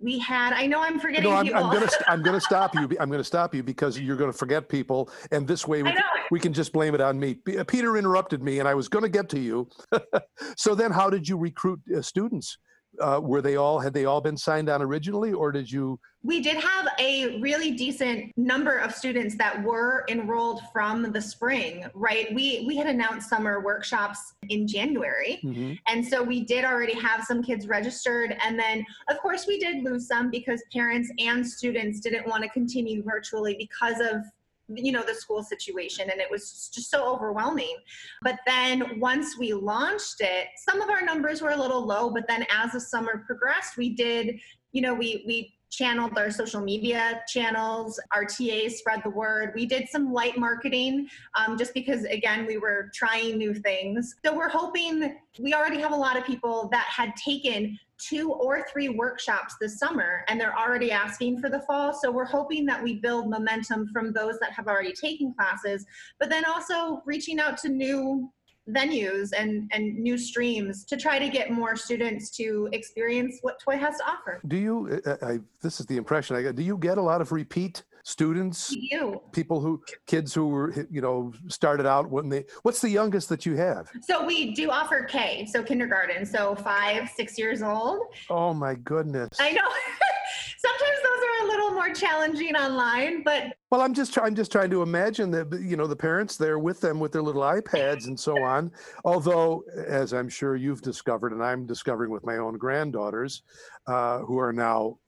We 0.00 0.18
had, 0.20 0.52
I 0.52 0.66
know 0.66 0.80
I'm 0.80 1.00
forgetting 1.00 1.28
No, 1.28 1.36
I'm, 1.36 1.46
people. 1.46 1.64
I'm 1.64 1.72
gonna 1.72 1.90
I'm 2.06 2.22
gonna 2.22 2.40
stop 2.52 2.74
you. 2.74 2.88
I'm 3.00 3.10
gonna 3.10 3.24
stop 3.24 3.54
you 3.54 3.62
because 3.64 3.98
you're 3.98 4.16
gonna 4.16 4.32
forget 4.32 4.68
people, 4.68 5.10
and 5.32 5.46
this 5.46 5.66
way 5.66 5.82
we 5.82 5.90
can, 5.90 6.02
we 6.30 6.38
can 6.40 6.52
just 6.52 6.72
blame 6.72 6.94
it 6.94 7.00
on 7.00 7.18
me. 7.18 7.34
Peter 7.34 7.96
interrupted 7.96 8.42
me, 8.42 8.60
and 8.60 8.68
I 8.68 8.74
was 8.74 8.88
gonna 8.88 9.08
get 9.08 9.28
to 9.30 9.40
you. 9.40 9.68
so 10.56 10.76
then, 10.76 10.92
how 10.92 11.10
did 11.10 11.28
you 11.28 11.36
recruit 11.36 11.80
uh, 11.96 12.00
students? 12.00 12.58
Uh, 13.00 13.20
were 13.22 13.40
they 13.40 13.56
all 13.56 13.78
had 13.78 13.92
they 13.92 14.04
all 14.04 14.20
been 14.20 14.36
signed 14.36 14.68
on 14.68 14.82
originally, 14.82 15.32
or 15.32 15.52
did 15.52 15.70
you? 15.70 15.98
We 16.24 16.40
did 16.40 16.56
have 16.56 16.88
a 16.98 17.40
really 17.40 17.70
decent 17.70 18.32
number 18.36 18.76
of 18.76 18.92
students 18.92 19.36
that 19.36 19.62
were 19.62 20.04
enrolled 20.08 20.62
from 20.72 21.12
the 21.12 21.20
spring, 21.22 21.86
right? 21.94 22.34
We 22.34 22.64
we 22.66 22.76
had 22.76 22.88
announced 22.88 23.28
summer 23.28 23.60
workshops 23.60 24.34
in 24.48 24.66
January. 24.66 25.40
Mhm. 25.44 25.78
And 25.86 26.06
so 26.06 26.22
we 26.22 26.44
did 26.44 26.64
already 26.64 26.94
have 26.94 27.24
some 27.24 27.42
kids 27.42 27.68
registered. 27.68 28.36
And 28.44 28.58
then, 28.58 28.84
of 29.08 29.18
course, 29.18 29.46
we 29.46 29.58
did 29.58 29.84
lose 29.84 30.08
some 30.08 30.30
because 30.30 30.62
parents 30.72 31.10
and 31.18 31.46
students 31.46 32.00
didn't 32.00 32.26
want 32.26 32.42
to 32.42 32.48
continue 32.50 33.02
virtually 33.02 33.54
because 33.56 34.00
of 34.00 34.24
you 34.68 34.92
know 34.92 35.02
the 35.02 35.14
school 35.14 35.42
situation 35.42 36.10
and 36.10 36.20
it 36.20 36.30
was 36.30 36.70
just 36.72 36.90
so 36.90 37.04
overwhelming. 37.12 37.76
But 38.22 38.38
then 38.46 39.00
once 39.00 39.38
we 39.38 39.52
launched 39.52 40.20
it 40.20 40.48
some 40.56 40.80
of 40.80 40.90
our 40.90 41.02
numbers 41.02 41.42
were 41.42 41.50
a 41.50 41.56
little 41.56 41.84
low 41.84 42.10
but 42.10 42.26
then 42.28 42.46
as 42.54 42.72
the 42.72 42.80
summer 42.80 43.24
progressed 43.26 43.76
we 43.76 43.90
did 43.90 44.40
you 44.72 44.82
know 44.82 44.94
we 44.94 45.24
we 45.26 45.54
channeled 45.70 46.16
our 46.16 46.30
social 46.30 46.60
media 46.60 47.20
channels 47.28 48.00
our 48.12 48.24
tas 48.24 48.78
spread 48.78 49.02
the 49.04 49.10
word. 49.10 49.52
We 49.54 49.66
did 49.66 49.88
some 49.88 50.12
light 50.12 50.38
marketing 50.38 51.08
um, 51.34 51.58
just 51.58 51.74
because 51.74 52.04
again 52.04 52.46
we 52.46 52.58
were 52.58 52.90
trying 52.94 53.36
new 53.36 53.54
things. 53.54 54.14
So 54.24 54.34
we're 54.34 54.48
hoping 54.48 55.16
we 55.38 55.54
already 55.54 55.80
have 55.80 55.92
a 55.92 55.96
lot 55.96 56.16
of 56.16 56.24
people 56.24 56.68
that 56.72 56.86
had 56.86 57.14
taken 57.16 57.78
two 57.98 58.32
or 58.32 58.64
three 58.72 58.88
workshops 58.88 59.56
this 59.60 59.78
summer 59.78 60.24
and 60.28 60.40
they're 60.40 60.56
already 60.56 60.92
asking 60.92 61.40
for 61.40 61.48
the 61.48 61.60
fall 61.60 61.92
so 61.92 62.10
we're 62.10 62.24
hoping 62.24 62.64
that 62.64 62.82
we 62.82 62.94
build 62.94 63.28
momentum 63.28 63.88
from 63.92 64.12
those 64.12 64.38
that 64.38 64.52
have 64.52 64.68
already 64.68 64.92
taken 64.92 65.34
classes 65.34 65.84
but 66.20 66.30
then 66.30 66.44
also 66.44 67.02
reaching 67.06 67.40
out 67.40 67.58
to 67.58 67.68
new 67.68 68.30
venues 68.70 69.30
and 69.36 69.70
and 69.72 69.98
new 69.98 70.18
streams 70.18 70.84
to 70.84 70.96
try 70.96 71.18
to 71.18 71.28
get 71.28 71.50
more 71.50 71.74
students 71.74 72.30
to 72.30 72.68
experience 72.72 73.38
what 73.42 73.58
toy 73.60 73.76
has 73.76 73.96
to 73.96 74.04
offer 74.06 74.40
Do 74.46 74.56
you? 74.56 75.00
I, 75.22 75.38
this 75.62 75.80
is 75.80 75.86
the 75.86 75.96
impression 75.96 76.36
I 76.36 76.42
got. 76.42 76.54
Do 76.54 76.62
you 76.62 76.76
get 76.76 76.98
a 76.98 77.02
lot 77.02 77.20
of 77.20 77.32
repeat 77.32 77.82
students? 78.08 78.74
you 78.74 79.20
People 79.32 79.60
who 79.60 79.82
kids 80.06 80.32
who 80.32 80.48
were 80.48 80.86
you 80.90 81.00
know 81.00 81.32
started 81.48 81.86
out 81.86 82.10
when 82.10 82.28
they. 82.28 82.44
What's 82.62 82.80
the 82.80 82.88
youngest 82.88 83.28
that 83.28 83.44
you 83.44 83.56
have? 83.56 83.90
so 84.00 84.24
we 84.24 84.54
do 84.54 84.70
offer 84.70 85.04
k 85.04 85.46
so 85.46 85.62
kindergarten 85.62 86.24
so 86.24 86.54
five 86.54 87.08
six 87.10 87.38
years 87.38 87.62
old 87.62 88.00
Oh 88.30 88.54
my 88.54 88.74
goodness. 88.74 89.28
I 89.38 89.52
know. 89.52 89.62
Sometimes 90.58 90.98
those 91.04 91.24
are 91.24 91.46
a 91.46 91.48
little 91.48 91.70
more 91.70 91.90
challenging 91.94 92.56
online, 92.56 93.22
but 93.22 93.54
Well, 93.70 93.80
I'm 93.80 93.94
just 93.94 94.12
trying. 94.12 94.28
I'm 94.28 94.34
just 94.34 94.50
trying 94.50 94.70
to 94.70 94.82
imagine 94.82 95.30
that 95.32 95.60
you 95.60 95.76
know 95.76 95.86
the 95.86 95.96
parents 95.96 96.36
there 96.36 96.58
with 96.58 96.80
them 96.80 96.98
with 96.98 97.12
their 97.12 97.22
little 97.22 97.42
iPads 97.42 98.06
and 98.06 98.18
so 98.18 98.42
on. 98.42 98.72
Although, 99.04 99.62
as 99.86 100.12
I'm 100.12 100.28
sure 100.28 100.56
you've 100.56 100.82
discovered, 100.82 101.32
and 101.32 101.42
I'm 101.42 101.66
discovering 101.66 102.10
with 102.10 102.24
my 102.24 102.38
own 102.38 102.58
granddaughters, 102.58 103.42
uh, 103.86 104.18
who 104.20 104.38
are 104.38 104.52
now 104.52 104.98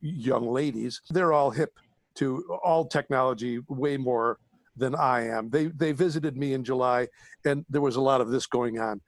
young 0.00 0.48
ladies, 0.48 1.02
they're 1.10 1.32
all 1.32 1.50
hip 1.50 1.78
to 2.16 2.44
all 2.62 2.86
technology 2.86 3.60
way 3.68 3.96
more 3.96 4.38
than 4.76 4.94
I 4.94 5.28
am. 5.28 5.50
They 5.50 5.66
they 5.66 5.92
visited 5.92 6.36
me 6.36 6.54
in 6.54 6.64
July, 6.64 7.08
and 7.44 7.64
there 7.68 7.80
was 7.80 7.96
a 7.96 8.00
lot 8.00 8.20
of 8.20 8.30
this 8.30 8.46
going 8.46 8.78
on. 8.78 9.00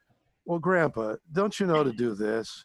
Well, 0.44 0.58
Grandpa, 0.58 1.16
don't 1.32 1.58
you 1.58 1.66
know 1.66 1.82
to 1.82 1.92
do 1.92 2.14
this? 2.14 2.64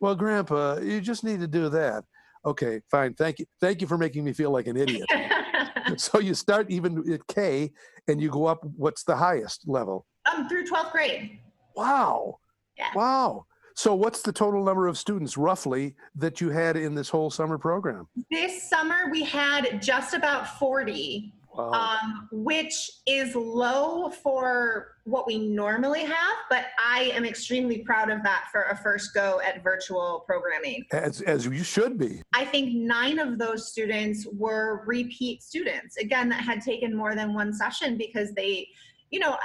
Well, 0.00 0.14
Grandpa, 0.14 0.78
you 0.78 1.00
just 1.00 1.22
need 1.22 1.40
to 1.40 1.46
do 1.46 1.68
that. 1.68 2.04
Okay, 2.44 2.80
fine. 2.90 3.14
Thank 3.14 3.38
you. 3.38 3.46
Thank 3.60 3.80
you 3.80 3.86
for 3.86 3.98
making 3.98 4.24
me 4.24 4.32
feel 4.32 4.50
like 4.50 4.66
an 4.66 4.76
idiot. 4.76 5.06
so 5.96 6.18
you 6.18 6.34
start 6.34 6.70
even 6.70 7.12
at 7.12 7.26
K, 7.26 7.70
and 8.08 8.20
you 8.20 8.30
go 8.30 8.46
up. 8.46 8.64
What's 8.76 9.04
the 9.04 9.16
highest 9.16 9.68
level? 9.68 10.06
um, 10.26 10.48
through 10.48 10.66
12th 10.66 10.92
grade. 10.92 11.38
Wow. 11.74 12.38
Yeah. 12.76 12.90
Wow. 12.94 13.46
So 13.74 13.94
what's 13.94 14.22
the 14.22 14.32
total 14.32 14.62
number 14.64 14.86
of 14.86 14.98
students 14.98 15.36
roughly 15.36 15.94
that 16.16 16.40
you 16.40 16.50
had 16.50 16.76
in 16.76 16.94
this 16.94 17.08
whole 17.08 17.30
summer 17.30 17.58
program? 17.58 18.06
This 18.30 18.68
summer 18.68 19.10
we 19.10 19.24
had 19.24 19.80
just 19.82 20.14
about 20.14 20.58
40, 20.58 21.32
Wow. 21.52 21.72
um, 21.72 22.28
which 22.30 22.90
is 23.08 23.34
low 23.34 24.08
for 24.10 24.94
what 25.02 25.26
we 25.26 25.36
normally 25.48 26.04
have, 26.04 26.36
but 26.48 26.66
I 26.78 27.10
am 27.12 27.24
extremely 27.24 27.78
proud 27.78 28.08
of 28.08 28.22
that 28.22 28.44
for 28.52 28.62
a 28.64 28.76
first 28.76 29.12
go 29.14 29.40
at 29.44 29.60
virtual 29.64 30.22
programming. 30.28 30.84
as 30.92 31.22
as 31.22 31.46
you 31.46 31.64
should 31.64 31.98
be. 31.98 32.22
I 32.32 32.44
think 32.44 32.72
nine 32.74 33.18
of 33.18 33.36
those 33.36 33.68
students 33.68 34.28
were 34.32 34.84
repeat 34.86 35.42
students, 35.42 35.96
again, 35.96 36.28
that 36.28 36.40
had 36.44 36.60
taken 36.62 36.94
more 36.96 37.16
than 37.16 37.34
one 37.34 37.52
session 37.52 37.98
because 37.98 38.32
they, 38.34 38.68
you 39.10 39.18
know, 39.18 39.32
I, 39.32 39.38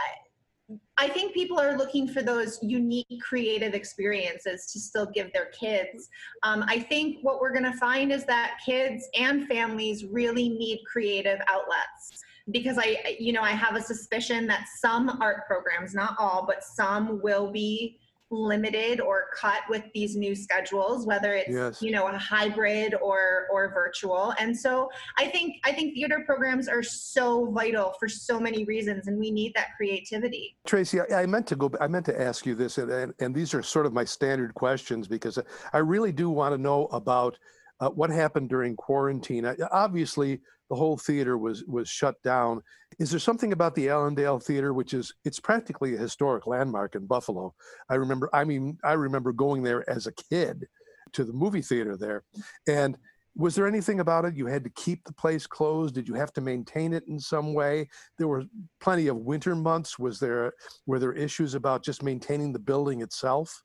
I 0.98 1.08
think 1.10 1.34
people 1.34 1.60
are 1.60 1.78
looking 1.78 2.08
for 2.08 2.24
those 2.24 2.58
unique 2.64 3.22
creative 3.22 3.74
experiences 3.74 4.72
to 4.72 4.80
still 4.80 5.06
give 5.06 5.32
their 5.32 5.48
kids. 5.48 6.10
Um, 6.44 6.64
I 6.68 6.80
think 6.80 7.20
what 7.22 7.40
we're 7.40 7.52
going 7.52 7.72
to 7.72 7.78
find 7.78 8.12
is 8.12 8.26
that 8.26 8.58
kids 8.66 9.08
and 9.16 9.48
families 9.48 10.06
really 10.06 10.50
need 10.50 10.82
creative 10.92 11.40
outlets 11.48 12.24
because 12.52 12.78
I, 12.78 13.18
you 13.20 13.34
know, 13.34 13.42
I 13.42 13.52
have 13.52 13.76
a 13.76 13.82
suspicion 13.82 14.48
that 14.48 14.68
some 14.80 15.22
art 15.22 15.48
programs, 15.48 15.94
not 15.94 16.16
all, 16.18 16.46
but 16.46 16.64
some 16.64 17.22
will 17.22 17.52
be 17.52 18.00
limited 18.32 19.00
or 19.00 19.26
cut 19.40 19.62
with 19.70 19.84
these 19.94 20.16
new 20.16 20.36
schedules 20.36 21.06
whether 21.06 21.34
it's 21.34 21.50
Yes. 21.50 21.82
you 21.82 21.92
know 21.92 22.08
a 22.08 22.18
hybrid 22.18 22.96
or 22.96 23.46
or 23.52 23.72
virtual 23.72 24.34
and 24.40 24.58
so 24.58 24.90
i 25.20 25.28
think 25.28 25.58
i 25.64 25.72
think 25.72 25.94
theater 25.94 26.24
programs 26.26 26.68
are 26.68 26.82
so 26.82 27.52
vital 27.52 27.94
for 28.00 28.08
so 28.08 28.40
many 28.40 28.66
reasons 28.66 29.08
and 29.08 29.20
we 29.20 29.30
need 29.30 29.54
that 29.54 29.68
creativity 29.78 30.56
Tracy, 30.66 31.00
I, 31.00 31.22
I 31.22 31.26
meant 31.26 31.48
to 31.48 31.56
go. 31.56 31.72
I 31.80 31.88
meant 31.88 32.06
to 32.06 32.20
ask 32.20 32.46
you 32.46 32.56
this, 32.56 32.78
and, 32.78 32.92
and, 32.92 33.14
and 33.20 33.34
these 33.36 33.54
are 33.54 33.62
sort 33.62 33.86
of 33.86 33.94
my 33.94 34.04
standard 34.04 34.54
questions 34.54 35.08
because 35.08 35.38
I 35.74 35.78
really 35.78 36.12
do 36.12 36.30
want 36.30 36.54
to 36.54 36.58
know 36.58 36.86
about 36.88 37.38
uh, 37.80 37.90
what 37.90 38.10
happened 38.10 38.50
during 38.50 38.76
quarantine. 38.76 39.46
Obviously, 39.72 40.40
the 40.70 40.76
whole 40.76 40.98
theater 40.98 41.38
was 41.38 41.64
was 41.66 41.90
shut 41.90 42.22
down. 42.24 42.62
Is 43.00 43.12
there 43.12 43.20
something 43.20 43.54
about 43.54 43.76
the 43.76 43.90
Allendale 43.90 44.40
Theater, 44.40 44.74
which 44.74 44.94
is 44.94 45.14
it's 45.24 45.40
practically 45.40 45.96
a 45.96 46.00
historic 46.00 46.48
landmark 46.48 46.96
in 46.96 47.06
Buffalo? 47.06 47.54
I 47.90 47.96
remember. 47.96 48.30
I 48.34 48.44
mean, 48.44 48.78
I 48.84 48.94
remember 48.94 49.32
going 49.34 49.64
there 49.64 49.88
as 49.90 50.08
a 50.08 50.14
kid 50.14 50.66
to 51.14 51.24
the 51.24 51.34
movie 51.34 51.62
theater 51.62 51.98
there, 51.98 52.24
and 52.68 52.98
was 53.38 53.54
there 53.54 53.68
anything 53.68 54.00
about 54.00 54.24
it 54.24 54.36
you 54.36 54.46
had 54.46 54.64
to 54.64 54.70
keep 54.72 55.04
the 55.04 55.14
place 55.14 55.46
closed 55.46 55.94
did 55.94 56.08
you 56.08 56.14
have 56.14 56.32
to 56.32 56.42
maintain 56.42 56.94
it 56.94 57.04
in 57.08 57.20
some 57.20 57.54
way 57.54 57.88
there 58.18 58.30
were 58.30 58.46
plenty 58.80 59.08
of 59.08 59.18
winter 59.18 59.56
months 59.56 60.00
was 60.00 60.20
there 60.20 60.54
were 60.86 61.00
there 61.00 61.14
issues 61.14 61.54
about 61.54 61.84
just 61.84 62.02
maintaining 62.02 62.54
the 62.54 62.60
building 62.60 63.02
itself 63.02 63.62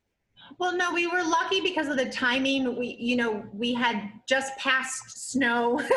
well 0.59 0.77
no 0.77 0.93
we 0.93 1.07
were 1.07 1.23
lucky 1.23 1.61
because 1.61 1.89
of 1.89 1.97
the 1.97 2.09
timing 2.09 2.77
we 2.79 2.97
you 2.99 3.17
know 3.17 3.45
we 3.53 3.73
had 3.73 4.11
just 4.27 4.57
passed 4.57 5.31
snow 5.31 5.81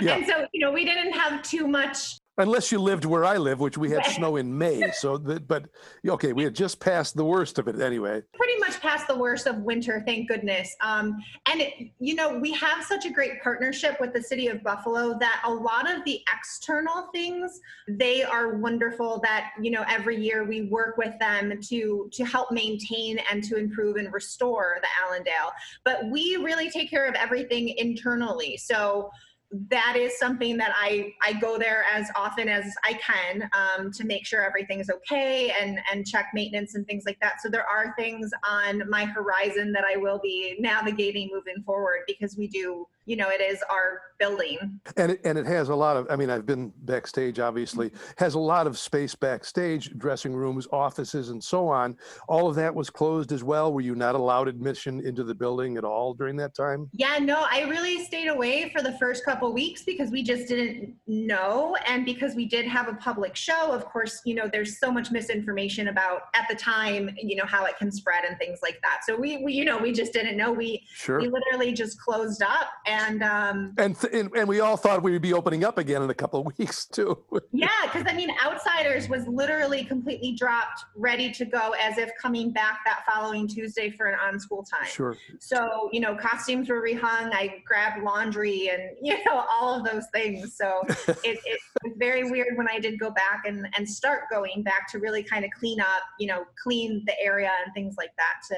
Yeah. 0.00 0.16
and 0.16 0.26
so 0.26 0.46
you 0.52 0.60
know 0.60 0.70
we 0.70 0.84
didn't 0.84 1.12
have 1.12 1.42
too 1.42 1.66
much 1.66 2.18
unless 2.38 2.72
you 2.72 2.78
lived 2.78 3.04
where 3.04 3.24
i 3.24 3.36
live 3.36 3.60
which 3.60 3.76
we 3.76 3.90
had 3.90 4.04
snow 4.06 4.36
in 4.36 4.56
may 4.56 4.90
so 4.92 5.18
that 5.18 5.46
but 5.46 5.66
okay 6.06 6.32
we 6.32 6.44
had 6.44 6.54
just 6.54 6.80
passed 6.80 7.16
the 7.16 7.24
worst 7.24 7.58
of 7.58 7.68
it 7.68 7.80
anyway. 7.80 8.22
Pretty 8.34 8.58
much 8.58 8.80
past 8.80 9.06
the 9.06 9.16
worst 9.16 9.46
of 9.46 9.56
winter 9.58 10.02
thank 10.06 10.28
goodness. 10.28 10.74
Um, 10.80 11.16
and 11.46 11.60
it, 11.60 11.90
you 11.98 12.14
know 12.14 12.38
we 12.38 12.52
have 12.52 12.84
such 12.84 13.06
a 13.06 13.10
great 13.10 13.42
partnership 13.42 14.00
with 14.00 14.12
the 14.12 14.22
city 14.22 14.48
of 14.48 14.62
buffalo 14.62 15.18
that 15.18 15.42
a 15.44 15.50
lot 15.52 15.90
of 15.90 16.04
the 16.04 16.20
external 16.34 17.08
things 17.12 17.60
they 17.88 18.22
are 18.22 18.56
wonderful 18.56 19.20
that 19.24 19.50
you 19.60 19.70
know 19.70 19.84
every 19.88 20.16
year 20.16 20.44
we 20.44 20.62
work 20.62 20.96
with 20.96 21.18
them 21.18 21.60
to 21.62 22.08
to 22.12 22.24
help 22.24 22.50
maintain 22.52 23.18
and 23.30 23.42
to 23.44 23.56
improve 23.56 23.96
and 23.96 24.12
restore 24.12 24.78
the 24.80 24.88
allendale. 25.04 25.52
But 25.84 26.10
we 26.10 26.36
really 26.36 26.70
take 26.70 26.90
care 26.90 27.06
of 27.06 27.14
everything 27.14 27.74
internally. 27.76 28.56
So 28.56 29.10
that 29.50 29.96
is 29.96 30.18
something 30.18 30.58
that 30.58 30.72
I, 30.76 31.14
I 31.22 31.32
go 31.34 31.58
there 31.58 31.84
as 31.90 32.10
often 32.14 32.48
as 32.48 32.74
I 32.84 32.94
can 32.94 33.48
um, 33.54 33.90
to 33.92 34.04
make 34.04 34.26
sure 34.26 34.44
everything's 34.44 34.90
okay 34.90 35.54
and, 35.58 35.78
and 35.90 36.06
check 36.06 36.28
maintenance 36.34 36.74
and 36.74 36.86
things 36.86 37.04
like 37.06 37.18
that. 37.20 37.40
So 37.40 37.48
there 37.48 37.66
are 37.66 37.94
things 37.98 38.30
on 38.46 38.88
my 38.90 39.06
horizon 39.06 39.72
that 39.72 39.84
I 39.84 39.96
will 39.96 40.20
be 40.22 40.56
navigating 40.58 41.30
moving 41.32 41.62
forward 41.64 42.00
because 42.06 42.36
we 42.36 42.46
do, 42.46 42.86
you 43.08 43.16
know, 43.16 43.28
it 43.30 43.40
is 43.40 43.62
our 43.70 44.02
building. 44.18 44.58
and 44.96 45.12
it, 45.12 45.20
and 45.24 45.38
it 45.38 45.46
has 45.46 45.68
a 45.68 45.74
lot 45.74 45.96
of 45.96 46.04
i 46.10 46.16
mean 46.16 46.28
i've 46.28 46.44
been 46.44 46.72
backstage 46.78 47.38
obviously 47.38 47.92
has 48.16 48.34
a 48.34 48.38
lot 48.38 48.66
of 48.66 48.76
space 48.76 49.14
backstage 49.14 49.96
dressing 49.96 50.34
rooms 50.34 50.66
offices 50.72 51.28
and 51.28 51.42
so 51.42 51.68
on 51.68 51.96
all 52.26 52.48
of 52.48 52.56
that 52.56 52.74
was 52.74 52.90
closed 52.90 53.30
as 53.30 53.44
well 53.44 53.72
were 53.72 53.80
you 53.80 53.94
not 53.94 54.16
allowed 54.16 54.48
admission 54.48 55.00
into 55.06 55.22
the 55.22 55.34
building 55.34 55.76
at 55.76 55.84
all 55.84 56.14
during 56.14 56.36
that 56.36 56.52
time 56.52 56.88
Yeah, 56.94 57.18
no, 57.20 57.46
I 57.48 57.62
really 57.62 58.04
stayed 58.04 58.26
away 58.26 58.70
for 58.74 58.82
the 58.82 58.98
first 58.98 59.24
couple 59.24 59.52
weeks 59.52 59.84
because 59.84 60.10
we 60.10 60.22
just 60.22 60.48
didn't 60.48 60.94
know. 61.06 61.76
And 61.86 62.04
because 62.04 62.34
we 62.34 62.46
did 62.46 62.66
have 62.66 62.88
a 62.88 62.94
public 62.94 63.36
show, 63.36 63.72
of 63.72 63.84
course, 63.84 64.20
you 64.24 64.34
know, 64.34 64.48
there's 64.52 64.80
so 64.80 64.90
much 64.90 65.10
misinformation 65.10 65.88
about 65.88 66.22
at 66.34 66.46
the 66.48 66.56
time, 66.56 67.10
you 67.16 67.36
know, 67.36 67.46
how 67.46 67.64
it 67.66 67.76
can 67.78 67.92
spread 67.92 68.24
and 68.24 68.36
things 68.38 68.58
like 68.62 68.78
that. 68.82 69.00
So 69.06 69.16
we, 69.16 69.38
we 69.44 69.52
you 69.52 69.64
know, 69.64 69.78
we 69.78 69.92
just 69.92 70.12
didn't 70.12 70.36
know. 70.36 70.50
We, 70.52 70.82
sure 70.92 71.20
we 71.20 71.28
literally 71.28 71.72
just 71.72 72.00
closed 72.00 72.42
up 72.42 72.68
and, 72.86 72.97
um, 73.22 73.74
and, 73.78 73.98
th- 73.98 74.12
and 74.12 74.30
and 74.34 74.48
we 74.48 74.60
all 74.60 74.76
thought 74.76 75.02
we 75.02 75.12
would 75.12 75.22
be 75.22 75.32
opening 75.32 75.64
up 75.64 75.78
again 75.78 76.02
in 76.02 76.10
a 76.10 76.14
couple 76.14 76.40
of 76.40 76.46
weeks 76.58 76.86
too 76.86 77.18
yeah, 77.52 77.68
because 77.84 78.04
I 78.06 78.14
mean, 78.14 78.30
Outsiders 78.44 79.08
was 79.08 79.26
literally 79.26 79.84
completely 79.84 80.32
dropped, 80.32 80.84
ready 80.94 81.32
to 81.32 81.44
go 81.44 81.74
as 81.80 81.98
if 81.98 82.10
coming 82.20 82.52
back 82.52 82.80
that 82.84 83.04
following 83.10 83.48
Tuesday 83.48 83.90
for 83.90 84.06
an 84.06 84.18
on 84.18 84.38
school 84.38 84.64
time. 84.64 84.88
sure 84.88 85.16
So, 85.38 85.88
you 85.92 86.00
know, 86.00 86.14
costumes 86.14 86.68
were 86.68 86.82
rehung. 86.82 87.30
I 87.32 87.62
grabbed 87.64 88.02
laundry 88.02 88.70
and, 88.70 88.82
you 89.02 89.16
know, 89.24 89.44
all 89.50 89.74
of 89.74 89.84
those 89.84 90.04
things. 90.12 90.56
So 90.56 90.82
it, 90.88 91.38
it 91.44 91.60
was 91.82 91.94
very 91.96 92.30
weird 92.30 92.56
when 92.56 92.68
I 92.68 92.78
did 92.78 92.98
go 92.98 93.10
back 93.10 93.44
and, 93.46 93.66
and 93.76 93.88
start 93.88 94.24
going 94.30 94.62
back 94.62 94.90
to 94.92 94.98
really 94.98 95.22
kind 95.22 95.44
of 95.44 95.50
clean 95.58 95.80
up, 95.80 96.02
you 96.18 96.26
know, 96.26 96.44
clean 96.62 97.02
the 97.06 97.18
area 97.20 97.50
and 97.64 97.72
things 97.74 97.94
like 97.96 98.12
that 98.18 98.34
to, 98.50 98.56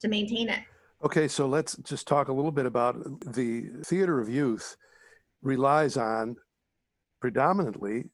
to 0.00 0.08
maintain 0.08 0.48
it. 0.48 0.60
Okay, 1.04 1.26
so 1.26 1.46
let's 1.46 1.76
just 1.78 2.06
talk 2.06 2.28
a 2.28 2.32
little 2.32 2.52
bit 2.52 2.64
about 2.64 2.96
the 3.32 3.70
Theater 3.84 4.20
of 4.20 4.28
Youth 4.28 4.76
relies 5.42 5.96
on 5.96 6.36
predominantly 7.20 8.04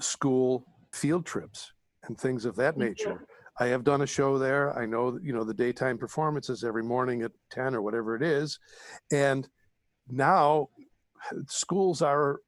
school 0.00 0.66
field 0.92 1.24
trips 1.24 1.72
and 2.04 2.18
things 2.18 2.44
of 2.44 2.56
that 2.56 2.76
do. 2.76 2.84
nature. 2.84 3.26
I 3.60 3.66
have 3.66 3.84
done 3.84 4.02
a 4.02 4.06
show 4.06 4.36
there. 4.36 4.76
I 4.76 4.84
know, 4.84 5.16
you 5.22 5.32
know, 5.32 5.44
the 5.44 5.54
daytime 5.54 5.96
performances 5.96 6.64
every 6.64 6.82
morning 6.82 7.22
at 7.22 7.30
10 7.52 7.72
or 7.72 7.82
whatever 7.82 8.16
it 8.16 8.22
is. 8.22 8.58
And 9.12 9.48
now 10.08 10.70
schools 11.46 12.02
are, 12.02 12.40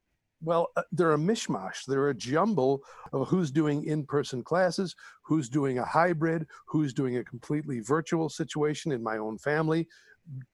well, 0.43 0.69
uh, 0.77 0.83
they're 0.93 1.15
a 1.15 1.19
mishmash. 1.19 1.85
They're 1.87 2.11
a 2.11 2.15
jumble 2.15 2.83
of 3.13 3.29
who's 3.29 3.51
doing 3.51 3.85
in 3.85 4.05
person 4.05 4.43
classes, 4.43 4.95
who's 5.23 5.49
doing 5.49 5.79
a 5.79 5.85
hybrid, 5.85 6.47
who's 6.67 6.93
doing 6.93 7.17
a 7.17 7.25
completely 7.25 7.81
virtual 7.81 8.29
situation 8.29 8.93
in 8.93 9.03
my 9.03 9.19
own 9.19 9.39
family. 9.39 9.89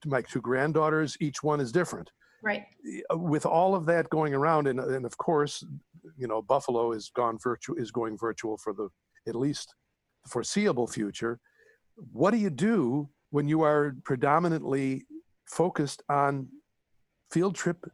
My 0.05 0.21
two 0.21 0.41
granddaughters, 0.41 1.17
each 1.19 1.43
one 1.43 1.59
is 1.59 1.71
different 1.71 2.11
Right. 2.41 2.65
uh, 3.11 3.17
with 3.17 3.45
all 3.45 3.73
of 3.73 3.85
that 3.85 4.09
going 4.09 4.33
around, 4.33 4.67
and, 4.67 4.79
and 4.79 5.05
of 5.05 5.17
course, 5.17 5.63
you 6.17 6.27
know, 6.27 6.41
Buffalo 6.41 6.91
is 6.91 7.09
gone 7.15 7.37
virtual 7.41 7.77
is 7.77 7.91
going 7.91 8.17
virtual 8.17 8.57
for 8.57 8.73
the 8.73 8.89
at 9.27 9.35
least 9.35 9.73
foreseeable 10.27 10.87
future. 10.87 11.39
What 12.11 12.31
do 12.31 12.37
you 12.37 12.49
do 12.49 13.09
when 13.29 13.47
you 13.47 13.61
are 13.63 13.95
predominantly 14.03 15.05
focused 15.45 16.03
on 16.09 16.49
field 17.31 17.55
trip 17.55 17.89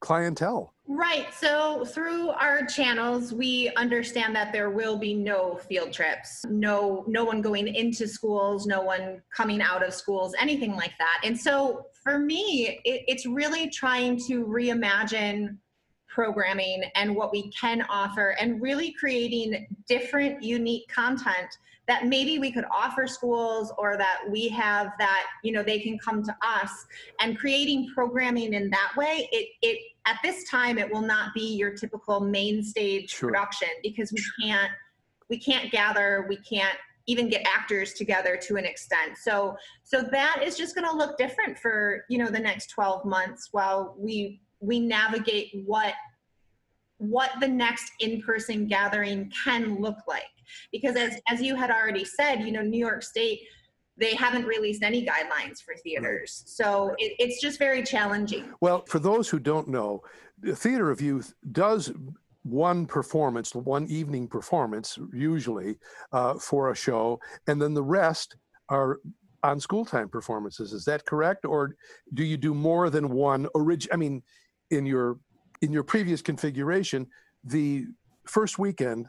clientele? 0.00 0.74
Right. 0.86 1.32
So 1.32 1.84
through 1.84 2.30
our 2.30 2.66
channels, 2.66 3.32
we 3.32 3.70
understand 3.76 4.34
that 4.34 4.52
there 4.52 4.70
will 4.70 4.98
be 4.98 5.14
no 5.14 5.56
field 5.68 5.92
trips, 5.92 6.44
no 6.48 7.04
no 7.06 7.24
one 7.24 7.40
going 7.40 7.68
into 7.68 8.08
schools, 8.08 8.66
no 8.66 8.82
one 8.82 9.22
coming 9.32 9.62
out 9.62 9.86
of 9.86 9.94
schools, 9.94 10.34
anything 10.40 10.74
like 10.74 10.92
that. 10.98 11.20
And 11.22 11.38
so 11.38 11.86
for 12.02 12.18
me, 12.18 12.80
it, 12.84 13.04
it's 13.06 13.24
really 13.24 13.70
trying 13.70 14.18
to 14.26 14.44
reimagine 14.44 15.58
programming 16.08 16.82
and 16.96 17.14
what 17.14 17.30
we 17.30 17.50
can 17.52 17.82
offer 17.88 18.30
and 18.40 18.60
really 18.60 18.92
creating 18.92 19.68
different 19.88 20.42
unique 20.42 20.88
content 20.88 21.56
that 21.90 22.06
maybe 22.06 22.38
we 22.38 22.52
could 22.52 22.66
offer 22.72 23.08
schools 23.08 23.72
or 23.76 23.96
that 23.96 24.20
we 24.30 24.48
have 24.48 24.92
that 25.00 25.26
you 25.42 25.50
know 25.50 25.60
they 25.60 25.80
can 25.80 25.98
come 25.98 26.22
to 26.22 26.36
us. 26.40 26.70
And 27.18 27.36
creating 27.36 27.88
programming 27.92 28.54
in 28.54 28.70
that 28.70 28.92
way 28.96 29.28
it 29.32 29.48
it 29.60 29.80
at 30.06 30.18
this 30.22 30.48
time 30.48 30.78
it 30.78 30.88
will 30.90 31.02
not 31.02 31.34
be 31.34 31.56
your 31.56 31.72
typical 31.74 32.20
main 32.20 32.62
stage 32.62 33.10
Sure. 33.10 33.30
production 33.30 33.68
because 33.82 34.12
we 34.12 34.22
can't 34.40 34.70
we 35.28 35.36
can't 35.36 35.72
gather 35.72 36.26
we 36.28 36.36
can't 36.36 36.78
even 37.06 37.28
get 37.28 37.44
actors 37.44 37.94
together 37.94 38.36
to 38.36 38.54
an 38.54 38.64
extent. 38.64 39.18
So 39.18 39.56
so 39.82 40.00
that 40.12 40.44
is 40.44 40.56
just 40.56 40.76
going 40.76 40.88
to 40.88 40.96
look 40.96 41.18
different 41.18 41.58
for 41.58 42.04
you 42.08 42.18
know 42.18 42.30
the 42.30 42.38
next 42.38 42.68
12 42.68 43.04
months 43.04 43.48
while 43.50 43.96
we 43.98 44.40
we 44.60 44.78
navigate 44.78 45.50
what 45.66 45.94
what 46.98 47.30
the 47.40 47.48
next 47.48 47.90
in-person 47.98 48.68
gathering 48.68 49.32
can 49.44 49.80
look 49.80 49.96
like 50.06 50.30
because 50.72 50.96
as 50.96 51.18
as 51.28 51.40
you 51.40 51.54
had 51.54 51.70
already 51.70 52.04
said 52.04 52.36
you 52.40 52.52
know 52.52 52.62
new 52.62 52.78
york 52.78 53.02
state 53.02 53.40
they 53.96 54.14
haven't 54.14 54.46
released 54.46 54.82
any 54.82 55.04
guidelines 55.04 55.60
for 55.62 55.74
theaters 55.82 56.42
so 56.46 56.94
it, 56.98 57.12
it's 57.18 57.40
just 57.40 57.58
very 57.58 57.82
challenging 57.82 58.44
Well, 58.60 58.84
for 58.86 58.98
those 58.98 59.28
who 59.28 59.38
don't 59.38 59.68
know, 59.68 60.02
the 60.40 60.56
Theater 60.56 60.90
of 60.90 61.00
Youth 61.00 61.34
does 61.52 61.92
one 62.42 62.86
performance, 62.86 63.54
one 63.54 63.86
evening 63.88 64.26
performance, 64.26 64.98
usually 65.12 65.78
uh, 66.12 66.34
for 66.34 66.70
a 66.70 66.74
show, 66.74 67.20
and 67.46 67.60
then 67.60 67.74
the 67.74 67.82
rest 67.82 68.36
are 68.70 69.00
on 69.42 69.60
school 69.60 69.84
time 69.84 70.08
performances. 70.08 70.72
Is 70.72 70.84
that 70.86 71.04
correct, 71.04 71.44
or 71.44 71.76
do 72.14 72.24
you 72.24 72.36
do 72.36 72.54
more 72.54 72.88
than 72.90 73.10
one? 73.10 73.46
Orig- 73.54 73.88
I 73.92 73.96
mean, 73.96 74.22
in 74.70 74.86
your 74.86 75.18
in 75.60 75.72
your 75.72 75.84
previous 75.84 76.22
configuration, 76.22 77.06
the 77.44 77.86
first 78.26 78.58
weekend 78.58 79.06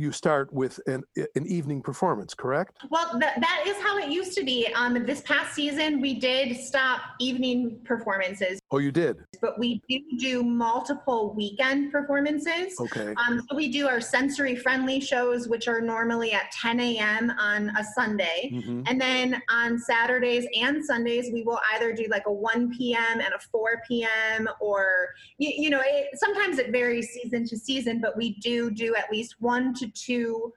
you 0.00 0.12
start 0.12 0.52
with 0.52 0.80
an 0.86 1.02
an 1.16 1.46
evening 1.46 1.82
performance, 1.82 2.34
correct? 2.34 2.78
well 2.90 3.18
that, 3.18 3.40
that 3.40 3.64
is 3.66 3.76
how 3.82 3.98
it 3.98 4.08
used 4.08 4.36
to 4.36 4.44
be 4.44 4.66
um, 4.74 4.94
this 5.04 5.20
past 5.22 5.54
season 5.54 6.00
we 6.00 6.18
did 6.18 6.56
stop 6.56 7.00
evening 7.18 7.80
performances 7.84 8.59
Oh, 8.72 8.78
you 8.78 8.92
did. 8.92 9.16
but 9.40 9.58
we 9.58 9.82
do 9.88 9.98
do 10.18 10.42
multiple 10.44 11.34
weekend 11.34 11.90
performances 11.90 12.78
Okay. 12.80 13.14
Um, 13.14 13.44
so 13.48 13.56
we 13.56 13.68
do 13.70 13.88
our 13.88 14.00
sensory 14.00 14.54
friendly 14.54 15.00
shows, 15.00 15.48
which 15.48 15.66
are 15.66 15.80
normally 15.80 16.32
at 16.32 16.50
10 16.52 16.78
a.m. 16.78 17.30
on 17.38 17.70
a 17.76 17.82
Sunday. 17.82 18.50
Mhm. 18.52 18.84
And 18.88 19.00
then 19.00 19.42
on 19.50 19.78
Saturdays 19.78 20.46
and 20.56 20.84
Sundays, 20.84 21.30
we 21.32 21.42
will 21.42 21.58
either 21.74 21.92
do 21.92 22.06
like 22.10 22.26
a 22.26 22.32
1 22.32 22.70
p.m. 22.76 23.20
and 23.20 23.34
a 23.34 23.38
4 23.38 23.82
p.m. 23.88 24.48
or, 24.60 25.08
you, 25.38 25.50
you 25.64 25.70
know, 25.70 25.82
it, 25.84 26.16
sometimes 26.18 26.58
it 26.58 26.70
varies 26.70 27.08
season 27.10 27.44
to 27.46 27.56
season, 27.58 28.00
but 28.00 28.16
we 28.16 28.34
do 28.38 28.70
do 28.70 28.94
at 28.94 29.10
least 29.10 29.36
one 29.40 29.74
to 29.74 29.88
two 29.88 30.52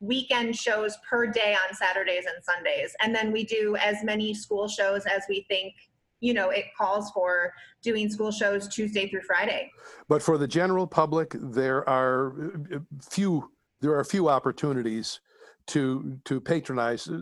weekend 0.00 0.54
shows 0.54 0.96
per 1.08 1.26
day 1.26 1.56
on 1.68 1.74
Saturdays 1.74 2.24
and 2.26 2.44
Sundays. 2.44 2.94
And 3.00 3.14
then 3.14 3.32
we 3.32 3.44
do 3.44 3.76
as 3.76 4.04
many 4.04 4.34
school 4.34 4.68
shows 4.68 5.04
as 5.06 5.22
we 5.28 5.46
think, 5.48 5.74
you 6.20 6.34
know, 6.34 6.50
it 6.50 6.66
calls 6.76 7.10
for 7.10 7.52
doing 7.82 8.08
school 8.08 8.30
shows 8.30 8.68
Tuesday 8.68 9.08
through 9.08 9.22
Friday. 9.22 9.70
But 10.08 10.22
for 10.22 10.38
the 10.38 10.48
general 10.48 10.86
public, 10.86 11.34
there 11.38 11.88
are 11.88 12.52
uh, 12.74 12.78
few 13.08 13.50
there 13.80 13.94
are 13.94 14.04
few 14.04 14.28
opportunities 14.28 15.20
to 15.68 16.18
to 16.24 16.40
patronize 16.40 17.08
uh, 17.08 17.20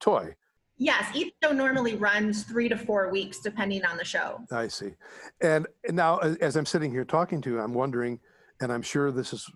toy. 0.00 0.34
Yes, 0.76 1.04
each 1.14 1.32
show 1.42 1.52
normally 1.52 1.94
runs 1.94 2.42
three 2.42 2.68
to 2.68 2.76
four 2.76 3.10
weeks, 3.10 3.38
depending 3.38 3.84
on 3.84 3.96
the 3.96 4.04
show. 4.04 4.40
I 4.50 4.66
see. 4.66 4.94
And 5.40 5.68
now, 5.90 6.18
as 6.18 6.56
I'm 6.56 6.66
sitting 6.66 6.90
here 6.90 7.04
talking 7.04 7.40
to 7.42 7.50
you, 7.50 7.60
I'm 7.60 7.74
wondering, 7.74 8.18
and 8.60 8.72
I'm 8.72 8.82
sure 8.82 9.12
this 9.12 9.32
is. 9.32 9.48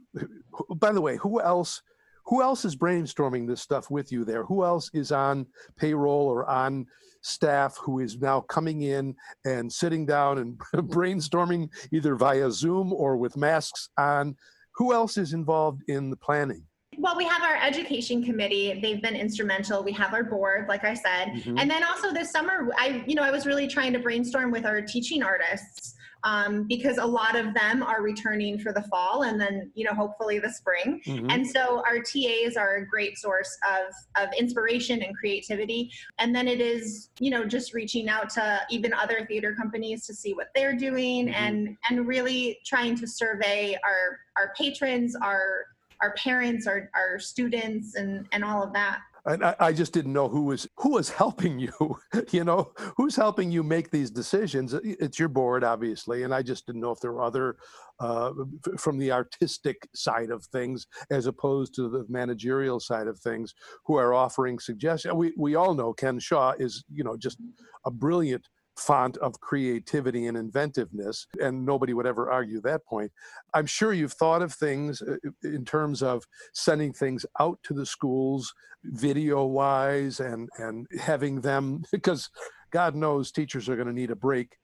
By 0.76 0.92
the 0.92 1.00
way, 1.00 1.16
who 1.16 1.40
else? 1.40 1.82
Who 2.28 2.42
else 2.42 2.64
is 2.66 2.76
brainstorming 2.76 3.48
this 3.48 3.62
stuff 3.62 3.90
with 3.90 4.12
you 4.12 4.24
there? 4.24 4.44
Who 4.44 4.62
else 4.62 4.90
is 4.92 5.12
on 5.12 5.46
payroll 5.76 6.26
or 6.26 6.48
on 6.48 6.86
staff 7.22 7.76
who 7.78 8.00
is 8.00 8.18
now 8.18 8.42
coming 8.42 8.82
in 8.82 9.16
and 9.46 9.72
sitting 9.72 10.04
down 10.04 10.38
and 10.38 10.58
brainstorming 10.90 11.70
either 11.90 12.16
via 12.16 12.50
Zoom 12.50 12.92
or 12.92 13.16
with 13.16 13.36
masks 13.36 13.88
on? 13.98 14.36
Who 14.74 14.92
else 14.92 15.16
is 15.16 15.32
involved 15.32 15.82
in 15.88 16.10
the 16.10 16.16
planning? 16.16 16.62
Well, 16.98 17.16
we 17.16 17.24
have 17.24 17.42
our 17.42 17.56
education 17.56 18.22
committee. 18.22 18.78
They've 18.82 19.00
been 19.00 19.16
instrumental. 19.16 19.82
We 19.82 19.92
have 19.92 20.12
our 20.12 20.24
board, 20.24 20.66
like 20.68 20.84
I 20.84 20.94
said. 20.94 21.28
Mhm. 21.28 21.58
And 21.58 21.70
then 21.70 21.82
also 21.82 22.12
this 22.12 22.30
summer, 22.30 22.68
I, 22.76 23.04
you 23.06 23.14
know, 23.14 23.22
I 23.22 23.30
was 23.30 23.46
really 23.46 23.68
trying 23.68 23.92
to 23.94 24.00
brainstorm 24.00 24.50
with 24.50 24.66
our 24.66 24.82
teaching 24.82 25.22
artists 25.22 25.94
um, 26.24 26.64
because 26.64 26.98
a 26.98 27.04
lot 27.04 27.36
of 27.36 27.54
them 27.54 27.82
are 27.82 28.02
returning 28.02 28.58
for 28.58 28.72
the 28.72 28.82
fall 28.82 29.22
and 29.22 29.40
then, 29.40 29.70
you 29.74 29.84
know, 29.84 29.94
hopefully 29.94 30.38
the 30.38 30.50
spring. 30.50 31.00
Mhm. 31.06 31.32
And 31.32 31.46
so 31.46 31.82
our 31.86 32.00
TAs 32.00 32.56
are 32.56 32.76
a 32.76 32.86
great 32.86 33.18
source 33.18 33.56
of, 33.68 34.22
of 34.22 34.32
inspiration 34.38 35.02
and 35.02 35.16
creativity. 35.16 35.90
And 36.18 36.34
then 36.34 36.48
it 36.48 36.60
is, 36.60 37.10
you 37.20 37.30
know, 37.30 37.44
just 37.44 37.72
reaching 37.74 38.08
out 38.08 38.30
to 38.30 38.60
even 38.70 38.92
other 38.92 39.24
theater 39.26 39.54
companies 39.54 40.06
to 40.06 40.14
see 40.14 40.34
what 40.34 40.48
they're 40.54 40.76
doing 40.76 41.28
Mhm. 41.28 41.34
and 41.34 41.76
and 41.88 42.06
really 42.06 42.58
trying 42.64 42.96
to 42.96 43.06
survey 43.06 43.78
our 43.84 44.18
our 44.36 44.52
patrons, 44.56 45.16
our 45.16 45.66
our 46.00 46.14
parents, 46.14 46.68
our, 46.68 46.88
our 46.94 47.18
students 47.18 47.96
and, 47.96 48.24
and 48.30 48.44
all 48.44 48.62
of 48.62 48.72
that. 48.72 49.00
And 49.28 49.44
I, 49.44 49.54
I 49.60 49.72
just 49.74 49.92
didn't 49.92 50.14
know 50.14 50.28
who 50.28 50.44
was 50.44 50.66
who 50.78 50.92
was 50.92 51.10
helping 51.10 51.58
you. 51.58 51.98
you 52.30 52.44
know, 52.44 52.72
who's 52.96 53.14
helping 53.14 53.52
you 53.52 53.62
make 53.62 53.90
these 53.90 54.10
decisions? 54.10 54.72
It's 54.72 55.18
your 55.18 55.28
board, 55.28 55.62
obviously, 55.64 56.22
and 56.22 56.34
I 56.34 56.42
just 56.42 56.66
didn't 56.66 56.80
know 56.80 56.92
if 56.92 57.00
there 57.00 57.12
were 57.12 57.22
other 57.22 57.56
uh, 58.00 58.32
from 58.78 58.98
the 58.98 59.12
artistic 59.12 59.88
side 59.94 60.30
of 60.30 60.44
things 60.46 60.86
as 61.10 61.26
opposed 61.26 61.74
to 61.74 61.90
the 61.90 62.06
managerial 62.08 62.80
side 62.80 63.06
of 63.06 63.18
things 63.18 63.54
who 63.84 63.96
are 63.96 64.14
offering 64.14 64.58
suggestions. 64.58 65.14
We 65.14 65.34
we 65.36 65.56
all 65.56 65.74
know 65.74 65.92
Ken 65.92 66.18
Shaw 66.18 66.54
is 66.58 66.84
you 66.92 67.04
know 67.04 67.16
just 67.16 67.38
a 67.84 67.90
brilliant 67.90 68.48
font 68.78 69.16
of 69.18 69.40
creativity 69.40 70.26
and 70.26 70.36
inventiveness, 70.36 71.26
and 71.42 71.66
nobody 71.66 71.92
would 71.92 72.06
ever 72.06 72.30
argue 72.30 72.60
that 72.60 72.86
point. 72.86 73.10
I'm 73.52 73.66
sure 73.66 73.92
you've 73.92 74.12
thought 74.12 74.40
of 74.40 74.54
things 74.54 75.02
uh, 75.02 75.16
in 75.42 75.64
terms 75.64 76.02
of 76.02 76.24
sending 76.54 76.92
things 76.92 77.26
out 77.40 77.58
to 77.64 77.74
the 77.74 77.86
schools 77.86 78.54
video 78.84 79.44
wise 79.44 80.20
and 80.20 80.48
and 80.58 80.86
having 81.00 81.40
them 81.40 81.82
because 81.92 82.30
god 82.70 82.94
knows 82.94 83.32
teachers 83.32 83.68
are 83.68 83.74
going 83.74 83.88
to 83.88 83.92
need 83.92 84.10
a 84.10 84.16
break 84.16 84.56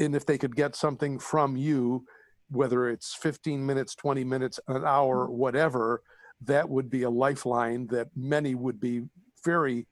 and 0.00 0.16
if 0.16 0.26
they 0.26 0.36
could 0.36 0.56
get 0.56 0.74
something 0.74 1.18
from 1.18 1.56
you 1.56 2.04
whether 2.50 2.88
it's 2.88 3.14
15 3.14 3.64
minutes 3.64 3.94
20 3.94 4.24
minutes 4.24 4.58
an 4.68 4.84
hour 4.84 5.30
whatever 5.30 6.02
that 6.40 6.68
would 6.68 6.90
be 6.90 7.04
a 7.04 7.10
lifeline 7.10 7.86
that 7.86 8.08
many 8.16 8.56
would 8.56 8.80
be 8.80 9.02
very 9.44 9.86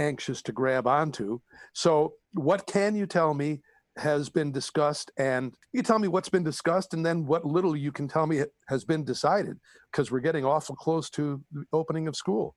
anxious 0.00 0.42
to 0.42 0.52
grab 0.52 0.86
onto. 0.86 1.40
So 1.74 2.14
what 2.32 2.66
can 2.66 2.94
you 2.96 3.06
tell 3.06 3.34
me 3.34 3.60
has 3.96 4.28
been 4.28 4.50
discussed? 4.50 5.10
And 5.18 5.54
you 5.72 5.82
tell 5.82 5.98
me 5.98 6.08
what's 6.08 6.28
been 6.28 6.44
discussed 6.44 6.94
and 6.94 7.04
then 7.04 7.26
what 7.26 7.44
little 7.44 7.76
you 7.76 7.92
can 7.92 8.08
tell 8.08 8.26
me 8.26 8.42
has 8.68 8.84
been 8.84 9.04
decided 9.04 9.58
because 9.92 10.10
we're 10.10 10.20
getting 10.20 10.44
awful 10.44 10.74
close 10.74 11.10
to 11.10 11.42
the 11.52 11.64
opening 11.72 12.08
of 12.08 12.16
school 12.16 12.56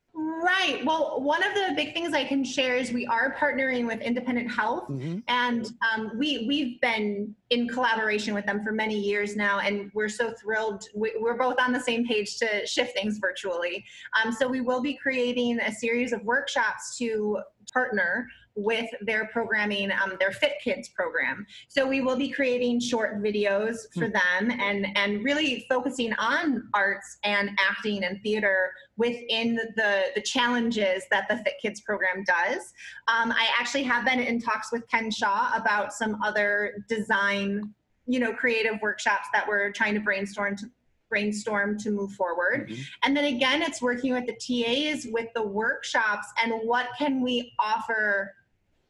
Right. 0.63 0.85
Well, 0.85 1.19
one 1.21 1.43
of 1.43 1.53
the 1.55 1.73
big 1.75 1.93
things 1.93 2.13
I 2.13 2.23
can 2.23 2.41
share 2.41 2.77
is 2.77 2.93
we 2.93 3.05
are 3.05 3.35
partnering 3.35 3.85
with 3.85 3.99
Independent 3.99 4.49
Health, 4.49 4.87
Mhm. 4.87 5.21
and 5.27 5.69
um, 5.91 6.11
we 6.17 6.45
we've 6.47 6.79
been 6.79 7.35
in 7.49 7.67
collaboration 7.67 8.33
with 8.33 8.45
them 8.45 8.63
for 8.63 8.71
many 8.71 8.97
years 8.97 9.35
now, 9.35 9.59
and 9.59 9.91
we're 9.93 10.07
so 10.07 10.31
thrilled. 10.31 10.87
We, 10.95 11.15
we're 11.19 11.35
both 11.35 11.59
on 11.59 11.73
the 11.73 11.81
same 11.81 12.07
page 12.07 12.37
to 12.37 12.65
shift 12.65 12.93
things 12.93 13.17
virtually. 13.17 13.83
Um, 14.17 14.31
so 14.31 14.47
we 14.47 14.61
will 14.61 14.81
be 14.81 14.93
creating 14.93 15.59
a 15.59 15.69
series 15.71 16.13
of 16.13 16.23
workshops 16.23 16.97
to 16.99 17.39
partner 17.73 18.29
with 18.55 18.89
their 19.01 19.27
programming, 19.27 19.91
um, 19.91 20.15
their 20.19 20.31
Fit 20.31 20.53
Kids 20.63 20.89
program. 20.89 21.45
So 21.67 21.87
we 21.87 22.01
will 22.01 22.15
be 22.15 22.29
creating 22.29 22.79
short 22.79 23.21
videos 23.21 23.77
for 23.93 24.07
them, 24.07 24.51
and 24.59 24.85
and 24.95 25.23
really 25.23 25.65
focusing 25.69 26.13
on 26.13 26.67
arts 26.73 27.17
and 27.23 27.51
acting 27.59 28.03
and 28.03 28.21
theater 28.21 28.71
within 28.97 29.55
the 29.75 30.03
the 30.15 30.21
challenges 30.21 31.03
that 31.09 31.27
the 31.29 31.37
Fit 31.37 31.55
Kids 31.61 31.81
program 31.81 32.23
does. 32.25 32.73
Um, 33.07 33.31
I 33.31 33.49
actually 33.59 33.83
have 33.83 34.05
been 34.05 34.19
in 34.19 34.39
talks 34.39 34.71
with 34.71 34.87
Ken 34.87 35.09
Shaw 35.09 35.51
about 35.55 35.93
some 35.93 36.21
other 36.23 36.85
design, 36.87 37.73
you 38.05 38.19
know, 38.19 38.33
creative 38.33 38.79
workshops 38.81 39.27
that 39.33 39.47
we're 39.47 39.71
trying 39.71 39.95
to 39.95 39.99
brainstorm 39.99 40.55
to 40.57 40.65
brainstorm 41.09 41.77
to 41.77 41.91
move 41.91 42.11
forward. 42.13 42.69
Mhm. 42.69 42.85
And 43.03 43.15
then 43.15 43.25
again, 43.25 43.61
it's 43.61 43.83
working 43.83 44.13
with 44.13 44.25
the 44.25 44.33
TAs 44.33 45.05
with 45.11 45.27
the 45.35 45.43
workshops 45.43 46.27
and 46.41 46.51
what 46.63 46.87
can 46.97 47.21
we 47.21 47.53
offer. 47.59 48.33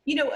You 0.05 0.15
know, 0.15 0.31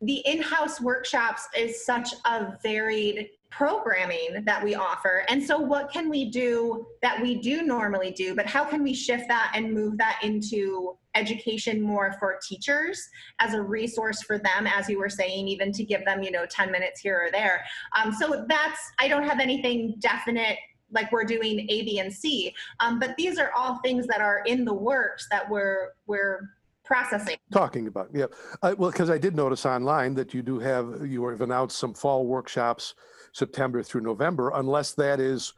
the 0.00 0.16
in-house 0.26 0.80
workshops 0.80 1.46
is 1.56 1.84
such 1.84 2.12
a 2.24 2.58
varied 2.62 3.30
programming 3.50 4.42
that 4.44 4.64
we 4.64 4.74
offer. 4.74 5.24
And 5.28 5.42
so 5.42 5.58
what 5.58 5.92
can 5.92 6.08
we 6.08 6.30
do 6.30 6.86
that 7.02 7.20
we 7.20 7.36
do 7.36 7.62
normally 7.62 8.10
do, 8.10 8.34
but 8.34 8.46
how 8.46 8.64
can 8.64 8.82
we 8.82 8.94
shift 8.94 9.24
that 9.28 9.52
and 9.54 9.72
move 9.72 9.98
that 9.98 10.18
into 10.22 10.96
education 11.14 11.80
more 11.80 12.16
for 12.18 12.38
teachers 12.42 13.08
as 13.38 13.52
a 13.52 13.60
resource 13.60 14.22
for 14.22 14.38
them, 14.38 14.66
as 14.66 14.88
you 14.88 14.98
were 14.98 15.10
saying, 15.10 15.46
even 15.48 15.70
to 15.72 15.84
give 15.84 16.04
them, 16.06 16.22
you 16.22 16.30
know, 16.30 16.46
10 16.46 16.72
minutes 16.72 17.00
here 17.00 17.26
or 17.26 17.30
there. 17.30 17.62
Um, 17.96 18.12
so 18.12 18.46
that's, 18.48 18.80
I 18.98 19.08
don't 19.08 19.24
have 19.24 19.38
anything 19.38 19.96
definite 19.98 20.56
like 20.90 21.12
we're 21.12 21.24
doing 21.24 21.60
A, 21.70 21.82
B, 21.82 21.98
and 21.98 22.12
C. 22.12 22.54
Um, 22.80 22.98
but 22.98 23.14
these 23.16 23.38
are 23.38 23.50
all 23.56 23.78
things 23.84 24.06
that 24.06 24.20
are 24.20 24.42
in 24.46 24.64
the 24.64 24.74
works 24.74 25.26
that 25.30 25.48
we're 25.48 25.90
we're 26.06 26.50
processing. 26.84 27.36
Talking 27.52 27.86
about, 27.86 28.08
yeah. 28.12 28.26
Well, 28.62 28.90
because 28.90 29.10
I 29.10 29.18
did 29.18 29.34
notice 29.34 29.66
online 29.66 30.14
that 30.14 30.34
you 30.34 30.42
do 30.42 30.58
have 30.58 31.06
you 31.06 31.26
have 31.28 31.40
announced 31.40 31.78
some 31.78 31.94
fall 31.94 32.26
workshops 32.26 32.94
September 33.32 33.82
through 33.82 34.02
November, 34.02 34.52
unless 34.54 34.92
that 34.94 35.20
is 35.20 35.52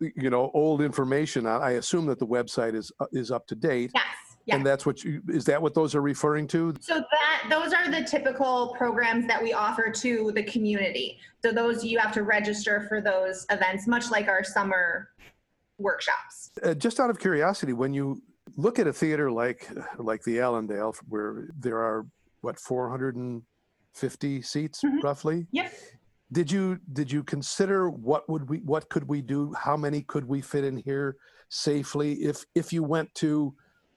you 0.00 0.30
know 0.30 0.50
old 0.54 0.82
information. 0.82 1.46
I 1.46 1.72
assume 1.72 2.06
that 2.06 2.18
the 2.18 2.26
website 2.26 2.74
is 2.74 2.92
uh, 3.00 3.06
is 3.12 3.30
up 3.30 3.46
to 3.48 3.54
date. 3.54 3.90
Yes. 3.94 4.04
Yeah. 4.44 4.56
And 4.56 4.66
that's 4.66 4.84
what 4.84 5.04
you 5.04 5.22
is 5.28 5.44
that 5.44 5.62
what 5.62 5.72
those 5.72 5.94
are 5.94 6.02
referring 6.02 6.48
to? 6.48 6.74
So 6.80 6.94
that 6.98 7.46
those 7.48 7.72
are 7.72 7.88
the 7.90 8.02
typical 8.04 8.74
programs 8.76 9.26
that 9.28 9.40
we 9.40 9.52
offer 9.52 9.90
to 9.90 10.32
the 10.34 10.42
community. 10.42 11.18
So 11.44 11.52
those 11.52 11.84
you 11.84 11.98
have 11.98 12.12
to 12.14 12.24
register 12.24 12.86
for 12.88 13.00
those 13.00 13.46
events, 13.50 13.86
much 13.86 14.10
like 14.10 14.26
our 14.26 14.42
summer 14.42 15.10
workshops. 15.78 16.50
Uh, 16.62 16.74
just 16.74 16.98
out 16.98 17.08
of 17.08 17.20
curiosity, 17.20 17.72
when 17.72 17.94
you 17.94 18.20
look 18.56 18.78
at 18.78 18.86
a 18.86 18.92
theater 18.92 19.30
like 19.30 19.68
like 19.98 20.22
the 20.24 20.40
Allendale, 20.40 20.94
where 21.08 21.48
there 21.58 21.78
are 21.78 22.06
what 22.40 22.58
450 22.58 24.42
seats 24.42 24.82
Mhm. 24.82 25.02
roughly, 25.02 25.46
Yep. 25.52 25.72
did 26.32 26.50
you 26.50 26.78
did 26.92 27.10
you 27.12 27.22
consider 27.22 27.90
what 27.90 28.28
would 28.28 28.48
we 28.48 28.58
what 28.58 28.88
could 28.88 29.08
we 29.08 29.22
do? 29.22 29.52
How 29.54 29.76
many 29.76 30.02
could 30.02 30.24
we 30.26 30.40
fit 30.40 30.64
in 30.64 30.76
here 30.78 31.16
safely 31.48 32.14
if 32.22 32.44
if 32.54 32.72
you 32.72 32.82
went 32.82 33.14
to, 33.16 33.54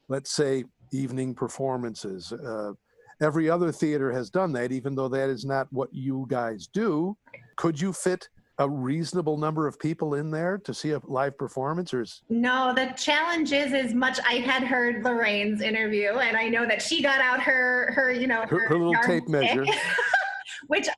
let's 0.09 0.31
say, 0.31 0.65
evening 0.91 1.33
performances? 1.35 2.31
Uh, 2.31 2.73
every 3.21 3.49
other 3.49 3.71
theater 3.71 4.11
has 4.11 4.29
done 4.29 4.51
that, 4.53 4.71
even 4.71 4.95
though 4.95 5.07
that 5.09 5.29
is 5.29 5.45
not 5.45 5.71
what 5.71 5.93
you 5.93 6.25
guys 6.29 6.67
do. 6.67 7.17
Could 7.57 7.79
you 7.79 7.93
fit 7.93 8.27
a 8.57 8.69
reasonable 8.69 9.37
number 9.37 9.67
of 9.67 9.77
people 9.79 10.15
in 10.15 10.31
there 10.31 10.57
to 10.59 10.73
see 10.73 10.91
a 10.91 11.01
live 11.05 11.37
performance, 11.37 11.93
or 11.93 12.01
is 12.01 12.21
No, 12.29 12.73
the 12.73 12.87
challenge 12.97 13.51
is 13.51 13.73
as 13.73 13.93
much 13.93 14.19
I 14.27 14.35
had 14.35 14.63
heard 14.63 15.03
Lorraine's 15.03 15.61
interview 15.61 16.09
and 16.13 16.37
I 16.37 16.47
know 16.49 16.65
that 16.65 16.81
she 16.81 17.01
got 17.03 17.19
out 17.19 17.41
her 17.41 17.91
her, 17.95 18.11
you 18.11 18.27
know, 18.27 18.41
Her- 18.47 18.67
her 18.67 18.77
little 18.77 18.95
tape 19.03 19.27
measure. 19.27 19.65
which 20.67 20.87
I 20.87 20.91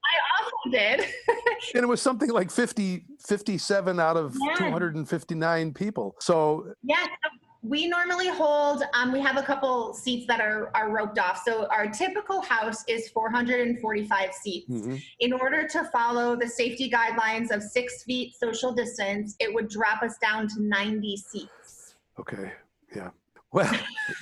also 0.43 0.77
did. 0.77 0.99
and 1.73 1.83
it 1.83 1.87
was 1.87 2.01
something 2.01 2.29
like 2.29 2.51
50 2.51 3.05
57 3.25 3.99
out 3.99 4.15
of 4.17 4.35
Yeah. 4.39 4.55
259 4.69 5.73
people 5.73 6.15
so 6.19 6.73
Yes, 6.83 7.07
so 7.23 7.29
we 7.67 7.87
normally 7.87 8.27
hold, 8.27 8.83
um, 8.93 9.11
we 9.11 9.19
have 9.19 9.37
a 9.37 9.43
couple 9.43 9.93
seats 9.93 10.25
that 10.27 10.39
are, 10.39 10.71
are 10.73 10.89
roped 10.89 11.19
off. 11.19 11.41
So 11.45 11.67
our 11.67 11.87
typical 11.87 12.41
house 12.41 12.83
is 12.87 13.09
445 13.09 14.33
seats. 14.33 14.69
mhm. 14.69 15.01
In 15.19 15.33
order 15.33 15.67
to 15.67 15.83
follow 15.85 16.35
the 16.35 16.47
safety 16.47 16.89
guidelines 16.89 17.51
of 17.51 17.61
six 17.61 18.03
feet 18.03 18.35
social 18.35 18.71
distance, 18.71 19.35
it 19.39 19.53
would 19.53 19.69
drop 19.69 20.01
us 20.01 20.17
down 20.17 20.47
to 20.49 20.61
90 20.61 21.17
seats, 21.17 21.95
okay 22.19 22.53
yeah 22.95 23.09
well 23.51 23.71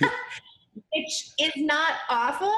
which 0.92 1.30
is 1.38 1.52
not 1.56 1.94
awful. 2.08 2.54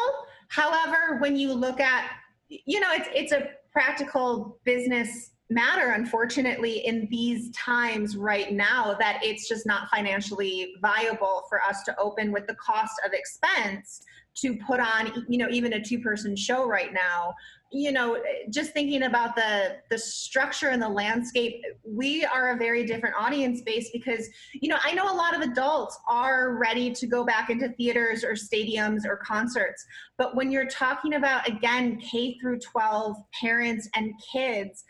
However, 0.48 1.18
when 1.20 1.36
you 1.36 1.52
look 1.52 1.80
at, 1.80 2.10
you 2.48 2.80
know, 2.80 2.88
it's, 2.92 3.08
it's 3.14 3.32
a 3.32 3.50
practical 3.72 4.58
business 4.64 5.30
matter, 5.50 5.92
unfortunately, 5.92 6.86
in 6.86 7.08
these 7.10 7.50
times 7.52 8.16
right 8.16 8.52
now, 8.52 8.94
that 8.98 9.20
it's 9.22 9.48
just 9.48 9.66
not 9.66 9.88
financially 9.88 10.74
viable 10.82 11.44
for 11.48 11.62
us 11.62 11.82
to 11.84 11.98
open 11.98 12.32
with 12.32 12.46
the 12.46 12.54
cost 12.56 13.00
of 13.04 13.12
expense 13.12 14.02
to 14.36 14.56
put 14.56 14.78
on, 14.78 15.24
you 15.28 15.38
know, 15.38 15.48
even 15.50 15.72
a 15.72 15.82
two 15.82 16.00
person 16.00 16.36
show 16.36 16.66
right 16.66 16.92
now. 16.92 17.34
You 17.70 17.92
know, 17.92 18.22
just 18.48 18.72
thinking 18.72 19.02
about 19.02 19.36
the 19.36 19.76
the 19.90 19.98
structure 19.98 20.68
and 20.68 20.80
the 20.80 20.88
landscape, 20.88 21.62
we 21.84 22.24
are 22.24 22.50
a 22.50 22.56
very 22.56 22.84
different 22.86 23.16
audience 23.18 23.60
base 23.60 23.90
because, 23.92 24.26
you 24.54 24.68
know, 24.68 24.78
I 24.82 24.94
know 24.94 25.04
a 25.04 25.14
lot 25.14 25.34
of 25.34 25.42
adults 25.42 25.98
are 26.08 26.56
ready 26.56 26.90
to 26.92 27.06
go 27.06 27.24
back 27.24 27.50
into 27.50 27.68
theaters 27.70 28.24
or 28.24 28.32
stadiums 28.32 29.04
or 29.04 29.16
concerts. 29.18 29.84
But 30.16 30.34
when 30.34 30.50
you're 30.50 30.68
talking 30.68 31.14
about 31.14 31.46
again 31.46 31.98
K 31.98 32.38
through 32.40 32.60
12 32.60 33.16
parents 33.38 33.88
and 33.94 34.12
kids, 34.32 34.84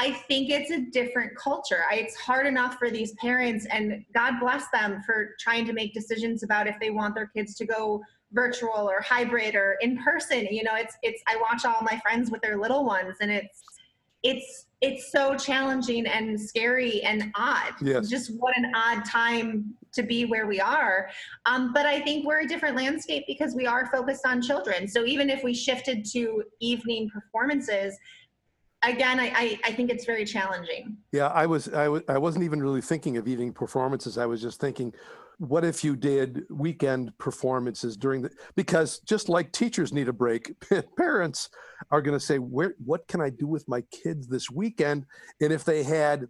I 0.00 0.12
think 0.12 0.48
it's 0.48 0.70
a 0.70 0.78
different 0.78 1.36
culture. 1.36 1.82
I, 1.90 1.96
it's 1.96 2.14
hard 2.14 2.46
enough 2.46 2.76
for 2.78 2.88
these 2.88 3.12
parents, 3.14 3.66
and 3.66 4.04
God 4.14 4.34
bless 4.40 4.70
them 4.72 5.02
for 5.04 5.34
trying 5.40 5.66
to 5.66 5.72
make 5.72 5.92
decisions 5.92 6.44
about 6.44 6.68
if 6.68 6.76
they 6.80 6.90
want 6.90 7.16
their 7.16 7.26
kids 7.26 7.56
to 7.56 7.66
go 7.66 8.02
virtual 8.32 8.88
or 8.88 9.00
hybrid 9.02 9.56
or 9.56 9.76
in 9.80 9.98
person. 9.98 10.46
You 10.50 10.62
know, 10.62 10.76
it's 10.76 10.96
it's. 11.02 11.20
I 11.26 11.36
watch 11.36 11.64
all 11.64 11.82
my 11.82 12.00
friends 12.00 12.30
with 12.30 12.40
their 12.42 12.56
little 12.56 12.84
ones, 12.84 13.16
and 13.20 13.28
it's 13.28 13.64
it's 14.22 14.66
it's 14.80 15.10
so 15.10 15.36
challenging 15.36 16.06
and 16.06 16.40
scary 16.40 17.02
and 17.02 17.32
odd. 17.34 17.74
Yes. 17.82 18.08
Just 18.08 18.36
what 18.38 18.56
an 18.56 18.72
odd 18.76 19.04
time 19.04 19.74
to 19.90 20.04
be 20.04 20.26
where 20.26 20.46
we 20.46 20.60
are. 20.60 21.10
Um, 21.46 21.72
but 21.72 21.86
I 21.86 22.00
think 22.00 22.24
we're 22.24 22.42
a 22.42 22.46
different 22.46 22.76
landscape 22.76 23.24
because 23.26 23.56
we 23.56 23.66
are 23.66 23.86
focused 23.86 24.24
on 24.24 24.40
children. 24.40 24.86
So 24.86 25.04
even 25.04 25.28
if 25.28 25.42
we 25.42 25.54
shifted 25.54 26.04
to 26.12 26.44
evening 26.60 27.10
performances, 27.10 27.98
again, 28.82 29.18
I, 29.18 29.32
I, 29.34 29.58
I 29.64 29.72
think 29.72 29.90
it's 29.90 30.04
very 30.04 30.24
challenging. 30.24 30.96
yeah 31.12 31.28
i 31.28 31.46
was 31.46 31.68
I 31.68 31.84
w- 31.84 32.04
I 32.08 32.18
wasn't 32.18 32.44
even 32.44 32.60
really 32.62 32.80
thinking 32.80 33.16
of 33.16 33.26
evening 33.26 33.52
performances 33.52 34.18
i 34.18 34.26
was 34.26 34.40
just 34.40 34.60
thinking 34.60 34.92
what 35.38 35.64
if 35.64 35.84
you 35.84 35.94
did 35.96 36.42
weekend 36.50 37.16
performances 37.18 37.96
during 37.96 38.22
the 38.22 38.30
because 38.56 38.98
just 39.00 39.28
like 39.28 39.52
teachers 39.52 39.92
need 39.92 40.08
a 40.08 40.12
break 40.12 40.54
parents 40.96 41.48
are 41.90 42.02
going 42.02 42.18
to 42.18 42.24
say 42.24 42.38
where 42.38 42.74
what 42.84 43.06
can 43.08 43.20
i 43.20 43.30
do 43.30 43.46
with 43.46 43.64
my 43.68 43.82
kids 43.90 44.26
this 44.26 44.50
weekend 44.50 45.06
and 45.40 45.52
if 45.52 45.64
they 45.64 45.82
had 45.82 46.26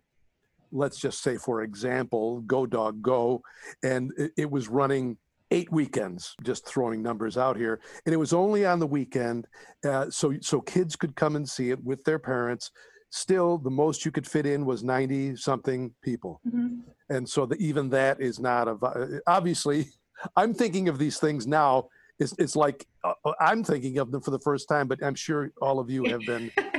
let's 0.73 0.99
just 0.99 1.23
say 1.23 1.37
for 1.37 1.63
example 1.63 2.41
go 2.43 2.67
dog 2.67 3.01
go 3.03 3.41
and 3.83 4.13
it, 4.19 4.33
it 4.37 4.51
was 4.51 4.69
running 4.69 5.17
eight 5.51 5.71
weekends 5.73 6.35
just 6.43 6.67
throwing 6.67 7.03
numbers 7.03 7.37
out 7.37 7.57
here 7.57 7.81
and 8.05 8.13
it 8.13 8.19
was 8.19 8.33
only 8.33 8.67
on 8.67 8.79
the 8.79 8.87
weekend 8.87 9.47
uh, 9.89 10.09
so 10.11 10.35
so 10.41 10.61
kids 10.61 10.97
could 10.97 11.15
come 11.17 11.37
and 11.37 11.49
see 11.49 11.71
it 11.71 11.83
with 11.83 12.03
their 12.05 12.19
parents. 12.19 12.71
Still 13.11 13.57
the 13.57 13.71
most 13.71 14.05
you 14.05 14.11
could 14.11 14.27
fit 14.27 14.45
in 14.45 14.67
was 14.67 14.85
90 14.85 15.37
something 15.37 15.95
people 16.03 16.41
and 17.09 17.29
so 17.29 17.47
the, 17.47 17.57
even 17.57 17.89
that 17.91 18.21
is 18.21 18.39
not 18.39 18.69
a 18.69 19.21
obviously 19.27 19.87
i'm 20.37 20.53
thinking 20.53 20.89
of 20.89 20.99
these 20.99 21.19
things 21.19 21.47
now. 21.47 21.89
It's, 22.21 22.35
it's 22.39 22.57
like 22.57 22.87
uh, 23.05 23.15
uh, 23.25 23.33
i'm 23.41 23.63
thinking 23.63 23.99
of 23.99 24.11
them 24.11 24.21
for 24.21 24.33
the 24.33 24.41
first 24.41 24.69
time 24.69 24.89
but 24.89 25.03
i'm 25.03 25.15
sure 25.15 25.53
all 25.63 25.79
of 25.79 25.89
you 25.89 26.05
have 26.05 26.21
been 26.27 26.51
Yeah, 26.57 26.63
and 26.63 26.73
well, 26.73 26.78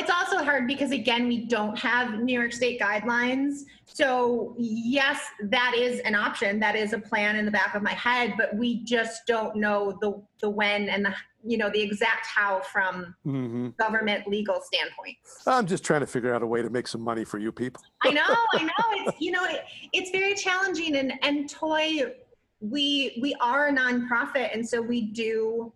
it's 0.00 0.10
also 0.10 0.42
hard 0.42 0.66
because 0.66 0.90
again, 0.92 1.28
we 1.28 1.44
don't 1.46 1.78
have 1.78 2.20
New 2.20 2.32
York 2.38 2.52
State 2.52 2.80
guidelines. 2.80 3.60
So 3.84 4.54
yes, 4.58 5.20
that 5.42 5.74
is 5.76 6.00
an 6.00 6.14
option. 6.14 6.58
That 6.60 6.74
is 6.74 6.92
a 6.92 6.98
plan 6.98 7.36
in 7.36 7.44
the 7.44 7.50
back 7.50 7.74
of 7.74 7.82
my 7.82 7.92
head, 7.92 8.34
but 8.38 8.56
we 8.56 8.82
just 8.84 9.26
don't 9.26 9.56
know 9.56 9.96
the 10.00 10.22
the 10.40 10.48
when 10.48 10.88
and 10.88 11.04
the 11.04 11.14
you 11.44 11.58
know 11.58 11.70
the 11.70 11.80
exact 11.82 12.26
how 12.26 12.60
from 12.60 13.14
Mhm. 13.26 13.76
government 13.78 14.26
legal 14.28 14.60
standpoints. 14.60 15.42
i'm 15.46 15.66
just 15.66 15.82
trying 15.84 16.00
to 16.00 16.06
figure 16.06 16.34
out 16.34 16.42
a 16.42 16.46
way 16.46 16.60
to 16.60 16.68
make 16.68 16.86
some 16.86 17.00
money 17.00 17.24
for 17.24 17.38
you 17.38 17.50
people 17.50 17.82
I 18.02 18.10
know, 18.10 18.22
I 18.54 18.62
know. 18.72 18.84
It's 19.06 19.20
you 19.20 19.30
know, 19.32 19.44
it, 19.44 19.62
it's 19.92 20.10
very 20.10 20.34
challenging. 20.34 20.96
And 20.96 21.12
and 21.22 21.48
toy, 21.48 22.12
we 22.60 23.18
we 23.22 23.34
are 23.40 23.68
a 23.68 23.72
nonprofit, 23.72 24.54
and 24.54 24.66
so 24.66 24.80
we 24.82 25.00
do, 25.12 25.72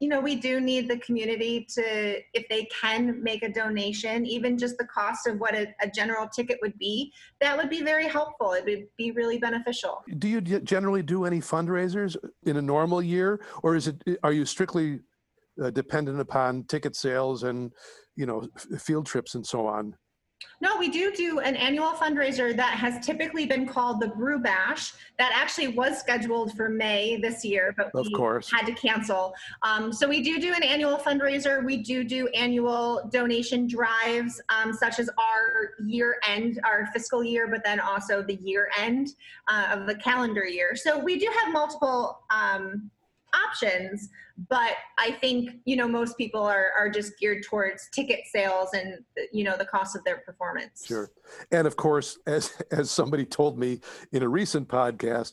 you 0.00 0.08
know, 0.08 0.20
we 0.20 0.36
do 0.36 0.60
need 0.60 0.88
the 0.88 0.98
community 0.98 1.66
to, 1.74 2.20
if 2.32 2.48
they 2.48 2.68
can 2.80 3.22
make 3.22 3.42
a 3.42 3.52
donation, 3.52 4.24
even 4.24 4.56
just 4.56 4.78
the 4.78 4.84
cost 4.84 5.26
of 5.26 5.40
what 5.40 5.54
a, 5.54 5.74
a 5.80 5.90
general 5.90 6.28
ticket 6.28 6.58
would 6.62 6.78
be, 6.78 7.12
that 7.40 7.56
would 7.56 7.68
be 7.68 7.82
very 7.82 8.06
helpful. 8.06 8.52
It 8.52 8.64
would 8.64 8.86
be 8.96 9.10
really 9.10 9.38
beneficial. 9.38 10.02
do 10.18 10.28
you 10.28 10.40
ge- 10.40 10.62
generally 10.62 11.02
do 11.02 11.24
any 11.24 11.40
fundraisers 11.40 12.16
in 12.44 12.56
a 12.56 12.62
normal 12.62 13.02
year 13.02 13.40
or 13.62 13.74
is 13.74 13.88
it 13.88 14.02
are 14.22 14.32
you 14.32 14.44
strictly 14.44 15.00
uh, 15.62 15.70
dependent 15.70 16.20
upon 16.20 16.64
ticket 16.64 16.94
sales 16.94 17.42
and 17.42 17.72
you 18.16 18.26
know 18.26 18.46
f- 18.56 18.80
field 18.80 19.06
trips 19.06 19.34
and 19.34 19.44
so 19.46 19.66
on 19.66 19.94
No, 20.60 20.76
we 20.76 20.88
do 20.88 21.12
do 21.12 21.38
an 21.38 21.54
annual 21.54 21.92
fundraiser 21.92 22.56
that 22.56 22.74
has 22.74 23.04
typically 23.04 23.46
been 23.46 23.66
called 23.66 24.00
the 24.00 24.08
Brew 24.08 24.40
Bash. 24.40 24.92
That 25.16 25.30
actually 25.34 25.68
was 25.68 25.98
scheduled 26.00 26.56
for 26.56 26.68
May 26.68 27.16
this 27.20 27.44
year, 27.44 27.74
but 27.76 27.94
Of 27.94 28.06
we 28.06 28.12
course. 28.12 28.50
had 28.50 28.66
to 28.66 28.72
cancel. 28.72 29.34
Um, 29.62 29.92
so 29.92 30.08
we 30.08 30.20
do 30.20 30.40
do 30.40 30.52
an 30.54 30.64
annual 30.64 30.96
fundraiser. 30.96 31.64
We 31.64 31.76
do 31.78 32.02
do 32.02 32.26
annual 32.28 33.08
donation 33.12 33.68
drives, 33.68 34.40
um, 34.48 34.72
such 34.72 34.98
as 34.98 35.08
our 35.18 35.74
year 35.86 36.16
end, 36.26 36.60
our 36.64 36.88
fiscal 36.92 37.22
year, 37.22 37.46
but 37.48 37.62
then 37.64 37.78
also 37.78 38.22
the 38.22 38.36
year 38.36 38.68
end 38.76 39.14
uh, 39.46 39.68
of 39.70 39.86
the 39.86 39.94
calendar 39.94 40.44
year. 40.44 40.74
So 40.74 40.98
we 40.98 41.18
do 41.18 41.32
have 41.44 41.52
multiple 41.52 42.20
um, 42.30 42.90
options, 43.34 44.08
but 44.48 44.72
I 44.98 45.12
think 45.12 45.50
you 45.64 45.76
know 45.76 45.88
most 45.88 46.16
people 46.16 46.42
are 46.42 46.68
are 46.78 46.88
just 46.88 47.18
geared 47.18 47.44
towards 47.44 47.88
ticket 47.94 48.20
sales 48.32 48.70
and 48.74 48.98
you 49.32 49.44
know 49.44 49.56
the 49.56 49.66
cost 49.66 49.96
of 49.96 50.04
their 50.04 50.18
performance. 50.18 50.84
Sure. 50.86 51.10
And 51.50 51.66
of 51.66 51.76
course, 51.76 52.18
as 52.26 52.52
as 52.70 52.90
somebody 52.90 53.24
told 53.24 53.58
me 53.58 53.80
in 54.12 54.22
a 54.22 54.28
recent 54.28 54.68
podcast, 54.68 55.32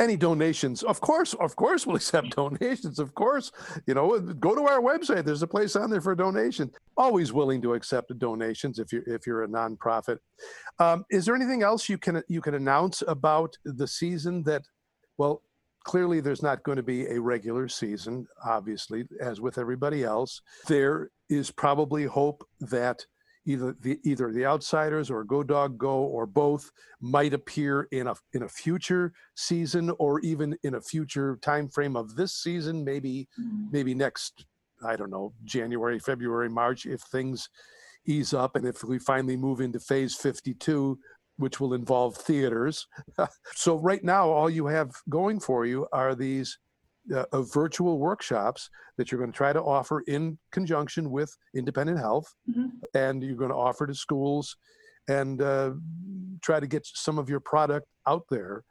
any 0.00 0.16
donations 0.16 0.82
of 0.82 1.00
course 1.00 1.34
of 1.34 1.54
course 1.54 1.86
we'll 1.86 1.96
accept 1.96 2.30
donations 2.36 2.98
of 2.98 3.14
course 3.14 3.52
you 3.86 3.94
know 3.94 4.18
go 4.18 4.54
to 4.54 4.62
our 4.62 4.80
website 4.80 5.24
there's 5.24 5.42
a 5.42 5.46
place 5.46 5.76
on 5.76 5.90
there 5.90 6.00
for 6.00 6.14
donation 6.14 6.70
always 6.96 7.32
willing 7.32 7.62
to 7.62 7.74
accept 7.74 8.16
donations 8.18 8.78
if 8.78 8.92
you're 8.92 9.04
if 9.06 9.26
you're 9.26 9.44
a 9.44 9.48
nonprofit 9.48 10.18
um, 10.80 11.04
is 11.10 11.24
there 11.24 11.36
anything 11.36 11.62
else 11.62 11.88
you 11.88 11.96
can 11.96 12.22
you 12.28 12.40
can 12.40 12.54
announce 12.54 13.02
about 13.06 13.56
the 13.64 13.86
season 13.86 14.42
that 14.42 14.62
well 15.16 15.42
clearly 15.84 16.20
there's 16.20 16.42
not 16.42 16.62
going 16.62 16.76
to 16.76 16.82
be 16.82 17.06
a 17.06 17.20
regular 17.20 17.68
season 17.68 18.26
obviously 18.44 19.04
as 19.20 19.40
with 19.40 19.58
everybody 19.58 20.02
else. 20.02 20.40
There 20.66 21.10
is 21.28 21.50
probably 21.50 22.04
hope 22.04 22.46
that 22.60 23.04
either 23.46 23.76
the 23.80 23.98
either 24.04 24.32
the 24.32 24.46
outsiders 24.46 25.10
or 25.10 25.24
go 25.24 25.42
dog 25.42 25.76
go 25.78 25.98
or 25.98 26.26
both 26.26 26.70
might 27.00 27.34
appear 27.34 27.88
in 27.92 28.06
a 28.06 28.14
in 28.32 28.42
a 28.42 28.48
future 28.48 29.12
season 29.34 29.90
or 29.98 30.20
even 30.20 30.56
in 30.62 30.74
a 30.74 30.80
future 30.80 31.38
time 31.42 31.68
frame 31.68 31.96
of 31.96 32.16
this 32.16 32.32
season 32.32 32.84
maybe 32.84 33.28
mm-hmm. 33.38 33.66
maybe 33.70 33.94
next 33.94 34.46
i 34.86 34.96
don't 34.96 35.10
know 35.10 35.32
january 35.44 35.98
february 35.98 36.48
march 36.48 36.86
if 36.86 37.00
things 37.02 37.48
ease 38.06 38.34
up 38.34 38.56
and 38.56 38.66
if 38.66 38.82
we 38.84 38.98
finally 38.98 39.36
move 39.36 39.60
into 39.60 39.80
phase 39.80 40.14
52 40.14 40.98
which 41.36 41.60
will 41.60 41.74
involve 41.74 42.16
theaters 42.16 42.86
so 43.54 43.76
right 43.76 44.04
now 44.04 44.28
all 44.28 44.48
you 44.50 44.66
have 44.66 44.90
going 45.08 45.40
for 45.40 45.66
you 45.66 45.86
are 45.92 46.14
these 46.14 46.58
uh, 47.14 47.24
of 47.32 47.52
virtual 47.52 47.98
workshops 47.98 48.70
that 48.96 49.10
you're 49.10 49.18
going 49.18 49.32
to 49.32 49.36
try 49.36 49.52
to 49.52 49.62
offer 49.62 50.00
in 50.06 50.38
conjunction 50.52 51.10
with 51.10 51.36
independent 51.54 51.98
health 51.98 52.34
Mhm. 52.48 52.70
and 52.94 53.22
you're 53.22 53.36
going 53.36 53.50
to 53.50 53.56
offer 53.56 53.86
to 53.86 53.94
schools 53.94 54.56
and 55.08 55.42
uh, 55.42 55.72
try 56.42 56.60
to 56.60 56.66
get 56.66 56.86
some 56.86 57.18
of 57.18 57.28
your 57.28 57.40
product 57.40 57.86
out 58.06 58.24
there 58.30 58.64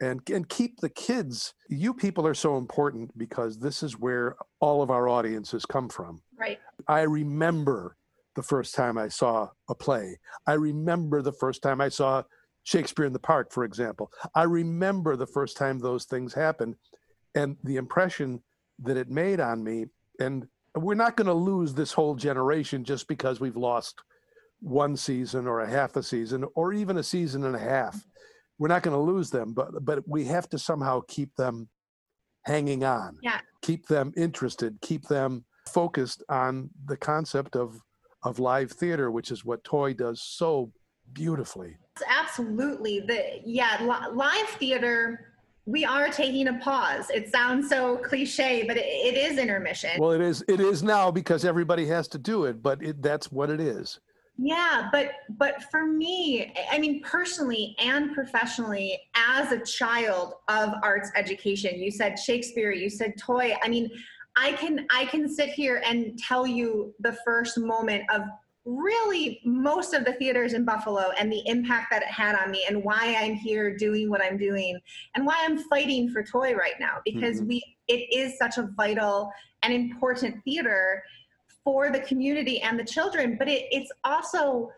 and 0.00 0.20
and 0.30 0.48
keep 0.48 0.80
the 0.80 0.88
kids 0.88 1.54
you 1.68 1.94
people 1.94 2.26
are 2.26 2.34
so 2.34 2.56
important 2.58 3.16
because 3.16 3.58
this 3.58 3.82
is 3.82 3.98
where 3.98 4.36
all 4.60 4.82
of 4.82 4.90
our 4.90 5.08
audiences 5.08 5.64
come 5.66 5.88
from 5.88 6.20
Right. 6.38 6.58
i 6.88 7.00
remember 7.02 7.96
the 8.38 8.42
first 8.44 8.72
time 8.72 8.96
i 8.96 9.08
saw 9.08 9.48
a 9.68 9.74
play. 9.74 10.16
I 10.46 10.52
remember 10.52 11.22
the 11.22 11.32
first 11.32 11.60
time 11.60 11.80
i 11.80 11.88
saw 11.88 12.22
shakespeare 12.62 13.04
in 13.04 13.12
the 13.12 13.18
park 13.18 13.52
for 13.52 13.64
example. 13.64 14.12
I 14.32 14.44
remember 14.44 15.16
the 15.16 15.26
first 15.26 15.56
time 15.56 15.80
those 15.80 16.04
things 16.04 16.32
happened 16.32 16.76
and 17.34 17.56
the 17.64 17.76
impression 17.76 18.40
that 18.84 18.96
it 18.96 19.10
made 19.10 19.40
on 19.40 19.64
me. 19.64 19.86
And 20.20 20.46
we're 20.76 20.94
not 20.94 21.16
going 21.16 21.26
to 21.26 21.34
lose 21.34 21.74
this 21.74 21.92
whole 21.92 22.14
generation 22.14 22.84
just 22.84 23.08
because 23.08 23.40
we've 23.40 23.56
lost 23.56 24.00
one 24.60 24.96
season 24.96 25.48
or 25.48 25.62
a 25.62 25.68
half 25.68 25.96
a 25.96 26.02
season 26.02 26.44
or 26.54 26.72
even 26.72 26.98
a 26.98 27.02
season 27.02 27.44
and 27.44 27.56
a 27.56 27.66
half. 27.74 28.06
We're 28.60 28.68
not 28.68 28.84
going 28.84 28.96
to 28.96 29.12
lose 29.12 29.30
them 29.30 29.52
but 29.52 29.84
but 29.84 30.06
we 30.06 30.26
have 30.26 30.48
to 30.50 30.60
somehow 30.60 31.02
keep 31.08 31.34
them 31.34 31.68
hanging 32.44 32.84
on. 32.84 33.18
Yeah. 33.20 33.40
keep 33.62 33.88
them 33.88 34.12
interested 34.16 34.78
keep 34.80 35.08
them 35.08 35.44
focused 35.66 36.22
on 36.28 36.70
the 36.86 36.96
concept 36.96 37.56
of 37.56 37.82
of 38.24 38.38
live 38.38 38.70
theater 38.72 39.10
which 39.10 39.30
is 39.30 39.44
what 39.44 39.62
toy 39.64 39.92
does 39.94 40.20
so 40.22 40.70
beautifully 41.12 41.76
Absolutely. 42.06 43.00
The 43.00 43.40
yeah, 43.44 43.78
li- 43.80 44.14
live 44.14 44.48
theater. 44.50 45.32
We 45.66 45.84
are 45.84 46.08
taking 46.08 46.46
a 46.46 46.54
pause. 46.60 47.10
It 47.10 47.28
sounds 47.32 47.68
so 47.68 47.96
cliche, 47.96 48.64
but 48.68 48.76
it, 48.76 48.84
it 48.86 49.16
is 49.16 49.36
intermission. 49.36 49.90
well 49.98 50.12
it 50.12 50.20
is 50.20 50.44
it 50.48 50.60
is 50.60 50.82
now 50.84 51.10
because 51.10 51.44
everybody 51.44 51.86
has 51.86 52.06
to 52.08 52.18
do 52.18 52.44
it 52.44 52.62
but 52.62 52.80
it, 52.82 53.02
that's 53.02 53.32
what 53.32 53.50
it 53.50 53.60
is 53.60 53.98
Yeah, 54.36 54.88
but 54.92 55.10
but 55.36 55.64
for 55.70 55.86
me, 55.86 56.54
I 56.70 56.78
mean 56.78 57.02
personally 57.02 57.74
and 57.80 58.14
professionally, 58.14 59.00
as 59.16 59.50
a 59.50 59.58
child 59.64 60.34
of 60.46 60.74
arts 60.84 61.10
education, 61.16 61.80
you 61.80 61.90
said 61.90 62.16
Shakespeare, 62.18 62.70
you 62.70 62.88
said 62.88 63.14
toy. 63.18 63.54
I 63.64 63.68
mean, 63.68 63.90
I 64.38 64.52
can 64.52 64.86
I 64.90 65.04
can 65.06 65.28
sit 65.28 65.50
here 65.50 65.82
and 65.84 66.18
tell 66.18 66.46
you 66.46 66.94
the 67.00 67.16
first 67.24 67.58
moment 67.58 68.04
of 68.14 68.22
really 68.64 69.40
most 69.44 69.94
of 69.94 70.04
the 70.04 70.12
theaters 70.12 70.52
in 70.52 70.64
Buffalo 70.64 71.10
and 71.18 71.32
the 71.32 71.42
impact 71.46 71.88
that 71.90 72.02
it 72.02 72.08
had 72.08 72.36
on 72.36 72.50
me 72.50 72.64
and 72.68 72.84
why 72.84 73.16
I'm 73.18 73.34
here 73.34 73.76
doing 73.76 74.10
what 74.10 74.22
I'm 74.22 74.36
doing 74.36 74.78
and 75.14 75.26
why 75.26 75.36
I'm 75.40 75.58
fighting 75.58 76.10
for 76.10 76.22
toy 76.22 76.54
right 76.54 76.78
now 76.78 76.98
because 77.04 77.40
Mhm. 77.40 77.48
we 77.48 77.76
it 77.88 78.12
is 78.14 78.38
such 78.38 78.58
a 78.58 78.62
vital 78.76 79.32
and 79.62 79.72
important 79.72 80.44
theater 80.44 81.02
for 81.64 81.90
the 81.90 82.00
community 82.00 82.60
and 82.60 82.78
the 82.78 82.84
children 82.84 83.36
but 83.38 83.48
it, 83.48 83.66
it's 83.70 83.90
also 84.04 84.70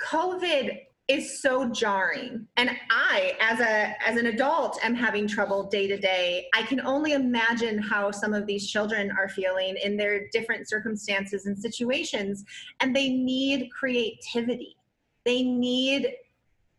covid 0.00 0.86
is 1.10 1.42
so 1.42 1.68
jarring. 1.68 2.46
And 2.56 2.70
i 2.90 3.36
as 3.40 3.60
a 3.60 3.94
as 4.06 4.16
an 4.16 4.26
adult 4.26 4.78
am 4.84 4.94
having 4.94 5.26
trouble 5.26 5.68
day 5.68 5.88
to 5.88 5.96
day. 5.96 6.46
I 6.54 6.62
can 6.62 6.80
only 6.80 7.12
imagine 7.12 7.78
how 7.78 8.10
some 8.10 8.32
of 8.32 8.46
these 8.46 8.70
children 8.70 9.10
are 9.10 9.28
feeling 9.28 9.76
in 9.82 9.96
their 9.96 10.28
different 10.30 10.68
circumstances 10.68 11.46
and 11.46 11.58
situations. 11.58 12.44
And 12.80 12.94
they 12.94 13.10
need 13.10 13.70
creativity. 13.70 14.76
They 15.24 15.42
need 15.42 16.14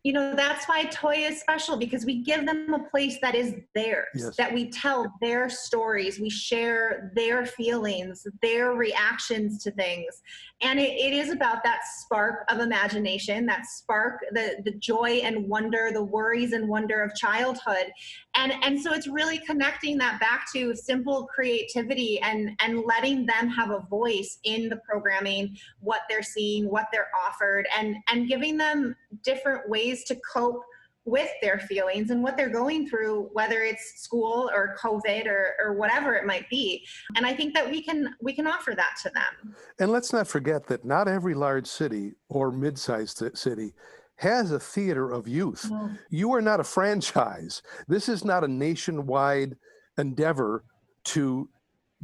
you 0.04 0.14
know 0.14 0.36
that's 0.36 0.66
why 0.66 0.84
toy 0.86 1.16
is 1.16 1.40
special 1.40 1.78
because 1.78 2.06
we 2.06 2.24
give 2.24 2.46
them 2.46 2.74
a 2.74 2.90
place 2.90 3.18
that 3.22 3.36
is 3.36 3.56
theirs 3.76 4.08
Yes. 4.16 4.36
that 4.36 4.52
we 4.54 4.70
tell 4.70 5.06
their 5.22 5.50
stories 5.50 6.20
we 6.20 6.30
share 6.30 7.12
their 7.16 7.46
feelings 7.46 8.26
their 8.42 8.72
reactions 8.72 9.64
to 9.64 9.72
things 9.72 10.22
and 10.64 10.80
it, 10.80 10.92
it 10.92 11.14
is 11.14 11.30
about 11.32 11.64
that 11.64 11.82
spark 12.00 12.46
of 12.50 12.60
imagination 12.60 13.46
that 13.46 13.66
spark 13.66 14.20
the 14.32 14.62
the 14.66 14.72
joy 14.80 15.22
and 15.24 15.48
wonder 15.48 15.92
the 15.94 16.04
worries 16.04 16.54
and 16.54 16.68
wonder 16.68 17.04
of 17.04 17.14
childhood 17.16 17.92
and 18.36 18.54
and 18.64 18.82
so 18.82 18.94
it's 18.94 19.08
really 19.08 19.38
connecting 19.40 19.98
that 19.98 20.20
back 20.20 20.46
to 20.52 20.76
simple 20.76 21.28
creativity 21.28 22.20
and 22.22 22.52
and 22.64 22.84
letting 22.86 23.26
them 23.28 23.48
have 23.50 23.70
a 23.70 23.80
voice 23.90 24.40
in 24.46 24.68
the 24.68 24.78
programming 24.78 25.56
what 25.80 26.02
they're 26.10 26.24
seeing 26.24 26.70
what 26.70 26.88
they're 26.92 27.10
offered 27.28 27.68
and 27.78 27.96
and 28.12 28.28
giving 28.28 28.58
them 28.58 28.96
different 29.24 29.68
ways 29.70 29.91
to 30.06 30.16
cope 30.34 30.62
with 31.06 31.30
their 31.42 31.58
feelings 31.58 32.12
and 32.12 32.22
what 32.22 32.38
they're 32.38 32.50
going 32.50 32.88
through 32.88 33.28
whether 33.34 33.62
it's 33.64 34.04
school 34.04 34.50
or 34.54 34.76
covid 34.80 35.26
or, 35.26 35.56
or 35.64 35.74
whatever 35.74 36.14
it 36.14 36.26
might 36.26 36.48
be 36.50 36.86
and 37.16 37.26
i 37.26 37.34
think 37.34 37.56
that 37.56 37.68
we 37.70 37.82
can 37.82 38.14
we 38.22 38.34
can 38.34 38.46
offer 38.46 38.76
that 38.76 38.94
to 39.02 39.10
them 39.10 39.56
And 39.80 39.92
let's 39.92 40.14
not 40.14 40.28
forget 40.28 40.68
that 40.68 40.86
not 40.86 41.08
every 41.08 41.34
large 41.34 41.66
city 41.66 42.14
or 42.30 42.52
mid-sized 42.52 43.24
city 43.34 43.74
has 44.18 44.52
a 44.52 44.60
theater 44.60 45.10
of 45.12 45.28
youth. 45.28 45.68
You 46.12 46.32
are 46.36 46.42
not 46.44 46.60
a 46.60 46.64
franchise. 46.64 47.64
This 47.88 48.08
is 48.08 48.24
not 48.24 48.44
a 48.44 48.48
nationwide 48.48 49.56
endeavor 49.98 50.64
to 51.06 51.50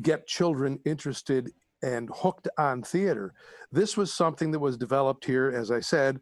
get 0.01 0.25
children 0.25 0.79
interested 0.83 1.51
and 1.83 2.09
hooked 2.11 2.47
on 2.57 2.81
theater. 2.81 3.35
This 3.71 3.95
was 3.95 4.11
something 4.11 4.49
that 4.51 4.59
was 4.59 4.77
developed 4.77 5.25
here, 5.25 5.53
as 5.55 5.69
I 5.69 5.79
said, 5.79 6.19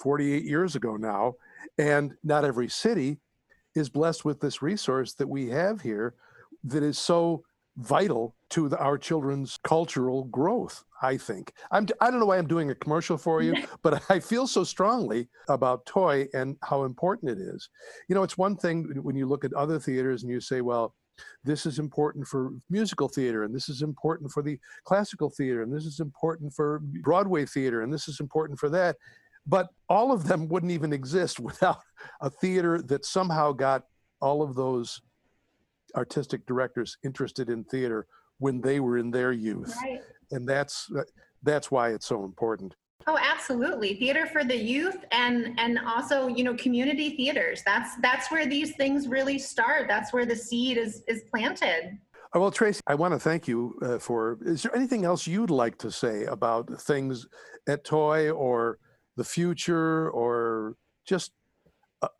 48 0.00 0.44
years 0.44 0.76
ago 0.76 0.96
now. 0.96 1.34
And 1.78 2.14
not 2.22 2.44
every 2.44 2.68
city 2.68 3.18
is 3.74 3.88
blessed 3.88 4.24
with 4.24 4.40
this 4.40 4.62
resource 4.62 5.14
that 5.14 5.28
we 5.28 5.48
have 5.48 5.80
here 5.80 6.14
that 6.64 6.82
is 6.82 6.98
so 6.98 7.42
vital 7.76 8.36
to 8.50 8.68
the, 8.68 8.78
our 8.78 8.96
children's 8.96 9.58
cultural 9.64 10.24
growth 10.24 10.84
i 11.02 11.16
think 11.16 11.52
i'm 11.72 11.84
i 12.00 12.08
don't 12.08 12.20
know 12.20 12.26
why 12.26 12.38
i'm 12.38 12.46
doing 12.46 12.70
a 12.70 12.74
commercial 12.76 13.18
for 13.18 13.42
you 13.42 13.52
but 13.82 14.00
i 14.10 14.20
feel 14.20 14.46
so 14.46 14.62
strongly 14.62 15.28
about 15.48 15.84
toy 15.84 16.24
and 16.34 16.56
how 16.62 16.84
important 16.84 17.30
it 17.32 17.38
is 17.38 17.68
you 18.08 18.14
know 18.14 18.22
it's 18.22 18.38
one 18.38 18.56
thing 18.56 18.84
when 19.02 19.16
you 19.16 19.26
look 19.26 19.44
at 19.44 19.52
other 19.54 19.80
theaters 19.80 20.22
and 20.22 20.30
you 20.30 20.40
say 20.40 20.60
well 20.60 20.94
this 21.42 21.66
is 21.66 21.80
important 21.80 22.26
for 22.26 22.50
musical 22.70 23.08
theater 23.08 23.42
and 23.42 23.54
this 23.54 23.68
is 23.68 23.82
important 23.82 24.30
for 24.30 24.42
the 24.42 24.58
classical 24.84 25.30
theater 25.30 25.62
and 25.62 25.74
this 25.74 25.84
is 25.84 25.98
important 25.98 26.52
for 26.52 26.80
broadway 27.02 27.44
theater 27.44 27.82
and 27.82 27.92
this 27.92 28.06
is 28.06 28.20
important 28.20 28.58
for 28.58 28.68
that 28.68 28.96
but 29.46 29.68
all 29.88 30.12
of 30.12 30.26
them 30.26 30.48
wouldn't 30.48 30.72
even 30.72 30.92
exist 30.92 31.40
without 31.48 31.80
a 32.20 32.30
theater 32.30 32.80
that 32.82 33.04
somehow 33.04 33.52
got 33.52 33.84
all 34.20 34.42
of 34.42 34.54
those 34.54 35.00
artistic 35.96 36.44
directors 36.46 36.96
interested 37.04 37.48
in 37.48 37.64
theater 37.64 38.06
when 38.38 38.60
they 38.60 38.80
were 38.80 38.98
in 38.98 39.10
their 39.10 39.32
youth 39.32 39.74
right 39.82 40.00
and 40.32 40.48
that's 40.48 40.90
that's 41.42 41.70
why 41.70 41.90
it's 41.90 42.06
so 42.06 42.24
important 42.24 42.74
Oh, 43.06 43.18
absolutely. 43.20 43.94
Theater 43.94 44.26
for 44.26 44.44
the 44.44 44.56
youth 44.56 44.96
and 45.12 45.58
and 45.58 45.78
also, 45.78 46.26
you 46.26 46.42
know, 46.42 46.54
community 46.54 47.16
theaters. 47.16 47.62
That's 47.66 47.96
that's 47.96 48.30
where 48.30 48.46
these 48.46 48.76
things 48.76 49.08
really 49.08 49.38
start. 49.38 49.88
That's 49.88 50.12
where 50.12 50.24
the 50.24 50.36
seed 50.36 50.78
is 50.78 51.02
is 51.06 51.22
planted. 51.30 51.98
Uh, 52.34 52.40
well 52.40 52.50
tracy 52.50 52.80
i 52.86 52.94
want 52.94 53.12
to 53.14 53.18
thank 53.18 53.46
you 53.46 53.78
uh, 53.82 53.98
for 53.98 54.38
is 54.44 54.62
there 54.62 54.74
anything 54.74 55.04
else 55.04 55.26
you'd 55.26 55.50
like 55.50 55.78
to 55.78 55.90
say 55.90 56.24
about 56.24 56.68
things 56.82 57.26
at 57.68 57.84
toy 57.84 58.30
or 58.30 58.78
the 59.16 59.24
future 59.24 60.10
or 60.10 60.76
just 61.04 61.32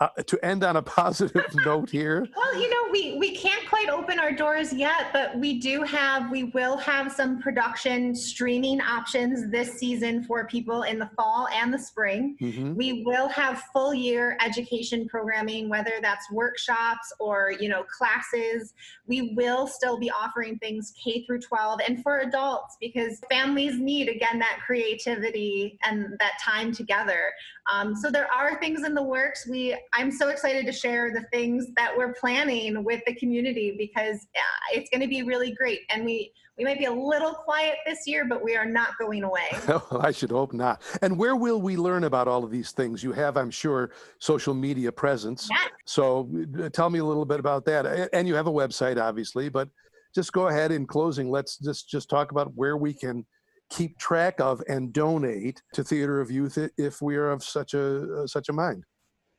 uh, 0.01 0.09
uh, 0.17 0.23
to 0.23 0.45
end 0.45 0.65
on 0.65 0.77
a 0.77 0.83
positive 1.01 1.47
note 1.65 1.91
here. 1.91 2.27
Well, 2.37 2.61
you 2.61 2.71
know, 2.71 2.91
we 2.91 3.17
we 3.19 3.37
can't 3.37 3.69
quite 3.69 3.89
open 3.89 4.19
our 4.19 4.33
doors 4.33 4.73
yet, 4.73 5.09
but 5.13 5.39
we 5.39 5.59
do 5.59 5.83
have 5.83 6.31
we 6.31 6.45
will 6.45 6.77
have 6.77 7.13
some 7.13 7.41
production 7.41 8.15
streaming 8.15 8.81
options 8.81 9.51
this 9.51 9.75
season 9.75 10.25
for 10.25 10.47
people 10.47 10.83
in 10.83 10.99
the 10.99 11.11
fall 11.17 11.49
and 11.53 11.73
the 11.73 11.79
spring. 11.79 12.37
Mhm. 12.41 12.75
We 12.75 13.03
will 13.05 13.29
have 13.29 13.63
full 13.73 13.95
year 13.95 14.37
education 14.45 15.09
programming, 15.09 15.69
whether 15.69 15.99
that's 16.01 16.31
workshops 16.31 17.13
or 17.19 17.53
you 17.59 17.69
know 17.69 17.85
classes. 17.85 18.75
We 19.07 19.35
will 19.37 19.67
still 19.67 19.99
be 19.99 20.11
offering 20.11 20.59
things 20.59 20.93
K 21.03 21.25
through 21.27 21.41
12 21.41 21.81
and 21.87 22.03
for 22.03 22.21
adults 22.21 22.77
because 22.81 23.21
families 23.31 23.79
need 23.79 24.09
again 24.09 24.39
that 24.39 24.61
creativity 24.65 25.79
and 25.85 26.17
that 26.21 26.39
time 26.41 26.73
together. 26.73 27.33
Um, 27.73 27.95
so 27.95 28.11
there 28.11 28.31
are 28.33 28.59
things 28.61 28.85
in 28.85 28.95
the 28.95 29.03
works. 29.03 29.47
We 29.49 29.77
I'm 29.93 30.11
so 30.11 30.29
excited 30.29 30.67
to 30.67 30.73
share 30.73 31.13
the 31.13 31.25
things 31.33 31.67
that 31.77 31.97
we're 31.97 32.15
planning 32.15 32.85
with 32.85 33.03
the 33.07 33.15
community 33.15 33.75
because 33.79 34.27
uh, 34.37 34.73
it's 34.73 34.91
going 34.91 35.01
to 35.01 35.09
be 35.09 35.23
really 35.23 35.53
great. 35.53 35.81
And 35.91 36.05
we 36.05 36.33
we 36.57 36.65
might 36.65 36.79
be 36.79 36.85
a 36.85 36.93
little 36.93 37.33
quiet 37.33 37.77
this 37.85 38.07
year, 38.07 38.27
but 38.29 38.43
we 38.45 38.57
are 38.57 38.67
not 38.67 38.91
going 38.99 39.25
away. 39.25 39.49
Well, 39.67 40.01
I 40.01 40.13
should 40.13 40.31
hope 40.31 40.53
not. 40.53 40.83
And 41.03 41.19
where 41.19 41.35
will 41.35 41.61
we 41.61 41.77
learn 41.77 42.05
about 42.05 42.29
all 42.29 42.45
of 42.45 42.51
these 42.51 42.71
things? 42.71 43.03
You 43.03 43.13
have, 43.13 43.37
I'm 43.37 43.51
sure, 43.51 43.91
social 44.19 44.55
media 44.55 44.93
presence. 44.93 45.49
So 45.85 46.31
uh, 46.63 46.69
tell 46.69 46.91
me 46.91 47.01
a 47.01 47.05
little 47.05 47.25
bit 47.25 47.41
about 47.41 47.65
that. 47.65 48.11
And 48.13 48.29
you 48.29 48.35
have 48.35 48.47
a 48.47 48.53
website, 48.53 49.01
obviously, 49.01 49.49
but 49.49 49.69
just 50.15 50.33
go 50.33 50.49
ahead 50.49 50.71
in 50.71 50.87
closing. 50.87 51.29
Let's 51.29 51.59
just 51.59 51.89
just 51.89 52.09
talk 52.09 52.31
about 52.31 52.53
where 52.55 52.77
we 52.77 52.95
can 52.95 53.27
keep 53.71 53.99
track 53.99 54.41
of 54.41 54.63
and 54.69 54.93
donate 54.93 55.63
to 55.73 55.85
Theater 55.85 56.21
of 56.21 56.31
Youth 56.31 56.59
if 56.77 57.03
we 57.03 57.17
are 57.17 57.31
of 57.31 57.43
such 57.43 57.75
a 57.75 58.23
uh, 58.23 58.27
such 58.27 58.49
a 58.49 58.53
mind. 58.53 58.85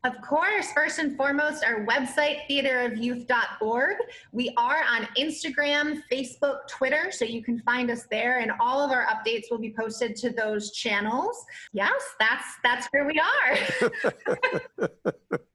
Of 0.05 0.21
course, 0.21 0.71
first 0.71 0.99
and 0.99 1.17
foremost, 1.17 1.65
our 1.65 1.83
website, 1.83 2.41
theaterofyouth.org. 2.47 3.95
We 4.31 4.53
are 4.55 4.83
on 4.83 5.07
Instagram, 5.17 6.03
Facebook, 6.11 6.67
Twitter, 6.67 7.11
so 7.11 7.25
you 7.25 7.41
can 7.41 7.57
find 7.61 7.89
us 7.89 8.03
there, 8.11 8.37
and 8.37 8.51
all 8.59 8.79
of 8.85 8.91
our 8.91 9.07
updates 9.07 9.45
will 9.49 9.57
be 9.57 9.73
posted 9.75 10.15
to 10.17 10.29
those 10.29 10.71
channels. 10.73 11.43
Yes, 11.73 12.03
that's 12.19 12.45
that's 12.63 12.85
where 12.91 13.07
we 13.07 13.19
are. 13.19 14.89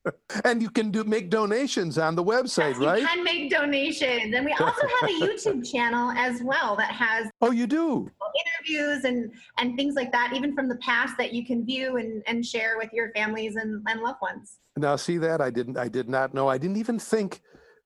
And 0.44 0.62
you 0.62 0.70
can 0.70 0.90
do 0.90 1.04
make 1.04 1.28
donations 1.28 1.98
on 1.98 2.14
the 2.14 2.24
website, 2.24 2.70
Yes, 2.72 2.78
you 2.80 2.86
right? 2.86 3.04
can 3.06 3.22
make 3.22 3.50
donations, 3.50 4.32
and 4.34 4.44
we 4.46 4.52
also 4.52 4.86
have 5.00 5.10
a 5.10 5.12
YouTube 5.20 5.68
channel 5.72 6.10
as 6.12 6.40
well 6.42 6.76
that 6.76 6.90
has 6.92 7.28
Oh, 7.42 7.50
you 7.50 7.66
do. 7.66 8.10
interviews 8.46 9.04
and 9.04 9.30
and 9.58 9.76
things 9.76 9.94
like 9.96 10.10
that, 10.12 10.32
even 10.34 10.54
from 10.54 10.68
the 10.68 10.76
past 10.76 11.18
that 11.18 11.32
you 11.34 11.44
can 11.44 11.66
view 11.66 11.96
and 11.98 12.22
and 12.26 12.46
share 12.46 12.78
with 12.78 12.90
your 12.92 13.10
families 13.12 13.56
and, 13.56 13.82
and 13.88 14.00
loved 14.00 14.20
ones. 14.22 14.39
Now, 14.76 14.96
see 14.96 15.18
that 15.18 15.40
I 15.40 15.50
didn't. 15.50 15.76
I 15.76 15.88
did 15.88 16.08
not 16.08 16.34
know. 16.34 16.48
I 16.48 16.58
didn't 16.58 16.76
even 16.76 16.98
think 16.98 17.40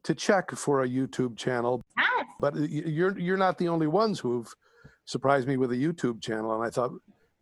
to 0.04 0.14
check 0.14 0.50
for 0.52 0.82
a 0.82 0.88
YouTube 0.88 1.36
channel. 1.36 1.82
Yes. 1.96 2.26
But 2.40 2.54
you're 2.56 3.18
you're 3.18 3.36
not 3.36 3.58
the 3.58 3.68
only 3.68 3.86
ones 3.86 4.20
who've 4.20 4.52
surprised 5.06 5.48
me 5.48 5.56
with 5.56 5.72
a 5.72 5.76
YouTube 5.76 6.22
channel. 6.22 6.54
And 6.54 6.64
I 6.64 6.70
thought, 6.70 6.92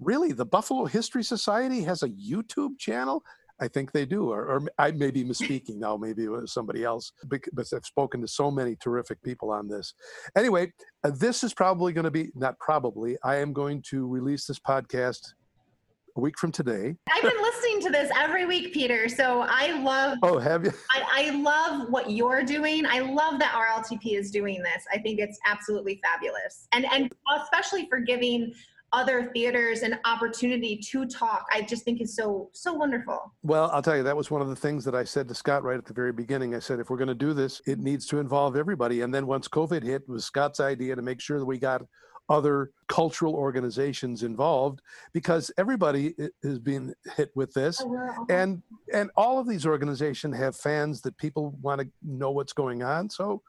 really, 0.00 0.32
the 0.32 0.46
Buffalo 0.46 0.84
History 0.86 1.24
Society 1.24 1.82
has 1.82 2.02
a 2.02 2.08
YouTube 2.08 2.78
channel? 2.78 3.22
I 3.60 3.68
think 3.68 3.92
they 3.92 4.04
do, 4.04 4.30
or, 4.30 4.44
or 4.46 4.62
I 4.78 4.90
may 4.90 5.12
be 5.12 5.24
misspeaking 5.24 5.76
now. 5.76 5.96
Maybe 5.96 6.24
it 6.24 6.30
was 6.30 6.52
somebody 6.52 6.82
else, 6.82 7.12
bec- 7.24 7.48
but 7.52 7.66
I've 7.72 7.84
spoken 7.84 8.20
to 8.22 8.26
so 8.26 8.50
many 8.50 8.74
terrific 8.74 9.22
people 9.22 9.52
on 9.52 9.68
this. 9.68 9.94
Anyway, 10.36 10.72
uh, 11.04 11.10
this 11.10 11.44
is 11.44 11.54
probably 11.54 11.92
going 11.92 12.04
to 12.04 12.10
be 12.10 12.30
not 12.34 12.58
probably. 12.58 13.16
I 13.22 13.36
am 13.36 13.52
going 13.52 13.82
to 13.90 14.08
release 14.08 14.46
this 14.46 14.58
podcast 14.58 15.34
a 16.16 16.20
week 16.20 16.38
from 16.38 16.52
today. 16.52 16.94
I've 17.10 17.22
been 17.22 17.42
listening 17.42 17.80
to 17.82 17.90
this 17.90 18.10
every 18.16 18.44
week, 18.44 18.72
Peter. 18.72 19.08
So 19.08 19.44
I 19.48 19.80
love 19.80 20.18
Oh, 20.22 20.38
have 20.38 20.64
you? 20.64 20.72
I, 20.90 21.28
I 21.28 21.30
love 21.30 21.88
what 21.90 22.10
you're 22.10 22.42
doing. 22.42 22.84
I 22.86 23.00
love 23.00 23.38
that 23.38 23.52
RLTP 23.52 24.18
is 24.18 24.30
doing 24.30 24.62
this. 24.62 24.84
I 24.92 24.98
think 24.98 25.18
it's 25.20 25.38
absolutely 25.46 26.00
fabulous. 26.02 26.68
And 26.72 26.86
and 26.92 27.12
especially 27.40 27.88
for 27.88 28.00
giving 28.00 28.52
other 28.94 29.30
theaters 29.32 29.80
an 29.80 29.98
opportunity 30.04 30.76
to 30.76 31.06
talk. 31.06 31.46
I 31.50 31.62
just 31.62 31.82
think 31.82 32.02
is 32.02 32.14
so 32.14 32.50
so 32.52 32.74
wonderful. 32.74 33.32
Well, 33.42 33.70
I'll 33.72 33.80
tell 33.80 33.96
you, 33.96 34.02
that 34.02 34.16
was 34.16 34.30
one 34.30 34.42
of 34.42 34.48
the 34.48 34.56
things 34.56 34.84
that 34.84 34.94
I 34.94 35.04
said 35.04 35.28
to 35.28 35.34
Scott 35.34 35.64
right 35.64 35.78
at 35.78 35.86
the 35.86 35.94
very 35.94 36.12
beginning. 36.12 36.54
I 36.54 36.58
said, 36.58 36.78
if 36.78 36.90
we're 36.90 36.98
going 36.98 37.08
to 37.08 37.14
do 37.14 37.32
this, 37.32 37.62
it 37.66 37.78
needs 37.78 38.06
to 38.08 38.18
involve 38.18 38.54
everybody. 38.54 39.00
And 39.00 39.14
then 39.14 39.26
once 39.26 39.48
COVID 39.48 39.82
hit, 39.82 40.02
it 40.02 40.08
was 40.08 40.26
Scott's 40.26 40.60
idea 40.60 40.94
to 40.94 41.00
make 41.00 41.20
sure 41.20 41.38
that 41.38 41.46
we 41.46 41.58
got 41.58 41.82
other 42.28 42.70
cultural 42.88 43.34
organizations 43.34 44.22
involved 44.22 44.80
because 45.12 45.50
everybody 45.58 46.14
is 46.42 46.58
being 46.58 46.94
hit 47.16 47.30
with 47.34 47.52
this. 47.52 47.82
Oh, 47.84 48.26
and 48.28 48.62
and 48.92 49.10
all 49.16 49.38
of 49.38 49.48
these 49.48 49.66
organizations 49.66 50.36
have 50.36 50.56
fans 50.56 51.00
that 51.02 51.16
people 51.18 51.56
want 51.60 51.80
to 51.80 51.88
know 52.02 52.30
what's 52.30 52.52
going 52.52 52.82
on. 52.82 53.10
So 53.10 53.42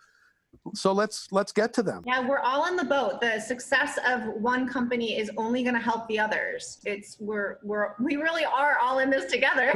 so 0.74 0.94
let's 0.94 1.32
let's 1.32 1.52
get 1.52 1.74
to 1.74 1.84
them. 1.84 2.04
Yeah, 2.06 2.28
we're 2.28 2.40
all 2.40 2.68
in 2.68 2.76
the 2.76 2.84
boat. 2.84 3.22
The 3.22 3.40
success 3.40 4.00
of 4.08 4.24
one 4.42 4.68
company 4.68 5.18
is 5.18 5.30
only 5.38 5.64
going 5.64 5.76
to 5.76 5.82
help 5.82 6.08
the 6.08 6.20
others. 6.20 6.80
It's 6.86 7.18
we're 7.20 7.58
we're 7.64 7.96
we 8.00 8.16
really 8.16 8.46
are 8.46 8.78
all 8.82 9.00
in 9.00 9.10
this 9.10 9.32
together. 9.32 9.74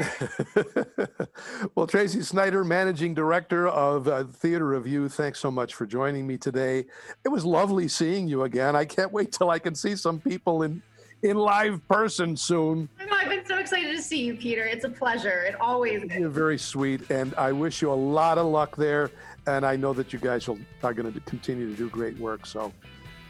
well, 1.76 1.88
Tracy 1.88 2.22
Snyder, 2.22 2.64
managing 2.64 3.14
director 3.14 3.68
of 3.68 4.08
uh, 4.08 4.24
Theater 4.26 4.82
Youth, 4.86 5.14
thanks 5.14 5.40
so 5.40 5.52
much 5.52 5.76
for 5.76 5.86
joining 5.86 6.26
me 6.26 6.38
today. 6.38 6.86
It 7.26 7.30
was 7.30 7.46
lovely 7.46 7.88
seeing 7.88 8.28
you 8.28 8.44
again. 8.44 8.76
I 8.76 8.86
can't 8.86 9.12
wait 9.12 9.32
till 9.32 9.50
I 9.50 9.60
can 9.60 9.76
see 9.76 9.96
some 9.96 10.20
people 10.20 10.64
in 10.64 10.82
in 11.24 11.36
live 11.36 11.86
person 11.88 12.38
soon. 12.38 12.88
I 13.00 13.06
know, 13.06 13.16
I've 13.16 13.30
been 13.30 13.46
so 13.46 13.58
excited 13.58 13.96
to 13.96 14.02
see 14.02 14.24
you, 14.26 14.36
Peter. 14.36 14.66
It's 14.66 14.86
a 14.86 14.90
pleasure. 14.90 15.42
It 15.42 15.60
always 15.60 16.04
is. 16.04 16.12
You're 16.12 16.30
very 16.30 16.58
sweet, 16.58 17.10
and 17.10 17.34
I 17.36 17.52
wish 17.52 17.82
you 17.82 17.92
a 17.92 17.94
lot 17.94 18.38
of 18.38 18.46
luck 18.46 18.76
there. 18.76 19.10
And 19.48 19.66
I 19.66 19.78
know 19.78 19.94
that 19.94 20.12
you 20.12 20.20
guys 20.20 20.48
will, 20.48 20.60
are 20.84 20.94
going 20.94 21.12
to 21.12 21.20
continue 21.22 21.70
to 21.70 21.76
do 21.76 21.90
great 21.90 22.18
work. 22.20 22.46
So, 22.46 22.74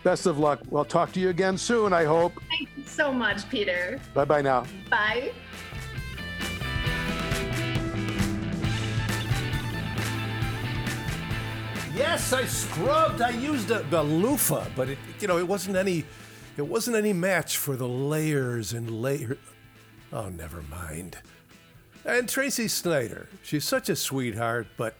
best 0.03 0.25
of 0.25 0.39
luck. 0.39 0.59
We'll 0.69 0.83
talk 0.83 1.11
to 1.13 1.19
you 1.19 1.29
again 1.29 1.57
soon. 1.57 1.93
I 1.93 2.05
hope. 2.05 2.33
Thank 2.49 2.69
you 2.75 2.83
so 2.85 3.13
much, 3.13 3.47
Peter. 3.49 4.01
Bye 4.15 4.25
bye 4.25 4.41
now. 4.41 4.65
Bye. 4.89 5.31
Yes, 11.95 12.31
I 12.31 12.45
scrubbed. 12.45 13.21
I 13.21 13.31
used 13.31 13.71
a, 13.71 13.83
a 13.91 14.03
loofah, 14.03 14.65
but 14.75 14.89
it, 14.89 14.99
you 15.19 15.27
know, 15.27 15.39
it 15.39 15.47
wasn't 15.47 15.77
any, 15.77 16.05
it 16.55 16.61
wasn't 16.61 16.95
any 16.95 17.11
match 17.11 17.57
for 17.57 17.75
the 17.75 17.87
layers 17.87 18.73
and 18.73 19.01
layers. 19.01 19.39
Oh, 20.13 20.29
never 20.29 20.61
mind. 20.63 21.17
And 22.05 22.29
Tracy 22.29 22.67
Snyder, 22.67 23.27
she's 23.41 23.65
such 23.65 23.89
a 23.89 23.95
sweetheart, 23.95 24.67
but, 24.77 24.95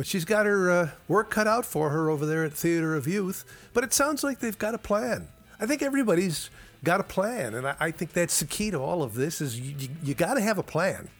but 0.00 0.06
she's 0.06 0.24
got 0.24 0.46
her 0.46 0.70
uh, 0.70 0.90
work 1.08 1.28
cut 1.28 1.46
out 1.46 1.66
for 1.66 1.90
her 1.90 2.08
over 2.08 2.24
there 2.24 2.42
at 2.42 2.54
Theater 2.54 2.94
of 2.94 3.06
Youth. 3.06 3.44
But 3.74 3.84
it 3.84 3.92
sounds 3.92 4.24
like 4.24 4.38
they've 4.38 4.56
got 4.56 4.74
a 4.74 4.78
plan. 4.78 5.28
I 5.60 5.66
think 5.66 5.82
everybody's 5.82 6.48
got 6.82 7.00
a 7.00 7.02
plan, 7.02 7.52
and 7.52 7.68
I, 7.68 7.76
I 7.78 7.90
think 7.90 8.14
that's 8.14 8.40
the 8.40 8.46
key 8.46 8.70
to 8.70 8.78
all 8.78 9.02
of 9.02 9.12
this: 9.12 9.42
is 9.42 9.60
you, 9.60 9.76
you, 9.78 9.88
you 10.02 10.14
got 10.14 10.36
to 10.36 10.40
have 10.40 10.56
a 10.56 10.62
plan. 10.62 11.10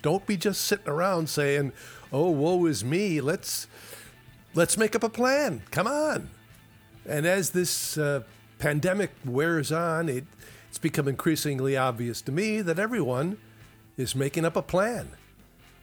Don't 0.00 0.24
be 0.26 0.38
just 0.38 0.62
sitting 0.62 0.88
around 0.88 1.28
saying, 1.28 1.74
"Oh, 2.10 2.30
woe 2.30 2.64
is 2.64 2.82
me." 2.82 3.20
Let's 3.20 3.66
let's 4.54 4.78
make 4.78 4.96
up 4.96 5.02
a 5.02 5.10
plan. 5.10 5.60
Come 5.70 5.86
on. 5.86 6.30
And 7.04 7.26
as 7.26 7.50
this 7.50 7.98
uh, 7.98 8.22
pandemic 8.58 9.10
wears 9.26 9.70
on, 9.70 10.08
it, 10.08 10.24
it's 10.70 10.78
become 10.78 11.06
increasingly 11.06 11.76
obvious 11.76 12.22
to 12.22 12.32
me 12.32 12.62
that 12.62 12.78
everyone 12.78 13.36
is 13.98 14.16
making 14.16 14.46
up 14.46 14.56
a 14.56 14.62
plan. 14.62 15.10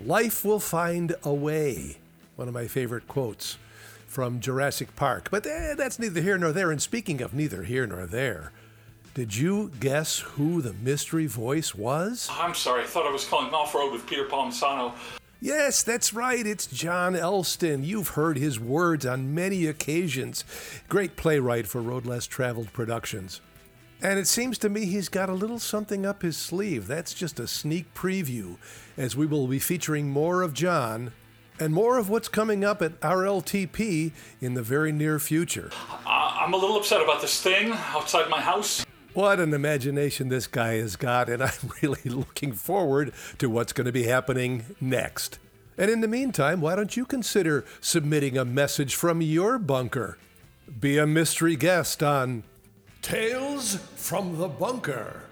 Life 0.01 0.43
will 0.43 0.59
find 0.59 1.13
a 1.23 1.31
way. 1.31 1.97
One 2.39 2.47
of 2.47 2.53
my 2.53 2.67
favorite 2.67 3.05
quotes 3.09 3.57
from 4.07 4.39
Jurassic 4.39 4.95
Park. 4.95 5.27
But 5.29 5.45
eh, 5.45 5.73
that's 5.75 5.99
neither 5.99 6.21
here 6.21 6.37
nor 6.37 6.53
there. 6.53 6.71
And 6.71 6.81
speaking 6.81 7.21
of 7.21 7.33
neither 7.33 7.63
here 7.63 7.85
nor 7.85 8.05
there, 8.05 8.53
did 9.13 9.35
you 9.35 9.73
guess 9.81 10.19
who 10.19 10.61
the 10.61 10.71
mystery 10.71 11.25
voice 11.25 11.75
was? 11.75 12.29
I'm 12.31 12.55
sorry, 12.55 12.83
I 12.83 12.85
thought 12.85 13.05
I 13.05 13.11
was 13.11 13.25
calling 13.25 13.53
off 13.53 13.75
road 13.75 13.91
with 13.91 14.07
Peter 14.07 14.23
Palmisano. 14.23 14.93
Yes, 15.41 15.83
that's 15.83 16.13
right. 16.13 16.47
It's 16.47 16.65
John 16.67 17.13
Elston. 17.13 17.83
You've 17.83 18.09
heard 18.09 18.37
his 18.37 18.57
words 18.57 19.05
on 19.05 19.35
many 19.35 19.65
occasions. 19.65 20.45
Great 20.87 21.17
playwright 21.17 21.67
for 21.67 21.81
Road 21.81 22.05
Less 22.05 22.25
Traveled 22.25 22.71
Productions. 22.71 23.41
And 24.01 24.17
it 24.17 24.27
seems 24.27 24.57
to 24.59 24.69
me 24.69 24.85
he's 24.85 25.09
got 25.09 25.27
a 25.27 25.33
little 25.33 25.59
something 25.59 26.05
up 26.05 26.21
his 26.21 26.37
sleeve. 26.37 26.87
That's 26.87 27.13
just 27.13 27.37
a 27.37 27.47
sneak 27.47 27.93
preview, 27.93 28.55
as 28.95 29.13
we 29.17 29.25
will 29.25 29.47
be 29.47 29.59
featuring 29.59 30.09
more 30.09 30.41
of 30.41 30.53
John 30.53 31.11
and 31.59 31.73
more 31.73 31.97
of 31.97 32.09
what's 32.09 32.27
coming 32.27 32.63
up 32.63 32.81
at 32.81 32.99
RLTP 33.01 34.11
in 34.41 34.53
the 34.53 34.63
very 34.63 34.91
near 34.91 35.19
future. 35.19 35.71
I- 36.05 36.41
I'm 36.41 36.53
a 36.53 36.57
little 36.57 36.77
upset 36.77 37.01
about 37.01 37.21
this 37.21 37.41
thing 37.41 37.71
outside 37.71 38.29
my 38.29 38.41
house. 38.41 38.85
What 39.13 39.39
an 39.39 39.53
imagination 39.53 40.29
this 40.29 40.47
guy 40.47 40.75
has 40.75 40.95
got, 40.95 41.29
and 41.29 41.43
I'm 41.43 41.71
really 41.81 42.01
looking 42.09 42.53
forward 42.53 43.13
to 43.39 43.49
what's 43.49 43.73
going 43.73 43.85
to 43.85 43.91
be 43.91 44.03
happening 44.03 44.65
next. 44.79 45.39
And 45.77 45.89
in 45.89 46.01
the 46.01 46.07
meantime, 46.07 46.61
why 46.61 46.75
don't 46.75 46.95
you 46.97 47.05
consider 47.05 47.65
submitting 47.81 48.37
a 48.37 48.45
message 48.45 48.95
from 48.95 49.21
your 49.21 49.57
bunker? 49.57 50.17
Be 50.79 50.97
a 50.97 51.07
mystery 51.07 51.55
guest 51.55 52.03
on 52.03 52.43
Tales 53.01 53.75
from 53.95 54.37
the 54.37 54.47
Bunker. 54.47 55.23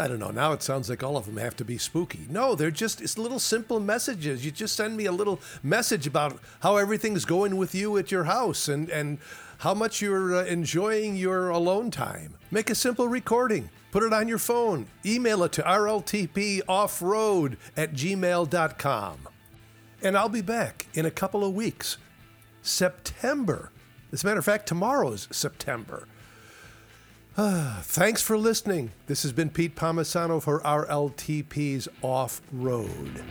I 0.00 0.08
don't 0.08 0.18
know. 0.18 0.30
Now 0.30 0.52
it 0.52 0.62
sounds 0.62 0.88
like 0.88 1.02
all 1.02 1.18
of 1.18 1.26
them 1.26 1.36
have 1.36 1.54
to 1.56 1.64
be 1.64 1.76
spooky. 1.76 2.26
No, 2.30 2.54
they're 2.54 2.70
just 2.70 3.02
it's 3.02 3.18
little 3.18 3.38
simple 3.38 3.80
messages. 3.80 4.44
You 4.44 4.50
just 4.50 4.74
send 4.74 4.96
me 4.96 5.04
a 5.04 5.12
little 5.12 5.40
message 5.62 6.06
about 6.06 6.38
how 6.60 6.78
everything's 6.78 7.26
going 7.26 7.58
with 7.58 7.74
you 7.74 7.98
at 7.98 8.10
your 8.10 8.24
house 8.24 8.66
and 8.66 8.88
and 8.88 9.18
how 9.58 9.74
much 9.74 10.00
you're 10.00 10.36
uh, 10.36 10.44
enjoying 10.44 11.16
your 11.16 11.50
alone 11.50 11.90
time. 11.90 12.34
Make 12.50 12.70
a 12.70 12.74
simple 12.74 13.08
recording. 13.08 13.68
Put 13.90 14.02
it 14.02 14.14
on 14.14 14.26
your 14.26 14.38
phone. 14.38 14.86
Email 15.04 15.42
it 15.44 15.52
to 15.52 15.62
rltpoffroad 15.62 17.56
at 17.76 17.92
gmail.com. 17.92 19.18
And 20.02 20.16
I'll 20.16 20.30
be 20.30 20.40
back 20.40 20.86
in 20.94 21.04
a 21.04 21.10
couple 21.10 21.44
of 21.44 21.54
weeks. 21.54 21.98
September. 22.62 23.70
As 24.12 24.24
a 24.24 24.26
matter 24.26 24.38
of 24.38 24.46
fact, 24.46 24.66
tomorrow's 24.66 25.28
September. 25.30 26.08
Thanks 27.36 28.22
for 28.22 28.36
listening. 28.36 28.90
This 29.06 29.22
has 29.22 29.32
been 29.32 29.50
Pete 29.50 29.76
Palmisano 29.76 30.42
for 30.42 30.60
RLTP's 30.60 31.88
Off 32.02 32.42
Road. 32.52 33.22